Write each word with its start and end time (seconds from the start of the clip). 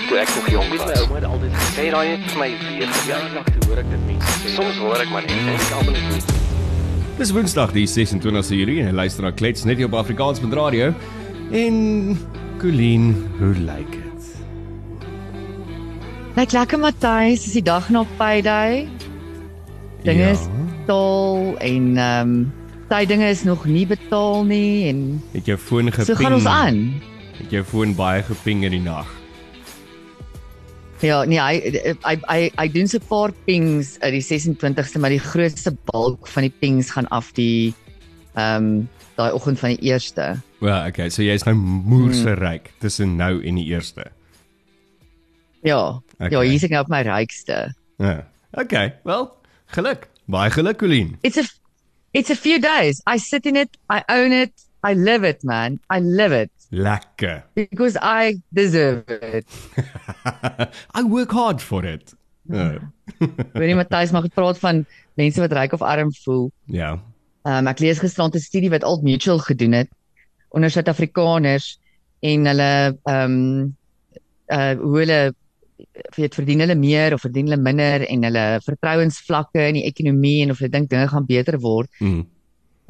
ek 0.00 0.08
toe 0.08 0.18
ek 0.24 0.30
nog 0.36 0.48
jonk 0.50 0.68
Met 0.70 0.80
my 0.80 0.86
was. 0.92 1.00
ouma 1.04 1.14
het 1.20 1.24
altyd 1.30 1.52
gesê, 1.52 1.70
Sê 1.76 1.90
daai 1.94 2.08
net 2.08 2.30
vir 2.30 2.38
my 2.42 2.50
weer. 2.64 2.88
ja, 3.08 3.18
lag 3.34 3.44
toe 3.54 3.68
hoor 3.68 3.78
ek 3.84 3.90
dit 3.90 4.04
mense 4.06 4.36
sê. 4.42 4.54
Soms 4.56 4.76
hoor 4.82 5.00
ek 5.04 5.10
maar 5.14 5.22
net 5.22 5.30
en 5.30 5.48
ek 5.54 5.72
almal 5.78 5.92
net. 6.10 6.36
Dis 7.20 7.30
Woensdag 7.36 7.72
die 7.76 7.86
26ste 7.86 8.56
Julie 8.56 8.80
en 8.80 8.86
jy 8.88 8.92
luister 8.96 9.22
na 9.26 9.30
Klets 9.36 9.64
net 9.68 9.76
hier 9.76 9.86
op 9.90 9.94
Afrikaans 10.00 10.40
met 10.40 10.54
radio. 10.56 10.94
En 11.52 12.16
Colleen, 12.60 13.10
hoe 13.38 13.52
lyk 13.58 13.90
dit? 13.90 14.06
Lyk 16.36 16.52
lekker 16.54 16.78
Matthys, 16.80 17.44
is 17.48 17.52
die 17.58 17.62
dag 17.66 17.88
na 17.90 18.04
payday. 18.16 18.86
Dinge 20.04 20.22
Ja. 20.22 20.30
is 20.32 20.46
betaal 20.48 21.56
en 21.60 21.96
ehm 21.98 22.30
um, 22.30 22.52
daai 22.88 23.06
dinge 23.06 23.28
is 23.28 23.42
nog 23.44 23.64
nie 23.66 23.86
betaal 23.86 24.44
nie 24.44 24.88
en 24.88 25.22
Het 25.32 25.46
jou 25.46 25.58
foon 25.58 25.92
geping? 25.92 26.06
so 26.06 26.14
gaan 26.14 26.32
ons 26.34 26.46
aan. 26.46 26.80
Het 27.38 27.50
jou 27.50 27.64
foon 27.64 27.94
baie 27.94 28.22
geping 28.22 28.64
in 28.64 28.70
die 28.70 28.80
nag? 28.80 29.06
Ja, 31.00 31.22
nee, 31.24 31.40
hy 31.40 31.80
hy 32.04 32.14
hy, 32.28 32.40
hy 32.58 32.66
doen 32.74 32.88
so 32.88 32.98
'n 33.00 33.08
paar 33.08 33.32
pings 33.46 33.96
uit 34.04 34.12
die 34.18 34.24
26ste, 34.24 35.00
maar 35.00 35.14
die 35.14 35.22
grootste 35.22 35.72
bulk 35.88 36.28
van 36.28 36.44
die 36.44 36.52
pings 36.52 36.92
gaan 36.92 37.08
af 37.08 37.32
die 37.32 37.72
ehm 38.36 38.56
um, 38.56 38.88
daai 39.16 39.32
oggend 39.32 39.58
van 39.58 39.76
die 39.76 39.92
1ste. 39.92 40.40
Wel, 40.60 40.86
okay, 40.88 41.08
so 41.08 41.22
jy's 41.22 41.44
nou 41.44 41.54
moerse 41.56 42.34
ryk 42.36 42.70
tussen 42.80 43.16
nou 43.16 43.40
en 43.44 43.56
die 43.56 43.66
eerste. 43.72 44.10
Ja. 45.64 46.00
Okay. 46.20 46.30
Ja, 46.30 46.40
hier's 46.40 46.64
ek 46.64 46.72
nou 46.72 46.84
op 46.84 46.92
my 46.92 47.00
rykste. 47.04 47.74
Ja. 48.00 48.26
Okay, 48.52 48.94
wel, 49.04 49.28
geluk. 49.76 50.08
Baie 50.28 50.50
geluk 50.52 50.78
Colleen. 50.78 51.16
It's 51.22 51.40
a 51.40 51.44
it's 52.12 52.30
a 52.30 52.36
few 52.36 52.60
days. 52.60 53.00
I 53.08 53.16
sit 53.18 53.46
in 53.46 53.56
it, 53.56 53.76
I 53.88 54.04
own 54.08 54.32
it, 54.32 54.52
I 54.84 54.92
live 54.94 55.24
it, 55.24 55.44
man. 55.44 55.80
I 55.88 56.00
live 56.00 56.32
it 56.36 56.52
Lekker. 56.70 57.42
because 57.54 57.96
I 58.00 58.38
deserve 58.52 59.04
it. 59.08 59.46
I 60.94 61.02
work 61.02 61.30
hard 61.30 61.60
for 61.60 61.84
it. 61.84 62.14
Ja. 62.46 62.78
Weet 63.58 63.70
jy 63.70 63.76
Matthys 63.78 64.12
mag 64.14 64.28
praat 64.34 64.58
van 64.62 64.84
mense 65.18 65.42
wat 65.42 65.54
ryk 65.54 65.74
of 65.74 65.82
arm 65.82 66.12
voel. 66.22 66.48
Ja. 66.70 66.94
Um, 67.42 67.68
ek 67.70 67.82
lees 67.82 68.00
gisterand 68.02 68.36
'n 68.36 68.42
studie 68.44 68.70
wat 68.70 68.84
Old 68.84 69.02
Mutual 69.02 69.38
gedoen 69.42 69.72
het 69.72 69.90
onder 70.54 70.70
Suid-Afrikaners 70.70 71.78
en 72.20 72.46
hulle 72.46 72.72
ehm 73.04 73.34
um, 73.34 73.76
uh 74.50 74.74
hoe 74.78 74.98
hulle 74.98 75.20
weet 76.16 76.34
verdien 76.34 76.60
hulle 76.60 76.74
meer 76.74 77.14
of 77.14 77.22
verdien 77.24 77.48
hulle 77.48 77.62
minder 77.62 78.04
en 78.06 78.26
hulle 78.26 78.44
vertrouensvlakke 78.66 79.62
in 79.70 79.78
die 79.78 79.86
ekonomie 79.88 80.42
en 80.44 80.52
of 80.52 80.58
hulle 80.60 80.72
dink 80.74 80.90
dinge 80.90 81.08
gaan 81.08 81.26
beter 81.26 81.58
word. 81.62 81.90
Mm. 81.98 82.26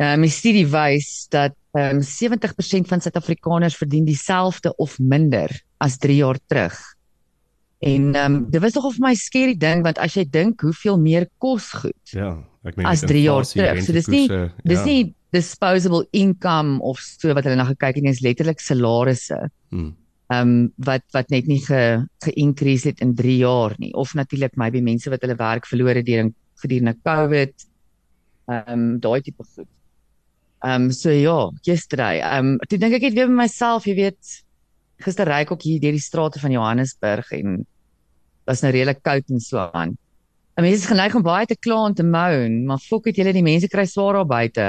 Ehm 0.01 0.21
um, 0.21 0.29
die 0.29 0.37
studie 0.37 0.67
wys 0.69 1.29
dat 1.33 1.57
ehm 1.73 1.97
um, 1.97 2.03
70% 2.03 2.89
van 2.91 3.01
Suid-Afrikaners 3.01 3.77
verdien 3.77 4.05
dieselfde 4.05 4.75
of 4.77 4.99
minder 4.99 5.63
as 5.79 5.99
3 5.99 6.17
jaar 6.17 6.39
terug. 6.47 6.79
En 7.79 8.15
ehm 8.15 8.35
um, 8.35 8.51
dit 8.51 8.61
was 8.61 8.75
nogal 8.75 8.93
vir 8.93 9.07
my 9.07 9.15
skerry 9.15 9.55
ding 9.57 9.85
want 9.87 9.99
as 9.99 10.17
jy 10.19 10.27
dink 10.29 10.61
hoeveel 10.61 10.99
meer 11.01 11.29
kos 11.39 11.71
goed 11.73 12.13
Ja, 12.13 12.35
ek 12.67 12.77
meen 12.77 12.91
as 12.91 13.01
met 13.01 13.13
3 13.15 13.23
jaar 13.23 13.47
terug. 13.47 13.81
So 13.87 13.97
dis 13.97 14.11
nie 14.13 14.27
rentekoerse, 14.27 14.69
dis 14.69 14.83
ja. 14.83 14.85
nie 14.85 15.15
disposable 15.31 16.03
income 16.11 16.83
of 16.83 16.99
so 16.99 17.33
wat 17.39 17.47
hulle 17.47 17.57
na 17.57 17.69
gekyk 17.71 18.01
het 18.01 18.05
nie, 18.05 18.13
is 18.13 18.23
letterlik 18.27 18.61
salarisse. 18.61 19.39
Mm. 19.71 19.95
Ehm 20.31 20.53
um, 20.53 20.69
wat 20.77 21.07
wat 21.15 21.31
net 21.31 21.47
nie 21.47 21.63
ge 21.65 22.05
ge-increase 22.27 22.93
het 22.93 23.01
in 23.01 23.15
3 23.15 23.37
jaar 23.41 23.75
nie 23.79 23.95
of 23.95 24.15
natuurlik 24.15 24.59
maybe 24.61 24.83
mense 24.83 25.11
wat 25.11 25.23
hulle 25.23 25.39
werk 25.39 25.67
verloor 25.67 25.95
het 26.03 26.07
deur 26.07 26.33
gedurende 26.63 26.99
COVID. 27.03 27.55
Ehm 28.51 28.73
um, 28.75 28.89
daai 29.01 29.21
tipe 29.23 29.47
goed. 29.55 29.71
Ehm 30.61 30.89
um, 30.89 30.91
so 30.93 31.11
ja, 31.11 31.51
yesterday. 31.65 32.21
Ehm 32.21 32.55
um, 32.55 32.59
toe 32.69 32.79
dink 32.79 32.95
ek 32.99 33.09
net 33.09 33.17
weer 33.17 33.29
by 33.31 33.39
myself, 33.43 33.87
jy 33.89 33.95
weet, 33.97 34.41
gister 35.01 35.29
ry 35.29 35.43
ek 35.47 35.55
ook 35.55 35.63
hier 35.65 35.81
deur 35.81 35.97
die 35.97 36.05
strate 36.05 36.41
van 36.43 36.53
Johannesburg 36.53 37.31
en 37.33 37.63
was 38.49 38.61
nou 38.65 38.73
redelik 38.75 39.01
koud 39.03 39.31
en 39.33 39.41
so 39.41 39.63
aan. 39.73 39.97
En 40.59 40.67
mense 40.67 40.83
is 40.83 40.91
geneig 40.91 41.15
om 41.17 41.25
baie 41.25 41.47
te 41.49 41.57
kla 41.57 41.87
en 41.87 41.95
te 41.97 42.05
moan, 42.05 42.67
maar 42.69 42.83
fok 42.83 43.09
het 43.09 43.17
julle 43.17 43.33
die 43.33 43.47
mense 43.47 43.71
kry 43.73 43.87
swaar 43.89 44.19
daar 44.19 44.29
buite. 44.29 44.67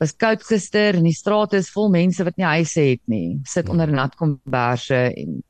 Was 0.00 0.14
koud 0.16 0.46
gister 0.46 0.96
en 0.96 1.04
die 1.04 1.16
strate 1.16 1.58
is 1.60 1.68
vol 1.74 1.90
mense 1.92 2.24
wat 2.24 2.38
nie 2.38 2.46
huise 2.46 2.80
het 2.94 3.02
nie. 3.10 3.36
Sit 3.44 3.68
onder 3.68 3.92
nat 3.92 4.16
komberse 4.16 5.02
en 5.10 5.42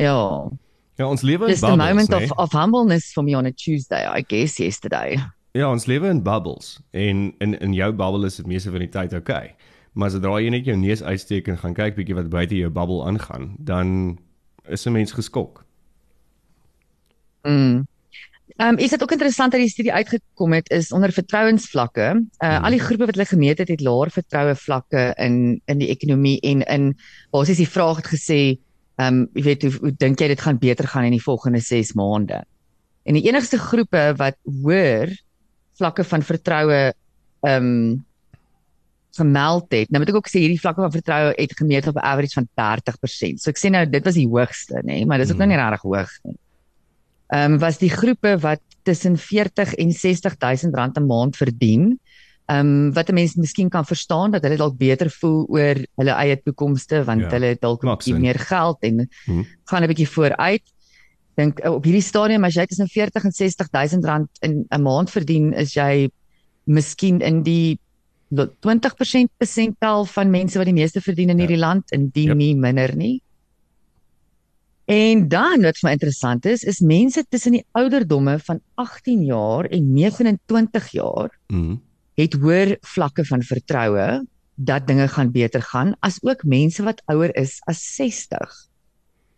ja, 0.00 0.16
Ja, 1.00 1.06
ons 1.08 1.22
lewe 1.24 1.46
in 1.48 1.50
just 1.54 1.64
a 1.64 1.70
bubbles, 1.72 1.88
moment 1.88 2.08
nee? 2.12 2.24
of 2.30 2.38
of 2.38 2.52
humbleness 2.52 3.12
for 3.12 3.24
me 3.24 3.34
on 3.36 3.46
a 3.46 3.52
Tuesday, 3.52 4.04
I 4.04 4.20
guess 4.20 4.58
yesterday. 4.58 5.16
Ja, 5.52 5.70
ons 5.70 5.86
lewe 5.86 6.08
in 6.08 6.22
bubbles 6.22 6.78
en 6.90 7.34
in 7.38 7.58
in 7.58 7.72
jou 7.74 7.92
bubble 7.92 8.26
is 8.26 8.36
dit 8.36 8.46
meeste 8.46 8.70
van 8.70 8.84
die 8.84 8.88
tyd 8.88 9.12
oukei. 9.12 9.50
Okay. 9.50 9.70
Maar 9.98 10.12
sodra 10.14 10.38
jy 10.38 10.50
net 10.54 10.68
jou 10.68 10.76
neus 10.78 11.02
uitsteek 11.02 11.48
en 11.50 11.58
gaan 11.58 11.74
kyk 11.74 11.96
bietjie 11.96 12.14
wat 12.14 12.30
buite 12.30 12.54
jou 12.54 12.70
bubble 12.70 13.02
aangaan, 13.08 13.54
dan 13.58 14.18
is 14.68 14.86
'n 14.86 14.92
mens 14.92 15.12
geskok. 15.12 15.64
Mm. 17.42 17.86
Ehm 18.56 18.68
um, 18.68 18.78
is 18.78 18.90
dit 18.90 19.02
ook 19.02 19.10
interessant 19.10 19.52
dat 19.52 19.60
die 19.60 19.70
studie 19.70 19.92
uitgekom 19.92 20.52
het 20.52 20.70
is 20.70 20.92
onder 20.92 21.12
vertrouensvlakke. 21.12 22.26
Uh 22.38 22.48
Hmm. 22.48 22.64
al 22.64 22.70
die 22.70 22.80
groepe 22.80 23.06
wat 23.06 23.14
hulle 23.14 23.26
gemeet 23.26 23.58
het, 23.58 23.68
het 23.68 23.80
laer 23.80 24.10
vertroue 24.10 24.54
vlakke 24.54 25.14
in 25.16 25.60
in 25.64 25.78
die 25.78 25.88
ekonomie 25.88 26.40
en 26.40 26.62
in 26.62 26.96
basies 27.30 27.56
die 27.56 27.68
vraag 27.68 27.96
het 27.96 28.06
gesê, 28.06 28.58
ehm 28.96 29.14
um, 29.14 29.28
jy 29.34 29.42
weet 29.42 29.62
hoe, 29.62 29.72
hoe 29.80 29.92
dink 29.96 30.20
jy 30.20 30.28
dit 30.28 30.40
gaan 30.40 30.58
beter 30.58 30.86
gaan 30.86 31.04
in 31.04 31.16
die 31.18 31.22
volgende 31.22 31.60
6 31.60 31.92
maande? 31.92 32.44
En 33.02 33.14
die 33.14 33.28
enigste 33.28 33.58
groepe 33.58 34.14
wat 34.16 34.36
hoër 34.44 35.18
vlakke 35.80 36.04
van 36.04 36.22
vertroue 36.22 36.80
ehm 37.40 37.66
um, 37.66 38.04
gemeld 39.18 39.72
het. 39.74 39.90
Nou 39.90 39.98
moet 40.02 40.12
ek 40.12 40.18
ook 40.20 40.28
sê 40.30 40.38
hierdie 40.44 40.60
vlakke 40.60 40.84
van 40.84 40.92
vertroue 40.94 41.32
het 41.34 41.52
gemeet 41.58 41.88
op 41.90 41.96
'n 41.98 42.04
average 42.12 42.36
van 42.38 42.46
30%. 42.54 43.40
So 43.42 43.50
ek 43.50 43.58
sê 43.58 43.70
nou 43.70 43.84
dit 43.90 44.04
was 44.04 44.14
die 44.14 44.28
hoogste, 44.28 44.74
nê, 44.84 45.02
nee, 45.02 45.06
maar 45.06 45.18
dis 45.18 45.30
ook 45.32 45.38
Hmm. 45.38 45.48
nou 45.48 45.58
nie 45.58 45.64
regtig 45.64 45.82
hoog 45.82 46.12
nie. 46.24 46.36
Ehm 47.32 47.52
um, 47.52 47.58
was 47.58 47.78
die 47.78 47.90
groepe 47.90 48.38
wat 48.38 48.60
tussen 48.82 49.16
40 49.18 49.74
en 49.74 49.92
60000 49.92 50.74
rand 50.74 50.96
'n 50.98 51.06
maand 51.06 51.36
verdien. 51.36 51.98
Ehm 52.46 52.58
um, 52.66 52.92
wat 52.92 53.08
'n 53.10 53.14
mens 53.14 53.34
miskien 53.34 53.68
kan 53.68 53.84
verstaan 53.84 54.30
dat 54.30 54.42
hulle 54.42 54.56
dalk 54.56 54.76
beter 54.78 55.10
voel 55.10 55.46
oor 55.48 55.76
hulle 55.96 56.14
eie 56.22 56.40
toekomste 56.42 57.04
want 57.04 57.20
Ja, 57.20 57.30
hulle 57.30 57.46
het 57.46 57.60
dalk 57.60 57.82
'n 57.84 57.88
bietjie 57.88 58.14
meer 58.14 58.38
geld 58.38 58.78
en 58.80 59.08
Hmm. 59.26 59.44
gaan 59.64 59.82
'n 59.82 59.86
bietjie 59.86 60.08
vooruit. 60.08 60.62
Dink 61.40 61.60
eh, 61.64 61.72
op 61.72 61.84
hierdie 61.88 62.04
stadium 62.04 62.44
as 62.48 62.56
jy 62.58 62.66
tussen 62.70 62.88
40 62.92 63.24
en 63.30 63.32
60000 63.36 64.04
rand 64.04 64.28
in 64.46 64.64
'n 64.70 64.82
maand 64.82 65.10
verdien, 65.10 65.52
is 65.54 65.74
jy 65.74 66.10
miskien 66.66 67.20
in 67.20 67.42
die 67.42 67.78
lo- 68.30 68.50
20% 68.60 69.30
persentel 69.38 70.04
van 70.06 70.30
mense 70.30 70.58
wat 70.58 70.66
die 70.68 70.74
meeste 70.76 71.00
verdien 71.00 71.30
in 71.30 71.38
Ja. 71.38 71.46
hierdie 71.46 71.58
land, 71.58 71.90
indien 71.92 72.28
Yep. 72.28 72.36
nie 72.36 72.54
minder 72.54 72.96
nie. 72.96 73.22
En 74.90 75.28
dan 75.28 75.62
wat 75.62 75.78
vir 75.78 75.86
my 75.88 75.92
interessant 75.94 76.46
is, 76.46 76.64
is 76.64 76.80
mense 76.80 77.22
tussen 77.30 77.52
die 77.52 77.64
ouderdomme 77.78 78.38
van 78.42 78.60
18 78.74 79.22
jaar 79.24 79.64
en 79.70 79.92
29 79.94 80.88
jaar 80.92 81.30
Mm. 81.48 81.80
het 82.16 82.34
hoër 82.34 82.76
vlakke 82.82 83.24
van 83.24 83.42
vertroue 83.42 84.26
dat 84.56 84.86
dinge 84.86 85.08
gaan 85.08 85.30
beter 85.32 85.62
gaan 85.62 85.94
as 86.02 86.18
ook 86.22 86.44
mense 86.44 86.82
wat 86.82 87.02
ouer 87.06 87.30
is 87.36 87.60
as 87.66 87.78
60. 87.96 88.66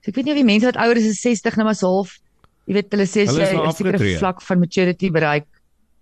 So 0.02 0.10
ek 0.10 0.16
weet 0.18 0.24
nie 0.26 0.32
of 0.34 0.38
die 0.42 0.44
mense 0.50 0.66
wat 0.66 0.76
ouer 0.82 0.96
is 0.98 1.08
as 1.10 1.20
60 1.22 1.56
nou 1.56 1.64
maar 1.68 1.78
so 1.78 1.86
half 1.94 2.16
jy 2.66 2.74
weet 2.74 2.90
hulle 2.94 3.06
sê 3.06 3.26
Hulle 3.26 3.42
is 3.42 3.50
jy 3.50 3.56
nou 3.56 3.66
'n 3.68 3.72
sekere 3.72 4.18
vlak 4.18 4.42
van 4.42 4.58
maturity 4.60 5.10
bereik. 5.10 5.46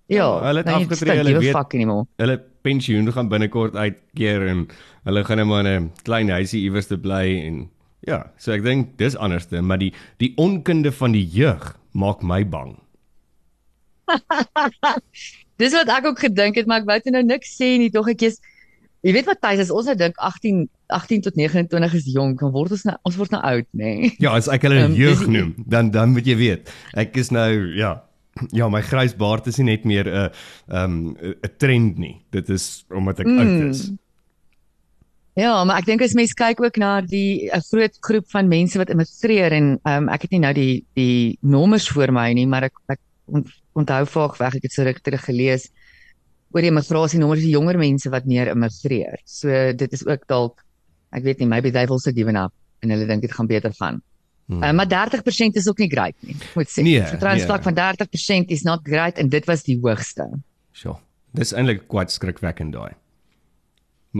Ja, 0.08 0.16
Ja, 0.16 0.40
hulle 0.42 0.58
het 0.58 0.66
dan 0.66 0.80
jy 0.80 0.86
afgetree, 0.86 1.16
hulle 1.22 1.38
weet- 1.38 1.54
fuck 1.54 1.74
anymore. 1.74 2.06
Hulle 2.18 2.36
pensioen 2.62 3.12
gaan 3.12 3.28
binnekort 3.28 3.76
uitkeer 3.76 4.46
en 4.48 4.66
hulle 5.04 5.24
gaan 5.24 5.36
net 5.38 5.46
maar 5.46 5.66
in 5.66 5.82
'n 5.84 5.92
klein 6.02 6.28
huisie 6.28 6.62
iewers 6.64 6.86
te 6.88 6.96
bly 6.98 7.38
en 7.46 7.68
ja, 8.06 8.30
so 8.38 8.52
ek 8.52 8.62
dink 8.64 8.96
dis 8.98 9.14
anderste, 9.16 9.60
maar 9.62 9.78
die 9.78 9.92
die 10.18 10.32
onkunde 10.36 10.90
van 10.92 11.12
die 11.12 11.24
jeug 11.26 11.76
maak 11.92 12.22
my 12.22 12.44
bang. 12.44 12.76
Dis 15.60 15.72
wat 15.76 15.88
ek 15.92 16.06
ook 16.08 16.18
gedink 16.18 16.56
het, 16.56 16.66
maar 16.66 16.80
ek 16.80 16.86
wou 16.88 16.98
toe 17.00 17.12
nou 17.12 17.22
niks 17.22 17.52
sê 17.58 17.76
nie, 17.78 17.90
tog 17.92 18.08
ek 18.08 18.22
is 18.22 18.40
Jy 19.00 19.14
weet 19.16 19.28
wat 19.30 19.40
Thys, 19.40 19.62
as 19.64 19.72
ons 19.72 19.88
nou 19.88 19.96
dink 19.96 20.18
18 20.20 20.66
18 20.92 21.22
tot 21.24 21.36
29 21.38 21.94
is 21.96 22.08
jonk, 22.12 22.40
dan 22.42 22.52
word 22.52 22.74
ons 22.76 22.84
nou 22.84 22.96
ons 23.08 23.16
word 23.16 23.32
nou 23.32 23.40
oud, 23.48 23.66
nê. 23.72 23.92
Nee. 24.02 24.12
Ja, 24.20 24.34
as 24.36 24.50
ek 24.52 24.66
hulle 24.68 24.82
Ehm, 24.82 24.96
jeug 24.98 25.24
noem, 25.30 25.54
dan 25.64 25.88
dan 25.94 26.12
moet 26.12 26.28
jy 26.28 26.36
weet, 26.36 26.72
ek 27.00 27.16
is 27.22 27.32
nou 27.32 27.48
ja, 27.78 27.94
ja, 28.56 28.68
my 28.68 28.82
grys 28.84 29.16
baard 29.16 29.48
is 29.48 29.60
nie 29.60 29.70
net 29.72 29.88
meer 29.88 30.10
'n 30.10 30.28
ehm 30.68 31.16
'n 31.16 31.56
trend 31.56 31.98
nie. 31.98 32.20
Dit 32.30 32.50
is 32.52 32.84
omdat 32.90 33.24
ek 33.24 33.26
mm. 33.26 33.40
oud 33.40 33.70
is. 33.70 33.82
Ja, 35.38 35.64
maar 35.64 35.78
ek 35.78 35.86
dink 35.86 36.02
as 36.02 36.14
mens 36.18 36.34
kyk 36.36 36.60
ook 36.60 36.76
na 36.76 37.00
die 37.00 37.48
'n 37.48 37.64
groot 37.72 37.96
groep 38.00 38.28
van 38.28 38.48
mense 38.48 38.76
wat 38.76 38.90
immigreer 38.90 39.52
en 39.52 39.80
um, 39.84 40.08
ek 40.08 40.22
het 40.22 40.30
nie 40.30 40.44
nou 40.44 40.52
die 40.52 40.84
die 40.94 41.38
nommers 41.40 41.88
voor 41.88 42.12
my 42.12 42.32
nie, 42.32 42.46
maar 42.46 42.68
ek 42.68 42.76
ek 42.88 43.00
ont, 43.32 43.48
onthou 43.72 44.04
vaag 44.04 44.36
weg 44.36 44.56
ek 44.56 44.68
het 44.68 44.72
so 44.72 44.82
ruk 44.82 45.00
terug 45.00 45.24
gelees 45.24 45.70
oor 46.50 46.64
die 46.64 46.70
immigrasienommers 46.72 47.44
die 47.44 47.54
jonger 47.54 47.78
mense 47.78 48.10
wat 48.10 48.26
meer 48.26 48.50
immigreer. 48.52 49.20
So 49.24 49.72
dit 49.72 49.92
is 49.96 50.06
ook 50.06 50.26
dalk 50.30 50.64
ek 51.14 51.26
weet 51.26 51.42
nie, 51.42 51.48
maybe 51.50 51.72
they've 51.74 51.90
also 51.90 52.12
given 52.14 52.38
up 52.38 52.54
en 52.82 52.94
hulle 52.94 53.06
dink 53.08 53.24
dit 53.24 53.32
gaan 53.34 53.48
beter 53.50 53.74
gaan. 53.76 54.00
Hmm. 54.50 54.62
Uh, 54.62 54.72
maar 54.74 54.88
30% 54.90 55.58
is 55.58 55.68
ook 55.68 55.78
nie 55.78 55.90
great 55.90 56.16
nie. 56.26 56.36
Moet 56.54 56.70
sê. 56.70 56.82
Nee, 56.82 57.02
Vertrouensvlak 57.06 57.64
nee. 57.64 57.74
van 57.74 58.46
30% 58.46 58.54
is 58.54 58.64
not 58.66 58.80
great 58.86 59.18
en 59.18 59.30
dit 59.30 59.46
was 59.46 59.62
die 59.66 59.78
hoogste. 59.82 60.26
Sjoe. 60.74 60.96
Dis 61.38 61.52
eintlik 61.54 61.84
kwart 61.90 62.10
skrikwekkend 62.10 62.74
daai. 62.74 62.96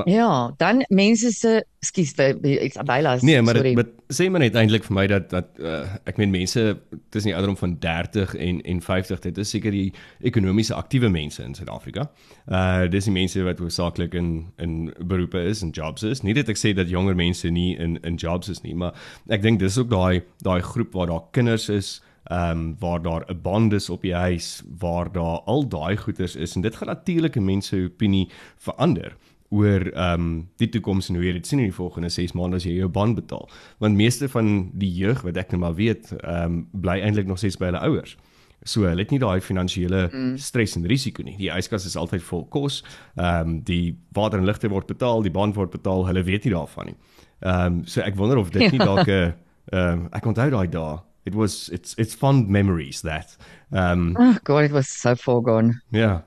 Ja, 0.05 0.55
dan 0.57 0.85
mense 0.89 1.33
se 1.33 1.65
skus 1.81 2.13
iets 2.15 2.77
bylas. 2.85 3.23
Nee, 3.23 3.43
maar 3.43 3.63
dit 3.63 3.89
sê 4.15 4.29
maar 4.31 4.41
net 4.41 4.55
eintlik 4.55 4.85
vir 4.87 4.95
my 4.95 5.07
dat 5.11 5.31
dat 5.31 5.59
uh, 5.59 5.83
ek 6.07 6.19
meen 6.21 6.31
mense 6.31 6.63
tussen 7.11 7.31
die 7.31 7.35
ouderdom 7.35 7.57
van 7.59 7.75
30 7.83 8.35
en 8.35 8.61
en 8.63 8.83
50 8.83 9.23
dit 9.25 9.39
is 9.39 9.51
seker 9.51 9.75
die 9.75 9.93
ekonomiese 10.23 10.75
aktiewe 10.75 11.11
mense 11.11 11.43
in 11.43 11.55
Suid-Afrika. 11.59 12.07
Uh 12.47 12.87
dis 12.91 13.09
die 13.11 13.15
mense 13.15 13.43
wat 13.43 13.59
hoofsaaklik 13.59 14.15
in 14.15 14.31
in 14.63 14.93
beroepe 14.99 15.43
is 15.43 15.63
en 15.67 15.75
jobs 15.75 16.07
is. 16.07 16.23
Nie 16.23 16.37
dat 16.39 16.49
ek 16.49 16.61
sê 16.61 16.75
dat 16.75 16.91
jonger 16.91 17.19
mense 17.19 17.51
nie 17.51 17.75
in 17.79 17.99
in 18.07 18.15
jobs 18.15 18.49
is 18.49 18.63
nie, 18.63 18.75
maar 18.75 18.95
ek 19.29 19.43
dink 19.43 19.59
dis 19.59 19.79
ook 19.79 19.91
daai 19.91 20.23
daai 20.47 20.61
groep 20.63 20.95
waar 20.95 21.11
daar 21.11 21.27
kinders 21.35 21.69
is 21.69 21.99
ehm 22.31 22.51
um, 22.51 22.77
waar 22.79 23.03
daar 23.03 23.25
'n 23.27 23.41
band 23.43 23.73
is 23.73 23.91
op 23.91 24.03
die 24.03 24.15
huis 24.15 24.63
waar 24.79 25.13
daar 25.13 25.41
al 25.51 25.69
daai 25.69 25.97
goeders 25.97 26.37
is 26.37 26.55
en 26.55 26.61
dit 26.61 26.77
gaan 26.77 26.89
natuurlik 26.89 27.37
'n 27.37 27.45
mens 27.45 27.67
se 27.67 27.89
opinie 27.91 28.29
verander 28.57 29.17
oor 29.51 29.83
ehm 29.91 30.21
um, 30.21 30.49
die 30.63 30.69
toekoms 30.71 31.09
en 31.11 31.19
hoe 31.19 31.25
jy 31.27 31.33
dit 31.41 31.47
sien 31.47 31.59
in 31.59 31.71
die 31.71 31.75
volgende 31.75 32.09
6 32.13 32.37
maande 32.39 32.61
as 32.61 32.67
jy 32.69 32.77
jou 32.77 32.89
band 32.89 33.19
betaal. 33.19 33.49
Want 33.83 33.99
meeste 33.99 34.29
van 34.31 34.71
die 34.79 34.91
jeug 34.95 35.25
wat 35.27 35.41
ek 35.43 35.51
nou 35.51 35.65
maar 35.65 35.75
weet, 35.79 36.13
ehm 36.21 36.45
um, 36.45 36.61
bly 36.85 37.01
eintlik 37.03 37.27
nog 37.27 37.41
steeds 37.43 37.59
by 37.59 37.73
hulle 37.73 37.83
ouers. 37.89 38.17
So 38.63 38.85
hulle 38.85 39.03
het 39.03 39.11
nie 39.11 39.19
daai 39.19 39.41
finansiële 39.41 40.05
mm. 40.13 40.37
stres 40.39 40.77
en 40.77 40.87
risiko 40.87 41.25
nie. 41.27 41.35
Die 41.41 41.51
yskas 41.51 41.87
is 41.89 41.97
altyd 41.97 42.23
vol 42.23 42.47
kos. 42.53 42.83
Ehm 43.17 43.57
um, 43.57 43.59
die 43.67 43.99
water 44.15 44.39
en 44.39 44.47
ligte 44.47 44.71
word 44.71 44.87
betaal, 44.87 45.27
die 45.27 45.35
band 45.35 45.59
word 45.59 45.75
betaal. 45.75 46.07
Hulle 46.07 46.23
weet 46.23 46.47
nie 46.47 46.55
daarvan 46.55 46.93
nie. 46.93 46.99
Ehm 47.41 47.67
um, 47.67 47.85
so 47.87 48.07
ek 48.07 48.19
wonder 48.21 48.39
of 48.39 48.55
dit 48.55 48.71
nie 48.75 48.83
dalk 48.83 49.09
'n 49.09 49.35
ehm 49.73 50.07
um, 50.07 50.09
ek 50.13 50.27
onthou 50.27 50.51
daai 50.51 50.69
dae. 50.71 50.99
It 51.27 51.35
was 51.35 51.69
it's 51.69 51.95
it's 51.99 52.15
fond 52.15 52.49
memories 52.49 53.03
that. 53.03 53.37
Um, 53.73 54.17
Oh 54.19 54.37
god, 54.45 54.65
it 54.65 54.73
was 54.73 54.89
so 54.89 55.15
far 55.15 55.43
gone. 55.43 55.81
Ja. 55.91 55.99
Yeah. 55.99 56.21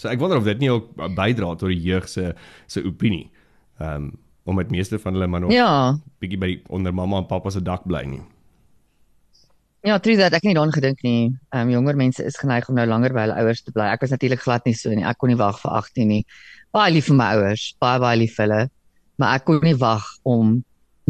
So 0.00 0.08
ek 0.08 0.18
wonder 0.22 0.40
of 0.40 0.48
dit 0.48 0.58
nie 0.62 0.70
ook 0.72 0.90
bydra 0.96 1.52
tot 1.60 1.68
die 1.68 1.80
jeug 1.84 2.08
se 2.08 2.32
se 2.66 2.82
opinie. 2.88 3.28
Ehm 3.80 4.08
um, 4.10 4.10
om 4.48 4.56
met 4.56 4.70
meeste 4.72 4.98
van 4.98 5.12
hulle 5.14 5.26
maar 5.28 5.40
nog 5.44 5.52
Ja. 5.52 5.94
bietjie 6.18 6.38
by 6.40 6.46
die 6.46 6.62
onder 6.72 6.94
mamma 6.96 7.18
en 7.20 7.26
pappa 7.28 7.50
se 7.52 7.60
dak 7.62 7.84
bly 7.86 8.00
nie. 8.08 8.22
Ja, 9.84 9.98
true 9.98 10.16
that. 10.16 10.32
Ek 10.36 10.42
het 10.42 10.48
nie 10.50 10.54
daaraan 10.56 10.72
gedink 10.76 11.02
nie. 11.06 11.30
Ehm 11.52 11.68
um, 11.68 11.70
jonger 11.72 11.96
mense 11.96 12.24
is 12.24 12.36
geneig 12.40 12.68
om 12.68 12.74
nou 12.76 12.86
langer 12.88 13.12
by 13.16 13.26
hulle 13.26 13.36
ouers 13.44 13.62
te 13.64 13.72
bly. 13.72 13.86
Ek 13.92 14.00
was 14.04 14.10
natuurlik 14.12 14.42
glad 14.44 14.64
nie 14.68 14.74
so 14.76 14.90
nie. 14.92 15.04
Ek 15.08 15.16
kon 15.20 15.30
nie 15.32 15.38
wag 15.40 15.60
vir 15.62 15.70
18 15.78 16.08
nie. 16.08 16.24
Baie 16.72 16.92
lief 16.92 17.06
vir 17.08 17.16
my 17.16 17.28
ouers, 17.36 17.70
baie 17.80 18.00
baie 18.02 18.18
lief 18.20 18.34
vir 18.36 18.46
hulle, 18.46 18.60
maar 19.20 19.38
ek 19.38 19.44
kon 19.48 19.60
nie 19.64 19.76
wag 19.80 20.04
om 20.28 20.58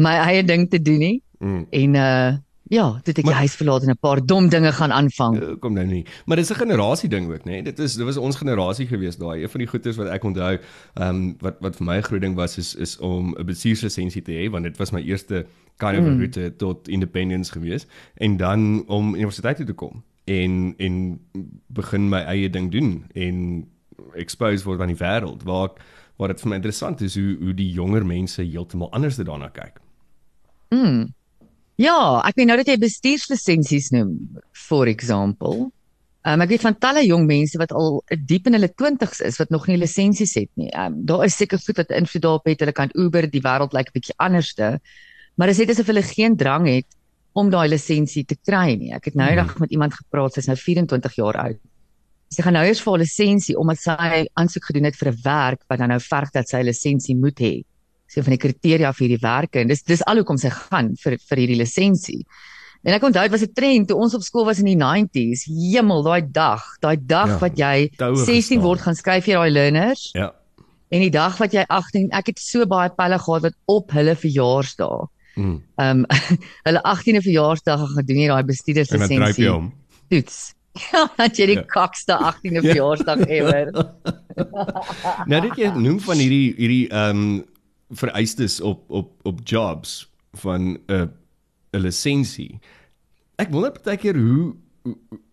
my 0.01 0.13
eie 0.27 0.43
ding 0.47 0.69
te 0.71 0.79
doen 0.81 0.99
nie. 1.03 1.17
Mm. 1.39 1.65
En 1.71 1.95
uh 1.95 2.31
ja, 2.71 2.85
dit 3.03 3.17
ek 3.17 3.25
die 3.25 3.31
Maar- 3.33 3.41
huis 3.43 3.55
verlaat 3.59 3.83
en 3.83 3.89
'n 3.91 3.97
paar 3.99 4.21
dom 4.25 4.47
dinge 4.49 4.71
gaan 4.71 4.91
aanvang. 4.91 5.35
Uh, 5.41 5.55
kom 5.59 5.73
nou 5.73 5.85
nie. 5.85 6.05
Maar 6.25 6.37
dis 6.37 6.49
'n 6.51 6.55
generasie 6.55 7.09
ding 7.09 7.27
ook, 7.31 7.43
né? 7.45 7.51
Nee? 7.51 7.63
Dit 7.63 7.79
is 7.79 7.95
dit 7.95 8.05
was 8.05 8.17
ons 8.17 8.35
generasie 8.35 8.87
gewees 8.87 9.17
daai. 9.17 9.43
Een 9.43 9.49
van 9.49 9.59
die 9.59 9.67
goeders 9.67 9.97
wat 9.97 10.07
ek 10.07 10.23
onthou, 10.23 10.57
ehm 10.95 11.15
um, 11.15 11.35
wat 11.39 11.55
wat 11.59 11.75
vir 11.75 11.85
my 11.85 11.97
'n 11.97 12.03
groot 12.03 12.21
ding 12.21 12.35
was 12.35 12.57
is 12.57 12.75
is 12.75 12.97
om 12.99 13.35
'n 13.37 13.45
bestuurslisensie 13.45 14.21
te 14.21 14.31
hê 14.31 14.49
want 14.49 14.63
dit 14.63 14.77
was 14.77 14.91
my 14.91 15.01
eerste 15.01 15.45
kind 15.77 15.97
of 15.97 16.05
mm. 16.05 16.17
route 16.17 16.53
tot 16.57 16.87
independence 16.87 17.51
gewees 17.51 17.85
en 18.17 18.37
dan 18.37 18.83
om 18.87 19.15
universiteit 19.15 19.57
toe 19.57 19.65
te 19.65 19.73
kom 19.73 20.03
en 20.25 20.73
en 20.77 21.19
begin 21.67 22.09
my 22.09 22.19
eie 22.21 22.49
ding 22.49 22.71
doen 22.71 23.05
en 23.13 23.65
expose 24.15 24.63
word 24.65 24.79
aan 24.81 24.87
die 24.93 24.95
wêreld 25.05 25.43
waar 25.43 25.65
ek- 25.69 25.81
waar 26.17 26.27
dit 26.27 26.39
vir 26.41 26.49
my 26.49 26.55
interessant 26.55 27.01
is 27.01 27.15
hoe 27.15 27.37
hoe 27.41 27.53
die 27.53 27.71
jonger 27.71 28.05
mense 28.05 28.41
heeltemal 28.41 28.91
anders 28.91 29.15
daarna 29.17 29.49
kyk. 29.49 29.79
Mm. 30.69 31.13
Ja, 31.81 32.21
ek 32.27 32.37
weet 32.37 32.49
nou 32.49 32.57
dat 32.59 32.67
jy 32.69 32.77
bestuurslisensies 32.81 33.89
noem, 33.95 34.11
for 34.53 34.89
example. 34.91 35.71
Um, 36.21 36.43
ek 36.43 36.51
weet 36.51 36.65
van 36.67 36.75
talle 36.77 37.01
jong 37.07 37.23
mense 37.25 37.57
wat 37.57 37.71
al 37.73 38.03
diep 38.29 38.49
in 38.51 38.57
hulle 38.59 38.69
20's 38.69 39.23
is 39.25 39.39
wat 39.41 39.49
nog 39.49 39.65
nie 39.65 39.79
lisensies 39.81 40.35
het 40.37 40.51
nie. 40.61 40.69
Um, 40.77 40.99
daar 41.09 41.25
is 41.25 41.39
seker 41.41 41.61
goed 41.63 41.81
wat 41.81 41.93
invloed 41.97 42.25
daarop 42.27 42.51
het. 42.51 42.61
Hulle 42.61 42.75
kan 42.77 42.93
Uber, 42.93 43.25
die 43.31 43.41
wêreld 43.41 43.73
lyk 43.73 43.89
'n 43.89 43.97
bietjie 43.97 44.17
anderste. 44.21 44.77
Maar 45.35 45.49
dit 45.49 45.57
is 45.57 45.61
net 45.65 45.73
asof 45.73 45.89
hulle 45.89 46.05
geen 46.05 46.37
drang 46.37 46.67
het 46.69 46.89
om 47.33 47.49
daai 47.49 47.69
lisensie 47.69 48.25
te 48.25 48.37
kry 48.37 48.75
nie. 48.77 48.93
Ek 48.93 49.05
het 49.09 49.15
nou 49.15 49.29
eendag 49.31 49.57
met 49.57 49.71
iemand 49.71 49.93
gepraat, 49.97 50.33
sy's 50.33 50.51
nou 50.51 50.57
24 50.57 51.15
jaar 51.15 51.37
oud. 51.47 51.59
Sy 52.29 52.43
gaan 52.43 52.53
nou 52.53 52.65
eers 52.65 52.81
vir 52.81 52.91
haar 52.91 53.01
lisensie 53.01 53.57
omdat 53.57 53.79
sy 53.79 54.27
aansoek 54.37 54.69
gedoen 54.69 54.85
het 54.85 54.95
vir 54.95 55.09
'n 55.09 55.21
werk 55.23 55.61
wat 55.67 55.79
dan 55.79 55.89
nou 55.89 55.99
verg 55.99 56.29
dat 56.31 56.47
sy 56.47 56.61
'n 56.61 56.69
lisensie 56.69 57.15
moet 57.15 57.39
hê 57.39 57.63
sê 58.11 58.21
van 58.23 58.31
die 58.35 58.41
kriteria 58.41 58.91
vir 58.93 59.07
hierdie 59.07 59.21
werke 59.23 59.59
en 59.61 59.67
dis 59.71 59.83
dis 59.87 60.01
al 60.05 60.17
hoekom 60.19 60.37
sy 60.37 60.49
gaan 60.49 60.95
vir 61.03 61.17
vir 61.29 61.37
hierdie 61.37 61.57
lisensie. 61.61 62.25
En 62.83 62.93
ek 62.97 63.03
onthou 63.03 63.21
dit 63.23 63.31
was 63.31 63.43
'n 63.45 63.53
trend 63.53 63.87
toe 63.87 63.97
ons 63.97 64.13
op 64.15 64.21
skool 64.25 64.45
was 64.45 64.59
in 64.59 64.65
die 64.65 64.75
90s. 64.75 65.45
Hemel, 65.47 66.01
daai 66.03 66.21
dag, 66.31 66.63
daai 66.81 66.97
dag 66.97 67.27
Ja, 67.27 67.33
ja, 67.33 67.39
wat 67.39 67.57
jy 67.57 67.89
toue 67.97 68.15
16 68.17 68.35
gestaan. 68.35 68.61
word 68.61 68.79
gaan 68.81 68.95
skryf 68.95 69.23
vir 69.25 69.33
daai 69.35 69.51
learners 69.51 70.11
Ja. 70.15 70.31
en 70.91 70.99
die 70.99 71.09
dag 71.11 71.37
wat 71.37 71.51
jy 71.53 71.63
18 71.69 72.09
ek 72.11 72.27
het 72.27 72.39
so 72.39 72.65
baie 72.65 72.89
pelle 72.89 73.19
gehad 73.19 73.41
wat 73.43 73.53
op 73.67 73.91
hulle 73.91 74.15
verjaarsdag. 74.15 75.07
Mm. 75.37 75.61
Ehm 75.79 75.99
um, 75.99 76.05
hulle 76.65 76.81
18de 76.83 77.21
verjaarsdag 77.21 77.79
gaan 77.79 77.95
gedoen 78.03 78.17
hier 78.17 78.27
daai 78.29 78.41
En 78.41 78.45
dan 78.45 78.45
dryp 78.45 78.47
bestuurderslisensie 78.47 79.43
jy 79.45 79.49
hom. 79.51 79.73
toets. 80.09 80.53
Ja, 80.91 81.07
dat 81.17 81.37
jy 81.37 81.45
die 81.45 81.55
Ja. 81.55 81.61
ja. 81.61 81.67
kakste 81.67 82.13
18de 82.17 82.61
verjaarsdag 82.67 83.19
ever. 83.27 83.71
Nou 85.27 85.41
dit 85.41 85.55
jy 85.57 85.69
noem 85.75 85.99
van 85.99 86.17
hierdie 86.17 86.53
hierdie 86.57 86.87
ehm 86.89 87.09
um, 87.09 87.45
vereistes 87.91 88.61
op 88.61 88.89
op 88.89 89.19
op 89.27 89.39
jobs 89.43 90.11
van 90.33 90.61
'n 90.61 90.79
uh, 90.87 91.07
'n 91.71 91.79
lisensie. 91.79 92.59
Ek 93.35 93.49
wonder 93.49 93.73
baie 93.83 93.97
keer 93.97 94.17
hoe 94.17 94.55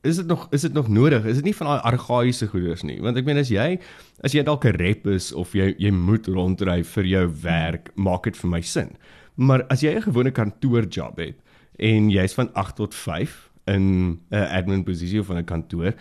is 0.01 0.17
dit 0.17 0.27
nog 0.27 0.47
is 0.51 0.61
dit 0.61 0.73
nog 0.73 0.89
nodig? 0.89 1.25
Is 1.25 1.41
dit 1.41 1.45
nie 1.45 1.57
van 1.57 1.67
daai 1.67 1.81
argaïese 1.93 2.47
goeders 2.47 2.83
nie? 2.83 3.01
Want 3.01 3.17
ek 3.17 3.25
meen 3.25 3.41
as 3.41 3.51
jy 3.53 3.79
as 4.27 4.35
jy 4.37 4.43
dalk 4.43 4.65
'n 4.65 4.77
rep 4.77 5.07
is 5.07 5.33
of 5.33 5.53
jy 5.53 5.75
jy 5.79 5.91
moet 5.91 6.27
rondry 6.27 6.83
vir 6.85 7.05
jou 7.05 7.27
werk, 7.43 7.91
maak 7.95 8.25
dit 8.25 8.37
vir 8.37 8.51
my 8.51 8.61
sin. 8.61 8.97
Maar 9.37 9.65
as 9.69 9.81
jy 9.81 9.95
'n 9.95 10.03
gewone 10.03 10.31
kantoorjob 10.31 11.19
het 11.19 11.37
en 11.79 12.11
jy's 12.11 12.35
van 12.35 12.53
8 12.55 12.77
tot 12.77 12.95
5 12.95 13.51
in 13.67 14.21
'n 14.31 14.49
admin 14.59 14.85
posisie 14.85 15.21
of 15.21 15.31
in 15.31 15.39
'n 15.39 15.45
kantoor, 15.45 15.95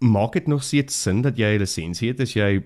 maak 0.00 0.32
dit 0.32 0.46
nog 0.46 0.62
steeds 0.62 1.02
sin 1.02 1.22
dat 1.22 1.36
jy 1.36 1.54
'n 1.54 1.60
lisensie 1.60 2.08
het 2.08 2.20
as 2.20 2.32
jy 2.32 2.62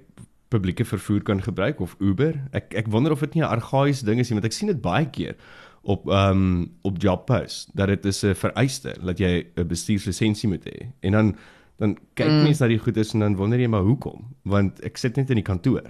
publieke 0.50 0.84
vervoer 0.84 1.22
kan 1.22 1.42
gebruik 1.42 1.80
of 1.80 1.96
Uber? 1.98 2.36
Ek 2.52 2.74
ek 2.74 2.90
wonder 2.92 3.12
of 3.12 3.22
dit 3.24 3.34
nie 3.34 3.42
'n 3.42 3.50
argaïese 3.50 4.04
ding 4.04 4.20
is 4.20 4.30
nie 4.30 4.38
want 4.38 4.46
ek 4.46 4.56
sien 4.56 4.68
dit 4.68 4.80
baie 4.80 5.06
keer 5.06 5.36
op 5.82 6.08
ehm 6.08 6.30
um, 6.30 6.72
op 6.82 7.00
jobposts 7.00 7.70
dat 7.74 7.88
dit 7.88 8.04
is 8.04 8.22
'n 8.24 8.34
vereiste 8.34 8.96
dat 9.00 9.18
jy 9.18 9.46
'n 9.56 9.66
bestuurslisensie 9.66 10.48
moet 10.48 10.64
hê. 10.64 10.86
En 11.00 11.12
dan 11.12 11.36
dan 11.78 11.96
kyk 12.14 12.28
mm. 12.28 12.42
mense 12.42 12.62
na 12.62 12.68
die 12.68 12.78
goedes 12.78 13.14
en 13.14 13.20
dan 13.20 13.36
wonder 13.36 13.60
jy 13.60 13.66
maar 13.66 13.82
hoekom? 13.82 14.28
Want 14.42 14.80
ek 14.84 14.96
sit 14.96 15.16
net 15.16 15.30
in 15.30 15.40
die 15.40 15.46
kantoor. 15.46 15.88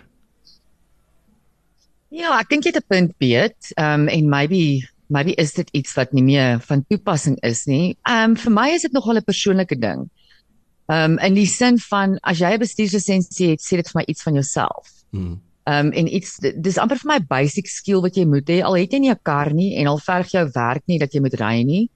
Ja, 2.09 2.39
ek 2.39 2.49
dink 2.49 2.65
jy 2.65 2.73
het 2.75 2.83
'n 2.85 2.87
punt 2.89 3.17
Piet. 3.19 3.73
Ehm 3.75 4.01
um, 4.01 4.09
en 4.09 4.29
maybe 4.29 4.87
maybe 5.11 5.35
is 5.35 5.53
dit 5.55 5.69
iets 5.71 5.95
wat 5.95 6.13
nie 6.13 6.23
meer 6.23 6.61
van 6.61 6.85
toepassing 6.89 7.37
is 7.43 7.67
nie. 7.67 7.97
Ehm 8.03 8.31
um, 8.31 8.37
vir 8.37 8.53
my 8.53 8.69
is 8.71 8.83
dit 8.83 8.93
nogal 8.93 9.17
'n 9.17 9.25
persoonlike 9.25 9.79
ding. 9.79 10.09
Ehm 10.91 11.13
um, 11.13 11.19
in 11.23 11.37
die 11.39 11.47
sin 11.47 11.79
van 11.79 12.17
as 12.27 12.41
jy 12.43 12.51
'n 12.55 12.59
bestuurslisensie 12.59 13.51
het, 13.53 13.63
sê 13.63 13.79
dit 13.79 13.89
vir 13.91 14.01
my 14.01 14.05
iets 14.11 14.23
van 14.27 14.35
jouself. 14.35 14.89
Hmm. 15.11 15.39
Ehm 15.71 15.87
um, 15.87 15.93
en 15.93 16.15
iets 16.17 16.39
dis 16.41 16.79
amper 16.79 16.99
vir 16.99 17.11
my 17.13 17.19
basic 17.21 17.69
skill 17.69 18.01
wat 18.03 18.17
jy 18.17 18.25
moet 18.27 18.49
hê. 18.51 18.59
Al 18.65 18.75
het 18.75 18.93
jy 18.93 18.99
nie 18.99 19.11
'n 19.11 19.23
kar 19.23 19.53
nie 19.55 19.77
en 19.77 19.87
al 19.87 19.99
verg 19.99 20.33
jou 20.33 20.45
werk 20.55 20.83
nie 20.87 20.99
dat 20.99 21.13
jy 21.15 21.21
moet 21.21 21.39
ry 21.41 21.63
nie. 21.63 21.91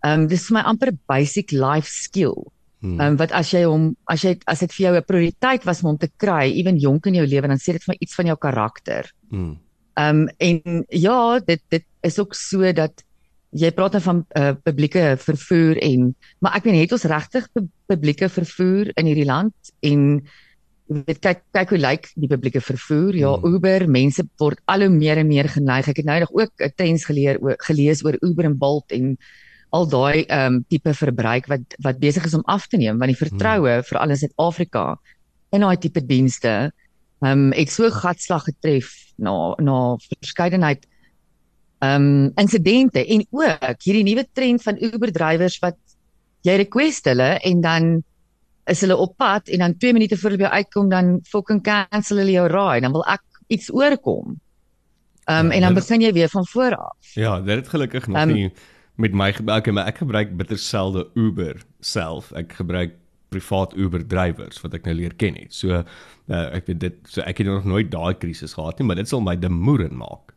Ehm 0.00 0.20
um, 0.20 0.26
dis 0.28 0.46
vir 0.46 0.54
my 0.54 0.62
amper 0.62 0.88
'n 0.92 1.00
basic 1.06 1.52
life 1.52 1.88
skill. 1.88 2.48
Hmm. 2.80 3.00
Ehm 3.00 3.12
um, 3.12 3.16
wat 3.16 3.32
as 3.32 3.50
jy 3.52 3.64
hom 3.64 3.96
as 4.06 4.22
jy 4.24 4.38
as 4.46 4.60
dit 4.60 4.72
vir 4.72 4.86
jou 4.86 4.96
'n 4.96 5.04
prioriteit 5.04 5.64
was 5.64 5.82
om 5.82 5.90
hom 5.90 5.98
te 5.98 6.10
kry, 6.16 6.48
ewen 6.56 6.78
jonk 6.78 7.06
in 7.06 7.14
jou 7.14 7.26
lewe, 7.26 7.48
dan 7.48 7.58
sê 7.58 7.72
dit 7.72 7.84
vir 7.84 7.92
my 7.92 7.98
iets 8.00 8.14
van 8.14 8.26
jou 8.26 8.36
karakter. 8.36 9.12
Hmm. 9.30 9.58
Ehm 9.94 10.20
um, 10.20 10.28
en 10.38 10.84
ja, 10.88 11.38
dit 11.38 11.62
dit 11.68 11.84
is 12.00 12.18
ook 12.18 12.34
so 12.34 12.72
dat 12.72 13.04
jy 13.52 13.70
praat 13.76 13.96
nou 13.96 14.02
van 14.04 14.22
uh, 14.38 14.52
publieke 14.64 15.02
vervoer 15.20 15.80
en 15.84 16.12
maar 16.40 16.56
ek 16.56 16.64
weet 16.64 16.86
het 16.86 16.94
ons 16.96 17.10
regtig 17.12 17.48
pu 17.52 17.66
publieke 17.90 18.28
vervoer 18.32 18.92
in 18.96 19.10
hierdie 19.10 19.28
land 19.28 19.72
en 19.84 20.06
weet 20.92 21.20
kyk 21.24 21.42
kyk 21.56 21.74
hoe 21.74 21.80
lyk 21.80 22.08
die 22.16 22.30
publieke 22.30 22.62
vervoer 22.64 23.16
ja 23.16 23.32
Hmm. 23.36 23.54
Uber 23.54 23.86
mense 23.88 24.24
word 24.40 24.60
al 24.66 24.86
hoe 24.86 24.92
meer 24.92 25.20
en 25.20 25.28
meer 25.28 25.48
geneig 25.48 25.88
ek 25.88 26.00
het 26.00 26.08
nou 26.08 26.18
nog 26.20 26.32
ook 26.32 26.52
'n 26.60 26.72
trends 26.76 27.04
geleer 27.04 27.40
oor 27.40 27.56
gelees 27.58 28.04
oor 28.04 28.16
Uber 28.20 28.44
en 28.44 28.58
Bolt 28.58 28.92
en 28.92 29.16
al 29.70 29.88
daai 29.88 30.24
ehm 30.24 30.54
um, 30.54 30.64
tipe 30.68 30.94
verbruik 30.94 31.46
wat 31.46 31.76
wat 31.78 31.98
besig 31.98 32.24
is 32.24 32.34
om 32.34 32.44
af 32.44 32.66
te 32.68 32.76
neem 32.76 32.98
want 32.98 33.12
die 33.12 33.24
vertroue 33.26 33.72
hmm. 33.72 33.84
veral 33.84 34.10
in 34.10 34.16
Suid-Afrika 34.16 35.00
in 35.52 35.60
daai 35.60 35.76
tipe 35.76 36.00
dienste 36.00 36.72
ehm 37.20 37.30
um, 37.30 37.52
het 37.52 37.70
so 37.70 37.90
gatslag 37.90 38.44
getref 38.44 39.12
na 39.16 39.54
na 39.60 39.96
verskeidenheid 40.08 40.88
um, 41.82 42.30
insidente 42.40 43.02
en 43.04 43.26
ook 43.30 43.82
hierdie 43.84 44.06
nuwe 44.06 44.26
trend 44.32 44.62
van 44.62 44.78
Uber 44.80 45.12
drywers 45.12 45.58
wat 45.62 45.78
jy 46.46 46.56
request 46.62 47.06
hulle 47.10 47.36
en 47.42 47.60
dan 47.64 47.92
is 48.70 48.82
hulle 48.84 48.96
op 48.96 49.16
pad 49.18 49.50
en 49.50 49.64
dan 49.64 49.76
2 49.76 49.92
minute 49.92 50.16
voor 50.18 50.30
hulle 50.30 50.44
by 50.44 50.62
uitkom 50.62 50.90
dan 50.90 51.18
fucking 51.26 51.62
cancel 51.66 52.22
hulle 52.22 52.36
jou 52.36 52.46
raai 52.50 52.80
dan 52.80 52.94
wil 52.94 53.04
ek 53.10 53.22
iets 53.52 53.72
oorkom. 53.74 54.38
Ehm 55.24 55.46
um, 55.46 55.50
Ja, 55.50 55.56
en 55.56 55.60
dan 55.60 55.74
begin 55.74 56.00
jy 56.00 56.12
weer 56.12 56.28
van 56.28 56.46
voor 56.46 56.76
af. 56.76 57.14
Ja, 57.14 57.40
dit 57.40 57.54
het 57.56 57.68
gelukkig 57.68 58.06
nog 58.06 58.16
Ehm, 58.16 58.28
um, 58.28 58.34
nie 58.34 58.52
met 58.96 59.12
my 59.12 59.32
gebruik 59.32 59.66
nie, 59.66 59.74
maar 59.74 59.88
ek 59.88 60.02
gebruik 60.02 60.36
bitter 60.36 60.58
selde 60.58 61.06
Uber 61.14 61.62
self. 61.80 62.32
Ek 62.36 62.52
gebruik 62.52 62.94
privaat 63.32 63.72
Uber 63.76 64.04
drywers 64.06 64.60
wat 64.60 64.74
ek 64.74 64.84
nou 64.84 64.94
leer 64.98 65.14
ken 65.16 65.38
het. 65.40 65.54
So 65.54 65.80
uh, 65.80 65.84
ek 66.52 66.68
weet 66.68 66.80
dit 66.80 66.98
so 67.08 67.24
ek 67.24 67.40
het 67.40 67.48
nog 67.48 67.64
nooit 67.68 67.90
daai 67.90 68.14
krisis 68.20 68.54
gehad 68.58 68.78
nie, 68.78 68.86
maar 68.86 69.00
dit 69.00 69.08
sal 69.08 69.24
my 69.24 69.36
demoeren 69.38 69.96
maak. 69.96 70.31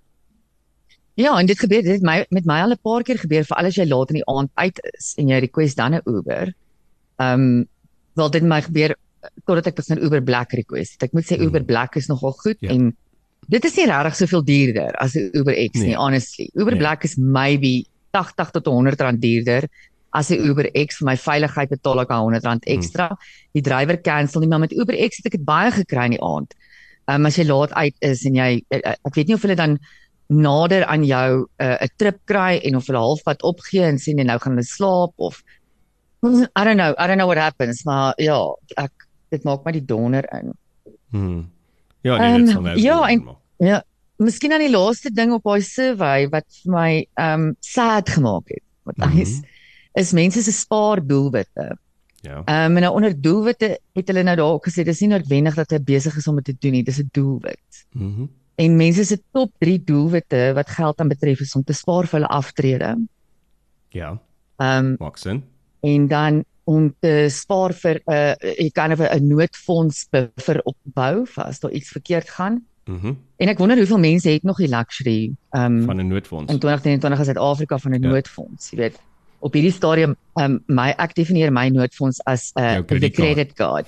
Ja, 1.15 1.37
en 1.39 1.45
dit 1.47 1.59
gebeur 1.59 1.81
dit 1.83 2.01
my 2.03 2.25
met 2.29 2.45
my 2.45 2.59
al 2.61 2.71
'n 2.75 2.79
paar 2.83 3.03
keer 3.03 3.17
gebeur 3.17 3.43
vir 3.45 3.57
alles 3.57 3.75
jy 3.75 3.85
laat 3.87 4.09
in 4.11 4.15
die 4.19 4.27
aand 4.27 4.49
uit 4.55 4.79
is 4.97 5.13
en 5.17 5.27
jy 5.27 5.39
request 5.39 5.77
dan 5.77 5.93
'n 5.95 6.01
Uber. 6.05 6.53
Ehm 7.19 7.39
um, 7.39 7.65
wel 8.15 8.29
dit 8.31 8.43
my 8.43 8.61
gebeur 8.61 8.91
eh, 8.91 9.29
totdat 9.45 9.67
ek 9.67 9.75
begin 9.75 10.03
Uber 10.03 10.21
Black 10.23 10.51
request. 10.53 11.03
Ek 11.03 11.13
moet 11.13 11.23
sê 11.25 11.39
Uber 11.39 11.59
Mhm. 11.61 11.65
Black 11.67 11.95
is 11.95 12.07
nogal 12.07 12.31
goed 12.31 12.57
Ja. 12.59 12.69
en 12.69 12.95
dit 13.47 13.63
is 13.65 13.75
nie 13.75 13.85
regtig 13.85 14.15
soveel 14.15 14.43
duurder 14.43 14.91
as 14.99 15.15
'n 15.15 15.29
Uber 15.33 15.53
X 15.53 15.79
Nee. 15.79 15.87
nie, 15.87 15.95
honestly. 15.95 16.49
Uber 16.53 16.71
Nee. 16.73 16.79
Black 16.79 17.03
is 17.03 17.15
maybe 17.17 17.85
80 18.11 18.51
tot 18.51 18.65
100 18.65 18.99
rand 19.01 19.21
duurder 19.21 19.63
as 20.11 20.29
'n 20.31 20.39
Uber 20.45 20.69
X 20.73 20.97
vir 20.97 21.05
my 21.05 21.15
veiligheid 21.17 21.69
betaal 21.69 21.99
ek 22.01 22.09
al 22.11 22.21
100 22.23 22.43
rand 22.43 22.65
Hmm. 22.65 22.73
ekstra. 22.77 23.17
Die 23.53 23.61
drywer 23.61 23.97
cancel 24.01 24.39
nie, 24.41 24.49
maar 24.49 24.59
met 24.59 24.71
Uber 24.73 24.95
X 25.09 25.17
het 25.17 25.25
ek 25.27 25.31
dit 25.31 25.45
baie 25.45 25.71
gekry 25.71 26.05
in 26.05 26.11
die 26.11 26.21
aand. 26.21 26.53
Ehm 27.07 27.19
um, 27.21 27.25
as 27.25 27.35
jy 27.37 27.43
laat 27.45 27.71
uit 27.73 27.93
is 28.01 28.25
en 28.25 28.33
jy 28.35 28.63
eh, 28.69 28.79
eh, 28.83 28.95
ek 29.05 29.15
weet 29.15 29.27
nie 29.27 29.35
of 29.35 29.41
hulle 29.41 29.55
dan 29.55 29.79
nader 30.27 30.85
aan 30.85 31.03
jou 31.05 31.45
'n 31.59 31.63
uh, 31.63 31.87
trip 31.97 32.17
kry 32.25 32.59
en 32.63 32.75
of 32.75 32.87
hulle 32.87 32.97
halfpad 32.99 33.43
opgee 33.43 33.83
en 33.83 33.97
sê 33.97 34.13
nee 34.13 34.25
nou 34.25 34.39
gaan 34.39 34.53
hulle 34.53 34.63
slaap 34.65 35.13
of 35.17 35.43
I 36.25 36.63
don't 36.63 36.77
know, 36.77 36.93
I 36.97 37.05
don't 37.07 37.17
know 37.19 37.27
what 37.27 37.37
happens, 37.37 37.83
maar 37.85 38.13
ja, 38.17 38.39
ek 38.77 38.91
dit 39.29 39.43
maak 39.43 39.63
my 39.65 39.71
die 39.71 39.85
donder 39.85 40.25
in. 40.33 40.53
Hmm. 41.11 41.51
Ja, 42.01 42.17
nee, 42.17 42.37
dit 42.39 42.47
Ehm, 42.49 42.53
sal 42.55 42.67
ook 42.71 42.77
ja, 42.77 43.07
en- 43.09 43.23
maak. 43.23 43.37
Ja, 43.57 43.83
miskien 44.17 44.51
aan 44.53 44.59
die 44.59 44.71
laaste 44.71 45.11
ding 45.13 45.33
op 45.33 45.43
daai 45.43 45.61
survey 45.61 46.27
wat 46.29 46.45
vir 46.63 46.71
my 46.73 47.05
um, 47.19 47.55
sad 47.59 48.09
gemaak 48.09 48.47
het. 48.47 48.63
Wat 48.83 48.97
Mhm. 48.97 49.19
is 49.19 49.41
is 49.93 50.11
mense 50.13 50.41
se 50.41 50.51
spaardoelwitte. 50.51 51.77
Ja. 52.21 52.37
Um, 52.37 52.75
en 52.77 52.81
nou 52.81 52.93
onder 52.95 53.21
doelwitte 53.21 53.79
het 53.93 54.07
hulle 54.07 54.23
nou 54.23 54.35
daar 54.35 54.51
ook 54.53 54.65
gesê 54.67 54.83
dis 54.83 54.99
nie 55.01 55.09
noodwendig 55.09 55.55
dat 55.55 55.69
jy 55.71 55.79
besig 55.79 56.17
is 56.17 56.27
om 56.27 56.35
dit 56.35 56.45
te 56.45 56.55
doen 56.59 56.71
nie, 56.71 56.83
dis 56.83 56.97
'n 56.99 57.09
doelwit. 57.11 57.85
Mhm. 57.91 58.25
En 58.55 58.75
mense 58.75 59.03
se 59.05 59.17
top 59.31 59.51
3 59.59 59.83
doelwitte 59.83 60.51
wat 60.55 60.69
geld 60.69 60.99
aan 60.99 61.07
betref 61.07 61.39
is 61.41 61.55
om 61.55 61.63
te 61.63 61.73
spaar 61.73 62.07
vir 62.07 62.19
hulle 62.19 62.27
aftrede. 62.31 62.95
Ja, 63.89 64.19
Ehm 64.57 64.85
um, 64.85 64.95
maak 64.99 65.17
sin. 65.17 65.43
en 65.81 66.07
dan 66.07 66.43
om 66.63 66.95
te 66.99 67.27
spaar 67.29 67.73
vir 67.73 68.01
'n 68.07 68.11
uh, 68.13 68.33
jy 68.57 68.69
kan 68.71 68.91
'n 68.91 69.01
'n 69.01 69.27
noodfonds 69.27 70.07
buffer 70.09 70.61
opbou 70.63 71.25
vir 71.25 71.43
as 71.43 71.59
daar 71.59 71.71
iets 71.71 71.89
verkeerd 71.89 72.29
gaan. 72.29 72.65
Mhm. 72.85 73.13
En 73.37 73.47
ek 73.49 73.57
wonder 73.57 73.77
hoeveel 73.77 73.97
mense 73.99 74.29
het 74.29 74.43
nog 74.43 74.57
die 74.57 74.67
luxury 74.67 75.31
ehm 75.51 75.65
um, 75.79 75.83
Van 75.85 75.97
'n 75.99 76.07
noodfonds. 76.07 76.51
in 76.53 76.59
2022 76.59 77.19
in 77.19 77.25
Suid-Afrika 77.25 77.77
van 77.77 77.91
'n 77.91 78.01
Ja. 78.03 78.09
noodfonds, 78.09 78.69
jy 78.71 78.77
weet. 78.77 78.99
Op 79.39 79.53
hierdie 79.53 79.71
stadium 79.71 80.15
ehm 80.35 80.51
um, 80.51 80.63
my 80.67 80.93
ek 80.97 81.13
definieer 81.15 81.51
my 81.51 81.67
noodfonds 81.69 82.19
as 82.25 82.51
'n 82.55 82.61
Jou 82.61 82.79
uh, 82.81 82.85
credit 82.85 83.13
credit 83.13 83.53
card. 83.53 83.87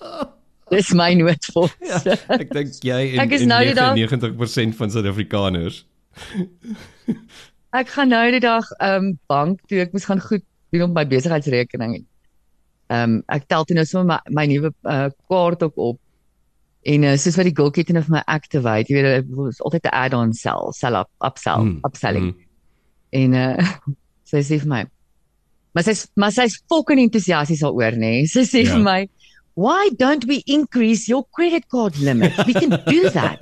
Dis 0.70 0.92
my 0.94 1.12
noodfonds. 1.18 1.74
ja, 1.82 2.16
ek 2.36 2.50
dink 2.54 2.76
jy 2.86 3.00
en, 3.14 3.20
Ek 3.24 3.32
is 3.34 3.42
en 3.42 3.48
nou 3.50 3.64
die 3.66 3.74
dag- 3.74 3.96
99% 3.96 4.76
van 4.78 4.90
Suid-Afrikaners. 4.94 5.80
Ek 7.70 7.88
gaan 7.94 8.10
nou 8.10 8.22
die 8.34 8.42
dag 8.42 8.66
ehm 8.82 9.04
um, 9.10 9.18
bank 9.30 9.60
toe. 9.70 9.80
Ek 9.84 9.92
moes 9.94 10.06
gaan 10.08 10.20
goed 10.22 10.42
doen 10.74 10.88
op 10.88 10.94
my 10.96 11.04
besigheidsrekening. 11.10 12.00
Ehm 12.90 13.16
um, 13.16 13.18
ek 13.30 13.46
tel 13.50 13.64
toe 13.66 13.76
nou 13.78 13.84
sommer 13.86 14.16
my, 14.18 14.34
my 14.40 14.46
nuwe 14.50 14.72
uh, 14.90 15.08
kaart 15.30 15.62
ook 15.66 15.76
op. 15.90 15.98
En 16.90 17.04
uh, 17.04 17.14
soos 17.20 17.36
wat 17.38 17.46
die 17.50 17.54
Gulk 17.54 17.76
het 17.78 17.90
en 17.92 18.00
of 18.00 18.08
my 18.10 18.22
activate, 18.26 18.88
jy 18.90 18.96
weet 19.02 19.26
dit 19.28 19.42
is 19.52 19.60
altyd 19.62 19.84
'n 19.90 19.94
add-on 20.04 20.32
sell, 20.34 20.70
sell 20.74 20.96
up, 20.98 21.10
upsell, 21.26 21.60
Mm, 21.62 21.78
upselling. 21.86 22.30
mm. 22.34 22.46
En 23.12 23.34
uh 23.34 23.68
sy 24.30 24.42
sê 24.46 24.58
vir 24.62 24.68
my 24.70 24.84
Maar 25.74 25.84
sy's 25.86 26.08
maar 26.18 26.32
sy's 26.34 26.56
fucking 26.68 26.98
entoesiasties 26.98 27.60
daaroor, 27.62 27.92
nê. 27.94 27.98
Nee. 28.22 28.26
Sy 28.26 28.42
sê 28.42 28.64
Ja. 28.64 28.72
vir 28.74 28.82
my, 28.82 29.08
"Why 29.64 29.90
don't 30.02 30.24
we 30.30 30.42
increase 30.56 31.08
your 31.12 31.22
credit 31.36 31.68
card 31.74 31.98
limit? 32.08 32.32
We 32.46 32.54
can 32.54 32.72
do 32.86 33.00
that." 33.18 33.40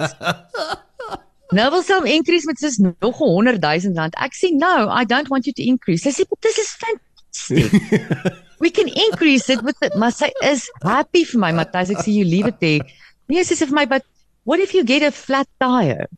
nou 1.59 1.71
wil 1.75 1.83
sy 1.85 1.97
hom 1.97 2.09
increase 2.19 2.49
met 2.51 2.61
soos 2.61 2.77
nog 2.83 3.23
100 3.23 3.63
000 3.65 3.97
rand. 4.01 4.19
Ek 4.27 4.37
sê, 4.41 4.53
"No, 4.53 4.89
I 5.01 5.05
don't 5.05 5.31
want 5.33 5.47
you 5.47 5.55
to 5.61 5.65
increase." 5.75 6.05
Sy 6.05 6.13
sê, 6.19 6.29
"But 6.29 6.41
this 6.43 6.59
is 6.65 6.71
fantastic. 6.85 7.73
we 8.65 8.71
can 8.71 8.89
increase 9.07 9.49
it 9.49 9.63
with 9.63 9.81
it." 9.83 9.97
Maar 9.97 10.13
sy 10.13 10.31
is 10.43 10.69
happy 10.83 11.25
vir 11.25 11.41
my, 11.47 11.53
Matthys. 11.61 11.95
Ek 11.97 12.05
sê, 12.05 12.13
"You 12.21 12.25
leave 12.25 12.49
it 12.55 12.61
there." 12.61 12.85
Nee, 13.29 13.45
sy 13.45 13.55
sê 13.55 13.69
vir 13.71 13.79
my, 13.83 13.87
"But 13.87 14.05
what 14.45 14.61
if 14.61 14.75
you 14.75 14.85
get 14.85 15.03
a 15.03 15.13
flat 15.13 15.49
tire?" 15.61 16.09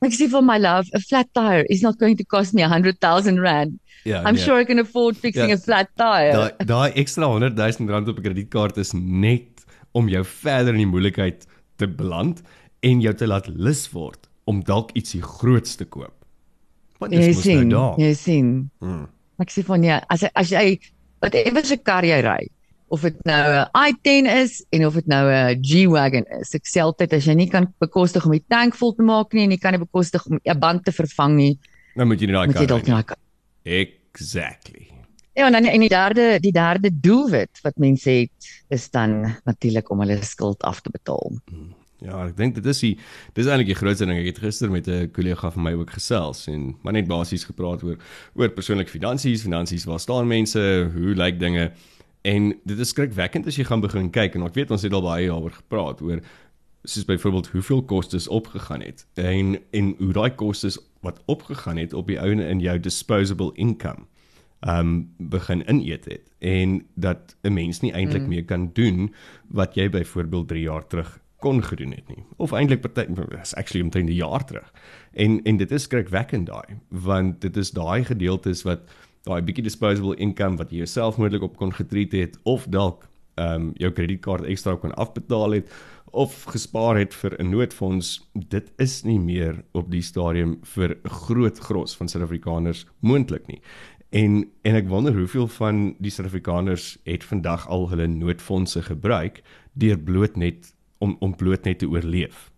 Ek 0.00 0.14
sê 0.16 0.26
vir 0.32 0.40
my 0.40 0.56
love, 0.56 0.88
a 0.96 1.00
flat 1.04 1.28
tire 1.36 1.64
is 1.68 1.82
not 1.84 1.98
going 2.00 2.16
to 2.16 2.24
cost 2.24 2.54
me 2.54 2.62
100,000 2.64 3.38
rand. 3.38 3.78
Ja, 4.08 4.22
I'm 4.24 4.34
nee. 4.34 4.40
sure 4.40 4.58
I 4.58 4.64
can 4.64 4.78
afford 4.78 5.16
fixing 5.16 5.50
Ja. 5.50 5.56
a 5.56 5.60
flat 5.60 5.90
tire. 6.00 6.32
Daai 6.32 6.66
daai 6.70 6.92
ekstra 7.02 7.28
100 7.28 7.52
000 7.58 7.92
rand 7.92 8.08
op 8.08 8.16
'n 8.18 8.24
kredietkaart 8.24 8.78
is 8.78 8.94
net 8.94 9.49
om 9.92 10.08
jou 10.08 10.24
verder 10.24 10.74
in 10.74 10.84
die 10.84 10.86
moeilikheid 10.90 11.46
te 11.76 11.86
beland 11.88 12.42
en 12.82 13.00
jou 13.00 13.14
te 13.14 13.26
laat 13.26 13.48
lus 13.48 13.88
word 13.92 14.28
om 14.44 14.62
dalk 14.64 14.90
ietsie 14.98 15.22
groots 15.22 15.76
te 15.76 15.84
koop. 15.84 16.14
Want 16.98 17.12
dis 17.12 17.24
jy 17.26 17.34
mos 17.34 17.46
nou 17.46 17.68
daar. 17.70 17.98
jy 17.98 18.14
sien. 18.14 18.70
Hmm. 18.80 19.06
Ek 19.40 19.50
sê 19.50 19.64
van 19.64 19.82
ja, 19.82 20.00
as 20.08 20.24
as 20.34 20.50
jy 20.50 20.78
whatever 21.20 21.64
se 21.64 21.76
kar 21.76 22.04
jy 22.04 22.20
ry, 22.20 22.48
of 22.90 23.00
dit 23.06 23.16
nou 23.24 23.44
'n 23.64 23.66
i10 23.72 24.26
is 24.42 24.64
en 24.72 24.86
of 24.86 24.94
dit 24.94 25.06
nou 25.06 25.24
'n 25.30 25.62
G-Wagon 25.62 26.24
is. 26.40 26.54
Ek 26.54 26.64
sê 26.66 26.80
altyd 26.82 27.12
as 27.12 27.24
jy 27.26 27.34
nie 27.34 27.48
kan 27.48 27.72
bekostig 27.80 28.24
om 28.26 28.32
die 28.32 28.44
tank 28.48 28.74
vol 28.74 28.92
te 28.94 29.02
maak 29.02 29.32
nie 29.32 29.44
en 29.44 29.50
jy 29.50 29.58
kan 29.58 29.72
nie 29.72 29.78
bekostig 29.84 30.26
om 30.26 30.38
'n 30.44 30.58
band 30.58 30.84
te 30.84 30.92
vervang 30.92 31.36
nie, 31.36 31.58
Nou 31.96 32.06
moet 32.06 32.20
jy 32.20 32.26
nie 32.26 32.34
daai 32.34 32.52
kar 32.52 33.02
kar. 33.04 33.16
nie. 33.64 33.86
Exactly. 34.12 34.88
Ja, 35.34 35.46
en 35.46 35.52
dan 35.52 35.64
en 35.64 35.80
die 35.80 35.88
derde 35.88 36.38
die 36.40 36.52
derde 36.52 36.90
doelwit 37.00 37.60
wat 37.62 37.78
mense 37.78 38.10
het 38.10 38.59
is 38.70 38.90
dan 38.90 39.34
natuurlik 39.44 39.90
om 39.90 40.02
hulle 40.04 40.18
skuld 40.24 40.62
af 40.62 40.80
te 40.80 40.90
betaal. 40.90 41.38
Ja, 42.00 42.22
ek 42.24 42.36
dink 42.38 42.54
dit 42.56 42.66
is 42.70 42.80
die 42.80 42.94
dis 43.36 43.48
eintlik 43.48 43.74
die 43.74 43.76
grootste 43.76 44.06
ding. 44.08 44.18
Ek 44.22 44.30
het 44.30 44.40
gister 44.40 44.70
met 44.72 44.88
'n 44.88 45.10
kollega 45.12 45.50
van 45.50 45.62
my 45.62 45.72
ook 45.76 45.90
gesels 45.90 46.46
en 46.48 46.76
maar 46.82 46.92
net 46.92 47.08
basies 47.08 47.44
gepraat 47.44 47.82
oor 47.82 47.98
oor 48.34 48.48
persoonlike 48.48 48.90
finansies, 48.90 49.42
finansies, 49.42 49.84
waar 49.84 50.00
staan 50.00 50.26
mense, 50.26 50.90
hoe 50.94 51.14
lyk 51.14 51.38
dinge? 51.38 51.72
En 52.22 52.54
dit 52.64 52.78
is 52.78 52.88
skrikwekkend 52.88 53.46
as 53.46 53.56
jy 53.56 53.64
gaan 53.64 53.80
begin 53.80 54.10
kyk 54.10 54.34
en 54.34 54.42
ek 54.42 54.54
weet 54.54 54.70
ons 54.70 54.82
het 54.82 54.92
al 54.92 55.02
baie 55.02 55.28
daaroor 55.28 55.52
gepraat 55.52 56.00
oor 56.00 56.20
soos 56.84 57.04
byvoorbeeld 57.04 57.48
hoeveel 57.52 57.82
kostes 57.82 58.28
opgegaan 58.28 58.80
het 58.80 59.06
en 59.14 59.58
en 59.70 59.94
hoe 59.98 60.12
daai 60.12 60.30
kostes 60.30 60.78
wat 61.00 61.20
opgegaan 61.26 61.76
het 61.76 61.92
op 61.92 62.06
die 62.06 62.20
ouene 62.20 62.48
in 62.48 62.60
jou 62.60 62.80
disposable 62.80 63.52
income 63.54 64.06
um 64.60 65.14
begin 65.18 65.62
ineet 65.70 66.04
het 66.04 66.30
en 66.38 66.86
dat 66.94 67.36
'n 67.42 67.52
mens 67.52 67.80
nie 67.80 67.92
eintlik 67.92 68.22
mm. 68.22 68.28
meer 68.28 68.44
kan 68.44 68.70
doen 68.72 69.14
wat 69.48 69.74
jy 69.74 69.88
byvoorbeeld 69.88 70.48
3 70.48 70.62
jaar 70.62 70.86
terug 70.86 71.20
kon 71.38 71.62
gedoen 71.64 71.90
het 71.90 72.08
nie 72.08 72.24
of 72.36 72.52
eintlik 72.52 72.80
party 72.80 73.06
is 73.40 73.54
actually 73.54 73.84
omtrent 73.84 74.08
'n 74.08 74.12
jaar 74.12 74.44
terug. 74.44 74.72
En 75.12 75.42
en 75.42 75.56
dit 75.56 75.70
is 75.70 75.82
skrikwekkend 75.82 76.46
daai 76.46 76.76
want 76.88 77.40
dit 77.40 77.56
is 77.56 77.70
daai 77.70 78.04
gedeeltes 78.04 78.62
wat 78.62 78.80
daai 79.22 79.42
bietjie 79.42 79.64
disposable 79.64 80.16
income 80.16 80.56
wat 80.56 80.70
jy 80.70 80.76
jouself 80.76 81.16
moontlik 81.16 81.42
op 81.42 81.56
kon 81.56 81.72
getreed 81.72 82.12
het 82.12 82.38
of 82.42 82.66
dalk 82.68 83.08
ehm 83.34 83.54
um, 83.54 83.72
jou 83.74 83.90
kredietkaart 83.92 84.44
ekstra 84.44 84.76
kon 84.76 84.94
afbetaal 84.94 85.50
het 85.50 85.72
of 86.10 86.44
gespaar 86.44 86.98
het 86.98 87.14
vir 87.14 87.36
'n 87.38 87.50
noodfonds 87.50 88.28
dit 88.32 88.72
is 88.76 89.02
nie 89.04 89.20
meer 89.20 89.64
op 89.72 89.90
die 89.90 90.02
stadium 90.02 90.58
vir 90.62 90.98
groot 91.04 91.58
gros 91.58 91.96
van 91.96 92.08
Suid-Afrikaners 92.08 92.86
moontlik 93.00 93.46
nie. 93.46 93.60
En 94.10 94.48
en 94.62 94.74
ek 94.74 94.88
wonder 94.88 95.14
hoeveel 95.14 95.46
van 95.48 95.94
die 95.98 96.10
Suid-Afrikaners 96.10 96.98
het 97.04 97.24
vandag 97.24 97.68
al 97.68 97.88
hulle 97.92 98.06
noodfondse 98.06 98.82
gebruik 98.82 99.42
deur 99.72 99.98
bloot 99.98 100.36
net 100.36 100.72
om 100.98 101.16
om 101.20 101.36
bloot 101.36 101.64
net 101.64 101.78
te 101.78 101.88
oorleef. 101.88 102.50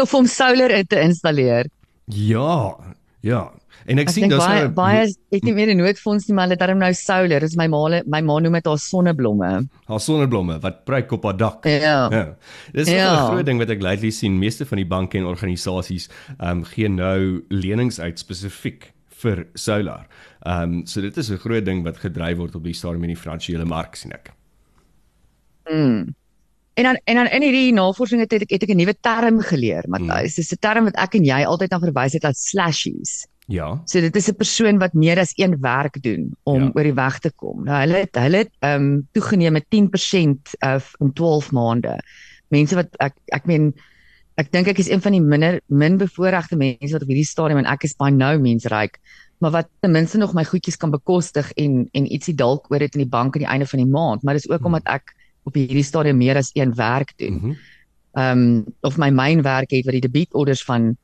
Of 0.00 0.14
om 0.14 0.26
solar 0.26 0.70
in 0.70 0.86
te 0.86 1.00
installeer. 1.02 1.66
Ja, 2.04 2.76
ja. 3.20 3.50
En 3.86 3.98
ek, 3.98 4.08
Ek 4.08 4.14
sien 4.14 4.28
daar's 4.28 4.44
baie 4.46 4.60
nou 4.60 4.68
'n- 4.70 4.74
baie 4.74 5.14
het 5.30 5.42
nie 5.42 5.52
meer 5.54 5.68
'n 5.74 5.76
noodfonds 5.76 6.26
nie, 6.28 6.34
maar 6.34 6.44
hulle 6.46 6.56
het 6.58 6.66
darm 6.66 6.78
nou 6.78 6.92
solar. 6.94 7.40
Dis 7.40 7.56
my 7.56 7.66
ma 7.66 8.02
my 8.06 8.20
ma 8.20 8.38
noem 8.38 8.52
dit 8.52 8.66
haar 8.66 8.78
sonneblomme. 8.78 9.68
haar 9.86 10.00
sonneblomme 10.00 10.60
wat 10.60 10.84
pryk 10.84 11.10
op 11.12 11.24
haar 11.24 11.36
dak. 11.36 11.64
Ja. 11.64 12.08
Ja. 12.10 12.36
Dis 12.72 12.88
Ja. 12.88 12.94
ja. 12.96 13.24
'n 13.26 13.30
groot 13.32 13.46
ding 13.46 13.58
wat 13.58 13.70
ek 13.70 13.82
lately 13.82 14.10
sien. 14.10 14.38
Meeste 14.38 14.64
van 14.66 14.76
die 14.76 14.86
banke 14.86 15.18
en 15.18 15.24
organisasies 15.24 16.08
ehm 16.38 16.50
um, 16.58 16.64
gee 16.64 16.88
nou 16.88 17.44
lenings 17.48 17.98
uit 18.00 18.18
spesifiek 18.18 18.92
vir 19.22 19.46
solar. 19.54 20.06
Ehm 20.46 20.62
um, 20.62 20.86
so 20.86 21.00
dit 21.00 21.16
is 21.16 21.30
'n 21.30 21.36
groot 21.38 21.64
ding 21.64 21.82
wat 21.84 21.96
gedryf 21.98 22.36
word 22.38 22.54
op 22.54 22.64
die 22.64 22.74
stadium 22.74 23.04
in 23.04 23.14
die 23.14 23.22
finansiële 23.22 23.64
mark 23.64 23.96
sien 23.96 24.12
ek. 24.12 24.32
Mm. 25.70 26.14
En 26.74 26.84
dan 26.84 27.00
en 27.04 27.14
dan 27.14 27.26
in 27.26 27.42
hierdie 27.42 27.72
navorsing 27.72 28.20
het 28.20 28.32
ek 28.32 28.50
het 28.50 28.62
ek 28.62 28.70
'n 28.70 28.76
nuwe 28.76 28.94
term 29.00 29.40
geleer. 29.40 29.84
Matthys. 29.88 30.34
Dis 30.34 30.52
'n 30.52 30.60
term 30.60 30.84
wat 30.84 30.96
ek 30.96 31.14
en 31.14 31.24
jy 31.24 31.44
altyd 31.44 31.72
aan 31.72 31.80
verwys 31.80 32.12
het 32.12 32.24
as 32.24 32.48
slashies. 32.48 33.26
Ja. 33.46 33.82
So 33.84 34.00
dit 34.00 34.16
is 34.16 34.28
'n 34.28 34.34
persoon 34.36 34.78
wat 34.78 34.94
meer 34.94 35.18
as 35.18 35.32
een 35.36 35.60
werk 35.60 36.02
doen 36.02 36.32
om 36.44 36.62
Ja. 36.62 36.70
oor 36.74 36.82
die 36.82 36.94
weg 36.94 37.18
te 37.18 37.32
kom. 37.36 37.64
Nou 37.64 37.80
hulle 37.80 37.98
het 38.06 38.14
hulle 38.14 38.36
het 38.36 38.52
ehm 38.60 38.82
um, 38.82 39.08
toegeneem 39.12 39.52
met 39.52 39.66
10% 39.68 40.54
of 40.60 40.94
in 41.00 41.12
12 41.12 41.52
maande. 41.52 41.98
Mense 42.48 42.74
wat 42.74 42.88
ek 42.98 43.14
ek 43.26 43.46
meen 43.46 43.74
ek 44.40 44.50
dink 44.54 44.68
ek 44.72 44.78
is 44.82 44.88
een 44.90 45.02
van 45.04 45.12
die 45.16 45.20
minder 45.22 45.58
min 45.68 45.98
bevoorregte 46.00 46.56
mense 46.56 46.94
wat 46.94 47.02
op 47.04 47.10
hierdie 47.12 47.28
stadium 47.28 47.60
en 47.62 47.68
ek 47.68 47.84
is 47.88 47.96
by 48.00 48.08
no 48.14 48.30
means 48.40 48.66
ryk 48.72 48.96
maar 49.40 49.52
wat 49.54 49.68
ten 49.80 49.92
minste 49.94 50.18
nog 50.20 50.34
my 50.36 50.44
goedjies 50.44 50.76
kan 50.80 50.92
bekostig 50.92 51.48
en 51.56 51.86
en 51.96 52.06
ietsie 52.12 52.34
dalk 52.36 52.68
oor 52.70 52.82
dit 52.84 52.94
in 52.98 53.04
die 53.04 53.08
bank 53.12 53.36
aan 53.36 53.44
die 53.44 53.48
einde 53.52 53.66
van 53.66 53.80
die 53.80 53.88
maand, 53.88 54.22
maar 54.22 54.36
dis 54.36 54.48
ook 54.50 54.58
Hmm. 54.60 54.66
omdat 54.74 54.86
ek 55.00 55.14
op 55.48 55.54
hierdie 55.56 55.84
stadium 55.84 56.18
meer 56.20 56.36
as 56.36 56.50
een 56.54 56.74
werk 56.76 57.14
doen. 57.16 57.34
Mhm. 57.38 57.54
Ehm 58.20 58.38
um, 58.38 58.66
of 58.82 58.98
my 58.98 59.08
myn 59.10 59.40
werk 59.42 59.70
het 59.70 59.84
wat 59.88 59.96
die 59.96 60.04
debietorders 60.04 60.62
van 60.64 60.96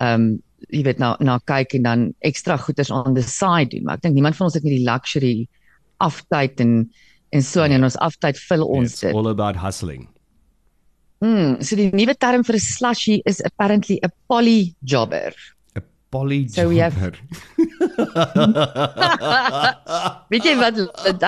ehm 0.00 0.20
um, 0.20 0.42
jy 0.70 0.82
weet 0.86 0.98
na 0.98 1.16
na 1.20 1.38
kyk 1.44 1.74
en 1.74 1.82
dan 1.82 2.14
ekstra 2.20 2.56
goeders 2.56 2.90
on 2.90 3.14
the 3.14 3.22
side 3.22 3.68
doen, 3.76 3.84
maar 3.84 3.96
ek 4.00 4.02
dink 4.02 4.14
niemand 4.14 4.36
van 4.36 4.46
ons 4.46 4.54
het 4.54 4.62
nie 4.64 4.78
die 4.78 4.86
luxury 4.88 5.48
aftyd 6.00 6.60
en 6.60 6.90
en 7.32 7.42
so 7.42 7.60
en 7.62 7.72
in 7.72 7.84
ons 7.84 7.96
aftyd 7.96 8.38
vul 8.48 8.64
ons 8.64 8.92
It's 8.92 9.00
dit. 9.00 9.14
all 9.14 9.28
about 9.28 9.56
hustling. 9.56 10.08
Mm, 11.22 11.62
so 11.62 11.76
die 11.78 11.90
nuwe 11.94 12.14
term 12.18 12.42
vir 12.42 12.56
'n 12.58 12.64
slushy 12.66 13.20
is 13.24 13.40
apparently 13.44 14.00
'n 14.02 14.10
poly 14.28 14.74
jobber. 14.82 15.32
Poly 16.12 16.44
So. 16.52 16.68
Weet 20.32 20.44
jy 20.44 20.52
wat 20.60 20.76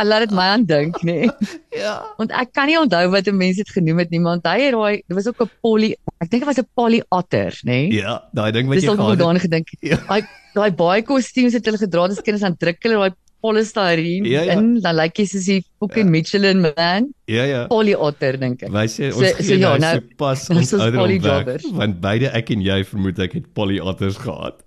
laat 0.04 0.26
dit 0.26 0.34
my 0.36 0.46
aan 0.52 0.66
dink, 0.68 0.98
nê? 1.00 1.24
Nee? 1.24 1.30
Ja. 1.84 1.94
Want 2.18 2.30
ek 2.30 2.52
kan 2.54 2.68
nie 2.70 2.76
onthou 2.78 3.08
wat 3.10 3.26
'n 3.26 3.36
mens 3.36 3.56
dit 3.56 3.70
genoem 3.76 3.98
het 3.98 4.10
nie, 4.12 4.20
maar 4.20 4.36
onthou 4.38 4.54
jy 4.60 4.70
daai 4.76 4.94
dit 5.08 5.16
was 5.16 5.26
ook 5.26 5.40
'n 5.42 5.50
poly 5.64 5.90
ek 6.20 6.28
dink 6.30 6.44
dit 6.44 6.50
was 6.52 6.60
'n 6.60 6.68
poly 6.76 7.00
otter, 7.08 7.50
nê? 7.64 7.88
Nee? 7.88 7.92
Ja, 8.04 8.22
daai 8.32 8.52
ding 8.52 8.68
wat 8.68 8.74
Dis 8.76 8.84
jy 8.84 8.90
ook 8.92 8.96
nog 9.00 9.06
gehad 9.06 9.18
het. 9.18 9.24
daaraan 9.24 9.40
gedink. 9.46 9.66
Ja. 9.80 9.96
Daai 10.06 10.22
daai 10.54 10.70
baie 10.70 11.02
kostuums 11.02 11.52
het 11.56 11.64
hulle 11.66 11.78
gedra 11.78 12.04
as 12.06 12.20
kinders 12.22 12.44
aan 12.44 12.56
druk 12.56 12.78
hulle 12.84 12.94
daai 13.00 13.12
polystyrene 13.44 14.28
Ja, 14.30 14.42
ja. 14.48 14.54
in, 14.56 14.80
dan 14.80 14.96
lyk 14.96 15.18
jy 15.20 15.26
soos 15.28 15.44
die 15.50 15.58
fucking 15.82 16.08
Michelin 16.10 16.62
man. 16.64 17.10
Ja, 17.28 17.44
ja. 17.44 17.60
Poly 17.68 17.92
otter 17.94 18.38
dink 18.40 18.62
ek. 18.64 18.72
Wys 18.72 18.96
jy 18.98 19.10
So- 19.12 19.20
ons 19.20 19.36
so 19.36 19.42
gee 19.44 19.58
ja, 19.60 19.74
nou 19.76 19.78
nou- 19.84 20.00
so 20.00 20.16
pas 20.22 20.46
nou 20.48 20.58
ons 20.62 20.72
weg, 20.72 20.94
polyjobbers. 20.96 21.66
want 21.76 22.00
beide 22.00 22.32
ek 22.32 22.50
en 22.56 22.62
jy 22.64 22.78
vermoed 22.88 23.18
ek 23.20 23.32
het 23.36 23.50
polyotters 23.54 24.16
gehad. 24.24 24.62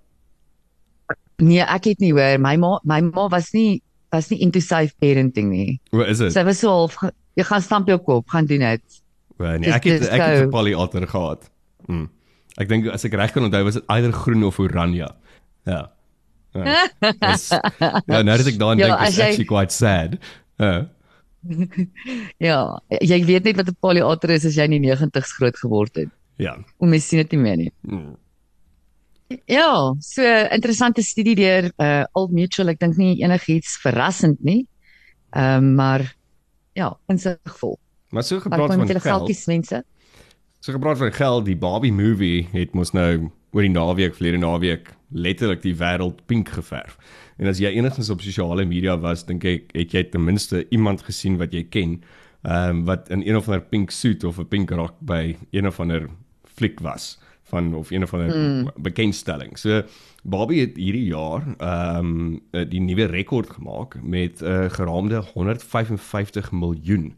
Nee, 1.42 1.62
ek 1.62 1.84
het 1.92 2.00
nie 2.02 2.12
hoor. 2.14 2.38
My 2.42 2.56
ma 2.58 2.78
my 2.84 3.00
ma 3.10 3.28
was 3.30 3.52
nie 3.54 3.80
was 4.12 4.30
nie 4.30 4.40
into 4.42 4.60
safe 4.64 4.94
parenting 5.02 5.50
nie. 5.52 5.80
O, 5.92 6.00
is 6.02 6.18
dit? 6.22 6.32
Sy 6.34 6.42
was 6.46 6.58
so 6.62 6.70
half 6.72 6.96
jy 7.38 7.44
gaan 7.46 7.62
stamp 7.62 7.88
jou 7.90 7.98
kop, 8.02 8.26
gaan 8.32 8.46
doen 8.50 8.64
dit. 8.66 9.02
O, 9.38 9.44
nee, 9.58 9.70
ek 9.70 9.84
het 9.86 10.08
ek 10.08 10.20
het 10.20 10.46
'n 10.48 10.50
polyotter 10.54 11.06
gehad. 11.06 11.46
Hm. 11.86 12.06
Ek 12.58 12.68
dink 12.68 12.88
as 12.90 13.04
ek 13.04 13.14
reg 13.14 13.32
kan 13.32 13.44
onthou 13.46 13.62
was 13.64 13.74
dit 13.78 13.84
eider 13.88 14.12
groen 14.12 14.42
of 14.44 14.58
oranje. 14.58 15.06
Ja. 15.66 15.90
Ja, 16.64 17.12
Dis- 17.32 17.48
ja 18.06 18.22
nou 18.22 18.36
dat 18.36 18.46
ek 18.46 18.58
daaraan 18.58 18.78
Ja, 18.78 18.96
dink 18.96 19.08
is 19.08 19.16
jy- 19.16 19.24
actually 19.24 19.44
quite 19.44 19.74
sad. 19.74 20.16
Ja. 20.58 20.88
Ja, 22.38 22.80
jy 23.00 23.24
weet 23.24 23.44
net 23.44 23.56
wat 23.56 23.68
'n 23.70 23.76
polyotter 23.80 24.30
is 24.30 24.44
as 24.44 24.54
jy 24.56 24.64
in 24.66 24.74
die 24.82 24.90
90's 24.90 25.32
groot 25.38 25.56
geword 25.56 25.94
het. 25.96 26.08
Ja. 26.36 26.56
Om 26.78 26.88
mens 26.88 27.08
sien 27.08 27.18
dit 27.18 27.30
nie 27.32 27.40
meer 27.40 27.56
nie. 27.56 27.72
Hm. 27.88 28.14
Ja, 29.46 29.94
so 30.00 30.22
interessante 30.50 31.02
studie 31.02 31.34
deur 31.36 31.70
uh 31.76 32.04
Old 32.12 32.30
Mutual. 32.32 32.68
Ek 32.68 32.78
dink 32.80 32.96
nie 32.96 33.18
enigiets 33.22 33.76
verrassend 33.82 34.40
nie. 34.44 34.66
Ehm 35.36 35.56
um, 35.64 35.74
maar 35.74 36.14
ja, 36.72 36.96
insigvol. 37.08 37.78
Maar 38.10 38.22
so 38.24 38.40
gepraat 38.40 38.72
van 38.74 38.86
geld. 38.88 39.02
geldjies 39.02 39.46
mense. 39.46 39.84
So 40.60 40.72
gepraat 40.72 40.98
van 40.98 41.12
geld, 41.12 41.44
die 41.44 41.56
Barbie 41.56 41.92
movie 41.92 42.48
het 42.52 42.72
mos 42.74 42.92
nou 42.92 43.30
oor 43.52 43.62
die 43.62 43.70
naweek, 43.70 44.14
verlede 44.14 44.38
naweek 44.38 44.94
letterlik 45.08 45.62
die 45.62 45.76
wêreld 45.76 46.24
pink 46.26 46.48
geverf. 46.48 46.98
En 47.38 47.46
as 47.46 47.60
jy 47.62 47.70
enigstens 47.76 48.10
op 48.10 48.20
sosiale 48.20 48.64
media 48.64 48.96
was, 49.00 49.24
dink 49.26 49.44
ek 49.44 49.72
het 49.76 49.94
jy 49.94 50.04
ten 50.12 50.24
minste 50.24 50.66
iemand 50.74 51.02
gesien 51.06 51.38
wat 51.38 51.54
jy 51.54 51.64
ken, 51.70 52.00
ehm 52.42 52.70
um, 52.70 52.84
wat 52.86 53.08
in 53.10 53.22
een 53.26 53.36
of 53.36 53.48
ander 53.48 53.64
pink 53.64 53.90
suit 53.90 54.24
of 54.24 54.38
'n 54.38 54.48
pink 54.48 54.70
rok 54.70 54.94
by 55.00 55.36
een 55.50 55.66
of 55.66 55.80
ander 55.80 56.08
fliek 56.44 56.80
was 56.80 57.18
van 57.48 57.74
of 57.74 57.90
een 57.90 58.02
of 58.02 58.14
ander 58.14 58.36
mm. 58.36 58.70
bekendstelling. 58.76 59.58
So 59.58 59.82
Barbie 60.22 60.60
het 60.60 60.76
hierdie 60.76 61.08
jaar 61.08 61.42
ehm 61.58 62.40
um, 62.52 62.68
die 62.68 62.80
nuwe 62.80 63.04
rekord 63.04 63.50
gemaak 63.50 64.02
met 64.02 64.40
'n 64.40 64.44
uh, 64.44 64.70
geraamde 64.70 65.22
155 65.34 66.52
miljoen 66.52 67.14